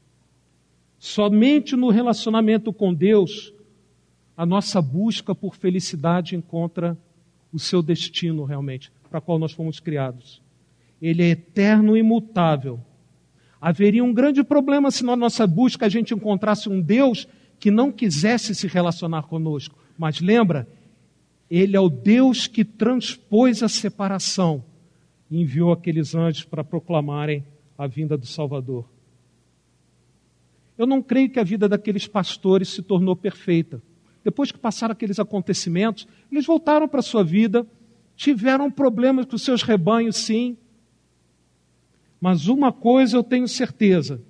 Somente 0.97 1.77
no 1.77 1.89
relacionamento 1.89 2.73
com 2.73 2.93
Deus, 2.93 3.53
a 4.35 4.45
nossa 4.45 4.81
busca 4.81 5.33
por 5.33 5.55
felicidade 5.55 6.35
encontra 6.35 6.97
o 7.51 7.59
seu 7.59 7.81
destino 7.81 8.43
realmente, 8.43 8.91
para 9.09 9.21
qual 9.21 9.39
nós 9.39 9.51
fomos 9.51 9.79
criados. 9.79 10.41
Ele 11.01 11.23
é 11.23 11.29
eterno 11.29 11.95
e 11.95 11.99
imutável. 11.99 12.79
Haveria 13.59 14.03
um 14.03 14.13
grande 14.13 14.43
problema 14.43 14.91
se 14.91 15.03
na 15.03 15.15
nossa 15.15 15.45
busca 15.45 15.85
a 15.85 15.89
gente 15.89 16.13
encontrasse 16.13 16.69
um 16.69 16.81
Deus 16.81 17.27
que 17.59 17.69
não 17.69 17.91
quisesse 17.91 18.55
se 18.55 18.67
relacionar 18.67 19.23
conosco. 19.23 19.75
Mas 19.97 20.21
lembra, 20.21 20.67
ele 21.49 21.75
é 21.75 21.79
o 21.79 21.89
Deus 21.89 22.47
que 22.47 22.63
transpôs 22.63 23.61
a 23.63 23.67
separação 23.67 24.63
e 25.29 25.41
enviou 25.41 25.71
aqueles 25.71 26.15
anjos 26.15 26.43
para 26.43 26.63
proclamarem 26.63 27.43
a 27.77 27.87
vinda 27.87 28.17
do 28.17 28.25
Salvador. 28.25 28.85
Eu 30.77 30.87
não 30.87 31.01
creio 31.01 31.29
que 31.29 31.39
a 31.39 31.43
vida 31.43 31.67
daqueles 31.67 32.07
pastores 32.07 32.69
se 32.69 32.81
tornou 32.81 33.15
perfeita. 33.15 33.81
Depois 34.23 34.51
que 34.51 34.57
passaram 34.57 34.91
aqueles 34.91 35.19
acontecimentos, 35.19 36.07
eles 36.31 36.45
voltaram 36.45 36.87
para 36.87 36.99
a 36.99 37.03
sua 37.03 37.23
vida, 37.23 37.65
tiveram 38.15 38.69
problemas 38.69 39.25
com 39.25 39.37
seus 39.37 39.63
rebanhos, 39.63 40.17
sim. 40.17 40.57
Mas 42.19 42.47
uma 42.47 42.71
coisa 42.71 43.15
eu 43.17 43.23
tenho 43.23 43.47
certeza: 43.47 44.21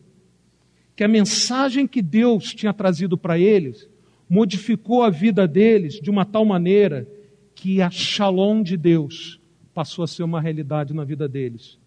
que 0.96 1.04
a 1.04 1.08
mensagem 1.08 1.88
que 1.88 2.02
Deus 2.02 2.54
tinha 2.54 2.74
trazido 2.74 3.18
para 3.18 3.38
eles 3.40 3.90
modificou 4.30 5.02
a 5.02 5.10
vida 5.10 5.48
deles 5.48 5.96
de 5.96 6.10
uma 6.10 6.24
tal 6.24 6.46
maneira 6.46 7.08
que 7.56 7.82
a 7.82 7.90
shalom 7.90 8.62
de 8.62 8.78
Deus 8.78 9.40
passou 9.74 10.04
a 10.04 10.08
ser 10.08 10.24
uma 10.24 10.40
realidade 10.40 10.94
na 10.94 11.04
vida 11.04 11.28
deles. 11.28 11.80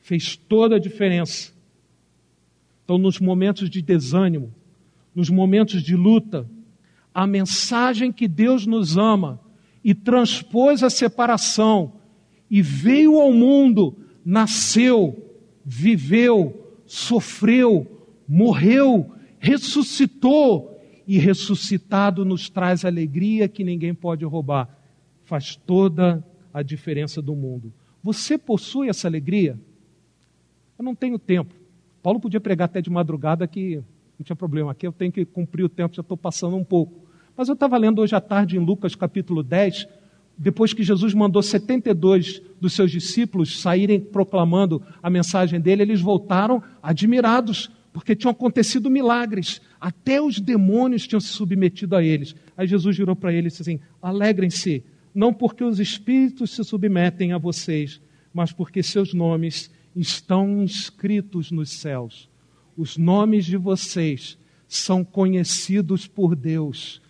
Fez 0.00 0.36
toda 0.36 0.76
a 0.76 0.78
diferença. 0.78 1.52
Então, 2.84 2.98
nos 2.98 3.20
momentos 3.20 3.70
de 3.70 3.80
desânimo, 3.80 4.52
nos 5.14 5.30
momentos 5.30 5.82
de 5.82 5.94
luta, 5.94 6.48
a 7.14 7.26
mensagem 7.26 8.10
que 8.10 8.26
Deus 8.26 8.66
nos 8.66 8.98
ama 8.98 9.40
e 9.84 9.94
transpôs 9.94 10.82
a 10.82 10.90
separação 10.90 11.92
e 12.50 12.60
veio 12.60 13.20
ao 13.20 13.32
mundo, 13.32 13.96
nasceu, 14.24 15.32
viveu, 15.64 16.82
sofreu, 16.84 17.86
morreu, 18.26 19.12
ressuscitou 19.38 20.80
e 21.06 21.18
ressuscitado 21.18 22.24
nos 22.24 22.48
traz 22.48 22.84
alegria 22.84 23.46
que 23.46 23.62
ninguém 23.62 23.94
pode 23.94 24.24
roubar. 24.24 24.68
Faz 25.22 25.54
toda 25.54 26.24
a 26.52 26.62
diferença 26.62 27.22
do 27.22 27.34
mundo. 27.34 27.72
Você 28.02 28.36
possui 28.36 28.88
essa 28.88 29.06
alegria? 29.06 29.58
Eu 30.78 30.84
não 30.84 30.94
tenho 30.94 31.18
tempo. 31.18 31.54
Paulo 32.02 32.20
podia 32.20 32.40
pregar 32.40 32.66
até 32.66 32.80
de 32.80 32.90
madrugada 32.90 33.46
que 33.46 33.76
não 34.18 34.24
tinha 34.24 34.36
problema. 34.36 34.72
Aqui 34.72 34.86
eu 34.86 34.92
tenho 34.92 35.12
que 35.12 35.24
cumprir 35.24 35.64
o 35.64 35.68
tempo, 35.68 35.94
já 35.94 36.02
estou 36.02 36.16
passando 36.16 36.56
um 36.56 36.64
pouco. 36.64 37.03
Mas 37.36 37.48
eu 37.48 37.54
estava 37.54 37.76
lendo 37.76 38.00
hoje 38.00 38.14
à 38.14 38.20
tarde 38.20 38.56
em 38.56 38.64
Lucas 38.64 38.94
capítulo 38.94 39.42
10, 39.42 39.88
depois 40.38 40.72
que 40.72 40.84
Jesus 40.84 41.14
mandou 41.14 41.42
72 41.42 42.40
dos 42.60 42.72
seus 42.72 42.90
discípulos 42.90 43.60
saírem 43.60 44.00
proclamando 44.00 44.82
a 45.02 45.10
mensagem 45.10 45.60
dele, 45.60 45.82
eles 45.82 46.00
voltaram 46.00 46.62
admirados, 46.82 47.70
porque 47.92 48.14
tinham 48.14 48.30
acontecido 48.30 48.90
milagres. 48.90 49.60
Até 49.80 50.20
os 50.20 50.40
demônios 50.40 51.06
tinham 51.06 51.20
se 51.20 51.28
submetido 51.28 51.96
a 51.96 52.02
eles. 52.02 52.34
Aí 52.56 52.66
Jesus 52.66 52.96
virou 52.96 53.16
para 53.16 53.32
eles 53.32 53.54
e 53.54 53.58
disse 53.58 53.70
assim: 53.70 53.80
alegrem-se, 54.00 54.84
não 55.12 55.32
porque 55.32 55.64
os 55.64 55.80
espíritos 55.80 56.50
se 56.52 56.62
submetem 56.62 57.32
a 57.32 57.38
vocês, 57.38 58.00
mas 58.32 58.52
porque 58.52 58.82
seus 58.82 59.12
nomes 59.12 59.72
estão 59.94 60.62
inscritos 60.62 61.50
nos 61.50 61.70
céus. 61.70 62.28
Os 62.76 62.96
nomes 62.96 63.44
de 63.44 63.56
vocês 63.56 64.36
são 64.66 65.04
conhecidos 65.04 66.08
por 66.08 66.34
Deus 66.34 67.00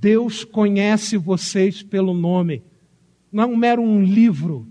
Deus 0.00 0.42
conhece 0.42 1.18
vocês 1.18 1.82
pelo 1.82 2.14
nome. 2.14 2.62
Não 3.30 3.42
é 3.42 3.46
um 3.46 3.56
mero 3.56 3.82
um 3.82 4.02
livro, 4.02 4.66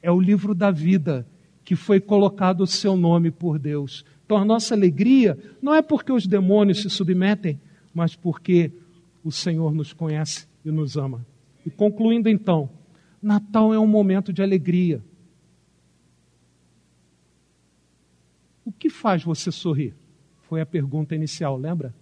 é 0.00 0.08
o 0.08 0.20
livro 0.20 0.54
da 0.54 0.70
vida 0.70 1.26
que 1.64 1.74
foi 1.74 1.98
colocado 1.98 2.60
o 2.60 2.66
seu 2.66 2.96
nome 2.96 3.32
por 3.32 3.58
Deus. 3.58 4.04
Então 4.24 4.36
a 4.36 4.44
nossa 4.44 4.72
alegria 4.72 5.36
não 5.60 5.74
é 5.74 5.82
porque 5.82 6.12
os 6.12 6.28
demônios 6.28 6.80
se 6.80 6.88
submetem, 6.88 7.60
mas 7.92 8.14
porque 8.14 8.70
o 9.24 9.32
Senhor 9.32 9.74
nos 9.74 9.92
conhece 9.92 10.46
e 10.64 10.70
nos 10.70 10.96
ama. 10.96 11.26
E 11.66 11.70
concluindo 11.70 12.28
então, 12.28 12.70
Natal 13.20 13.74
é 13.74 13.78
um 13.80 13.86
momento 13.86 14.32
de 14.32 14.42
alegria. 14.42 15.02
O 18.64 18.70
que 18.70 18.88
faz 18.88 19.24
você 19.24 19.50
sorrir? 19.50 19.92
Foi 20.42 20.60
a 20.60 20.66
pergunta 20.66 21.16
inicial, 21.16 21.58
lembra? 21.58 21.92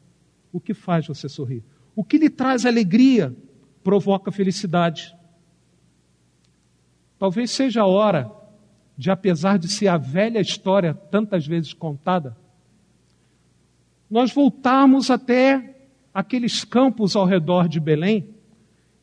O 0.53 0.61
que 0.61 0.75
faz 0.75 1.07
você 1.07 1.27
sorrir? 1.27 1.65
O 1.95 2.05
que 2.05 2.19
lhe 2.19 2.31
traz 2.31 2.65
alegria 2.65 3.35
provoca 3.83 4.31
felicidade. 4.31 5.15
Talvez 7.19 7.51
seja 7.51 7.83
a 7.83 7.87
hora 7.87 8.31
de, 8.97 9.11
apesar 9.11 9.59
de 9.59 9.69
ser 9.69 9.89
a 9.89 9.97
velha 9.97 10.41
história 10.41 10.95
tantas 10.95 11.47
vezes 11.47 11.73
contada, 11.73 12.37
nós 14.11 14.33
voltarmos 14.33 15.11
até 15.11 15.77
aqueles 16.13 16.65
campos 16.65 17.15
ao 17.15 17.25
redor 17.25 17.69
de 17.69 17.79
Belém 17.79 18.35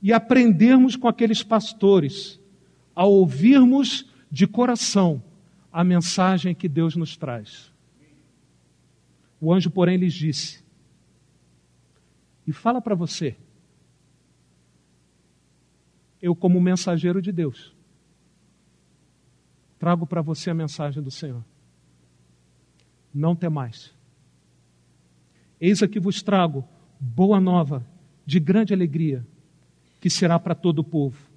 e 0.01 0.11
aprendermos 0.11 0.95
com 0.95 1.07
aqueles 1.07 1.41
pastores 1.41 2.39
a 2.95 3.05
ouvirmos 3.05 4.05
de 4.29 4.45
coração 4.45 5.23
a 5.71 5.83
mensagem 5.83 6.53
que 6.53 6.67
Deus 6.67 6.95
nos 6.95 7.15
traz. 7.15 7.71
O 9.39 9.53
anjo, 9.53 9.69
porém, 9.69 9.97
lhes 9.97 10.13
disse: 10.13 10.63
E 12.47 12.53
fala 12.53 12.81
para 12.81 12.95
você, 12.95 13.35
eu, 16.21 16.33
como 16.33 16.61
mensageiro 16.61 17.21
de 17.21 17.33
Deus, 17.33 17.75
trago 19.77 20.07
para 20.07 20.21
você 20.21 20.49
a 20.49 20.53
mensagem 20.53 21.03
do 21.03 21.11
Senhor. 21.11 21.43
Não 23.13 23.35
temais. 23.35 23.93
Eis 25.59 25.83
aqui 25.83 25.99
vos 25.99 26.21
trago 26.21 26.65
boa 26.97 27.39
nova, 27.39 27.85
de 28.25 28.39
grande 28.39 28.73
alegria, 28.73 29.27
que 29.99 30.09
será 30.09 30.39
para 30.39 30.55
todo 30.55 30.79
o 30.79 30.83
povo. 30.83 31.29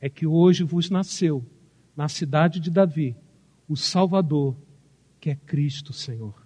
É 0.00 0.08
que 0.08 0.26
hoje 0.26 0.62
vos 0.62 0.90
nasceu, 0.90 1.44
na 1.96 2.08
cidade 2.08 2.60
de 2.60 2.70
Davi, 2.70 3.16
o 3.68 3.76
Salvador, 3.76 4.56
que 5.18 5.30
é 5.30 5.34
Cristo 5.34 5.92
Senhor. 5.92 6.45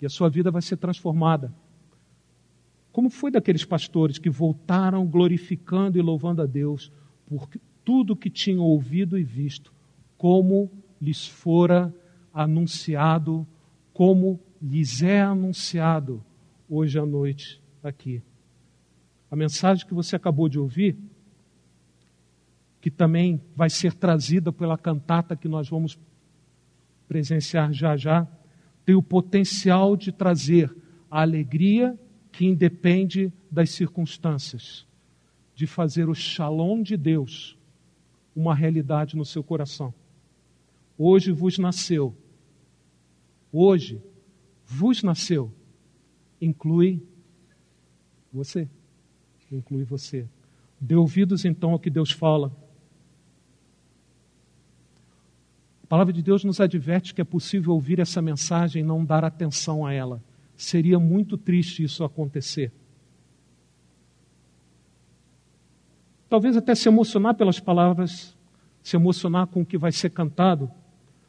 E 0.00 0.06
a 0.06 0.08
sua 0.08 0.28
vida 0.28 0.50
vai 0.50 0.62
ser 0.62 0.76
transformada. 0.76 1.52
Como 2.92 3.10
foi 3.10 3.30
daqueles 3.30 3.64
pastores 3.64 4.18
que 4.18 4.30
voltaram 4.30 5.06
glorificando 5.06 5.98
e 5.98 6.02
louvando 6.02 6.42
a 6.42 6.46
Deus 6.46 6.90
por 7.26 7.48
tudo 7.84 8.16
que 8.16 8.30
tinham 8.30 8.64
ouvido 8.64 9.18
e 9.18 9.22
visto, 9.22 9.72
como 10.16 10.70
lhes 11.00 11.26
fora 11.26 11.94
anunciado, 12.32 13.46
como 13.92 14.40
lhes 14.60 15.02
é 15.02 15.20
anunciado 15.20 16.24
hoje 16.68 16.98
à 16.98 17.06
noite 17.06 17.62
aqui. 17.82 18.22
A 19.30 19.36
mensagem 19.36 19.86
que 19.86 19.94
você 19.94 20.16
acabou 20.16 20.48
de 20.48 20.58
ouvir, 20.58 20.96
que 22.80 22.90
também 22.90 23.40
vai 23.54 23.68
ser 23.68 23.92
trazida 23.92 24.52
pela 24.52 24.78
cantata 24.78 25.36
que 25.36 25.48
nós 25.48 25.68
vamos 25.68 25.98
presenciar 27.08 27.72
já 27.72 27.96
já, 27.96 28.26
tem 28.86 28.94
o 28.94 29.02
potencial 29.02 29.96
de 29.96 30.12
trazer 30.12 30.74
a 31.10 31.20
alegria 31.20 31.98
que 32.30 32.46
independe 32.46 33.32
das 33.50 33.70
circunstâncias, 33.70 34.86
de 35.56 35.66
fazer 35.66 36.08
o 36.08 36.14
shalom 36.14 36.82
de 36.82 36.96
Deus 36.96 37.58
uma 38.34 38.54
realidade 38.54 39.16
no 39.16 39.24
seu 39.24 39.42
coração. 39.42 39.92
Hoje 40.96 41.32
vos 41.32 41.58
nasceu, 41.58 42.16
hoje 43.52 44.00
vos 44.64 45.02
nasceu, 45.02 45.52
inclui 46.40 47.02
você. 48.32 48.68
Inclui 49.50 49.84
você. 49.84 50.28
Dê 50.80 50.94
ouvidos 50.94 51.44
então 51.44 51.70
ao 51.70 51.78
que 51.78 51.90
Deus 51.90 52.10
fala. 52.10 52.54
A 55.86 55.88
palavra 55.88 56.12
de 56.12 56.20
Deus 56.20 56.42
nos 56.42 56.60
adverte 56.60 57.14
que 57.14 57.20
é 57.20 57.24
possível 57.24 57.72
ouvir 57.72 58.00
essa 58.00 58.20
mensagem 58.20 58.82
e 58.82 58.84
não 58.84 59.04
dar 59.04 59.24
atenção 59.24 59.86
a 59.86 59.92
ela. 59.92 60.20
Seria 60.56 60.98
muito 60.98 61.38
triste 61.38 61.84
isso 61.84 62.02
acontecer. 62.02 62.72
Talvez 66.28 66.56
até 66.56 66.74
se 66.74 66.88
emocionar 66.88 67.36
pelas 67.36 67.60
palavras, 67.60 68.36
se 68.82 68.96
emocionar 68.96 69.46
com 69.46 69.60
o 69.60 69.64
que 69.64 69.78
vai 69.78 69.92
ser 69.92 70.10
cantado, 70.10 70.68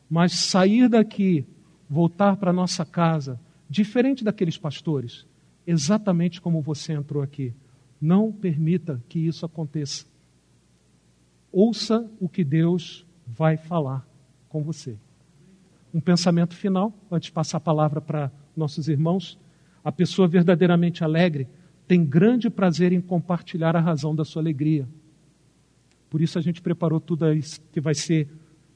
mas 0.10 0.34
sair 0.34 0.90
daqui 0.90 1.46
voltar 1.88 2.36
para 2.38 2.52
nossa 2.52 2.84
casa, 2.84 3.40
diferente 3.70 4.24
daqueles 4.24 4.58
pastores, 4.58 5.28
exatamente 5.68 6.42
como 6.42 6.64
você 6.64 6.94
entrou 6.94 7.22
aqui. 7.22 7.54
Não 8.02 8.32
permita 8.32 9.00
que 9.08 9.20
isso 9.20 9.46
aconteça. 9.46 10.08
Ouça 11.52 12.10
o 12.20 12.28
que 12.28 12.44
Deus 12.44 13.06
vai 13.28 13.56
falar 13.56 14.17
com 14.58 14.64
você. 14.64 14.98
Um 15.94 16.00
pensamento 16.00 16.56
final, 16.56 16.92
antes 17.12 17.28
de 17.28 17.32
passar 17.32 17.58
a 17.58 17.62
palavra 17.62 18.02
para 18.02 18.32
nossos 18.56 18.88
irmãos. 18.88 19.38
A 19.84 19.92
pessoa 19.92 20.28
verdadeiramente 20.28 21.04
alegre 21.04 21.48
tem 21.88 22.04
grande 22.04 22.50
prazer 22.50 22.92
em 22.92 23.00
compartilhar 23.00 23.76
a 23.76 23.80
razão 23.80 24.16
da 24.16 24.26
sua 24.26 24.42
alegria. 24.42 24.88
Por 26.10 26.22
isso 26.22 26.40
a 26.40 26.42
gente 26.42 26.62
preparou 26.62 27.00
tudo 27.00 27.32
isso 27.32 27.62
que 27.72 27.80
vai 27.80 27.94
ser 27.94 28.28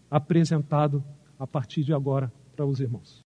apresentado 0.09 1.03
a 1.39 1.47
partir 1.47 1.83
de 1.83 1.93
agora 1.93 2.31
para 2.55 2.65
os 2.65 2.79
irmãos. 2.79 3.19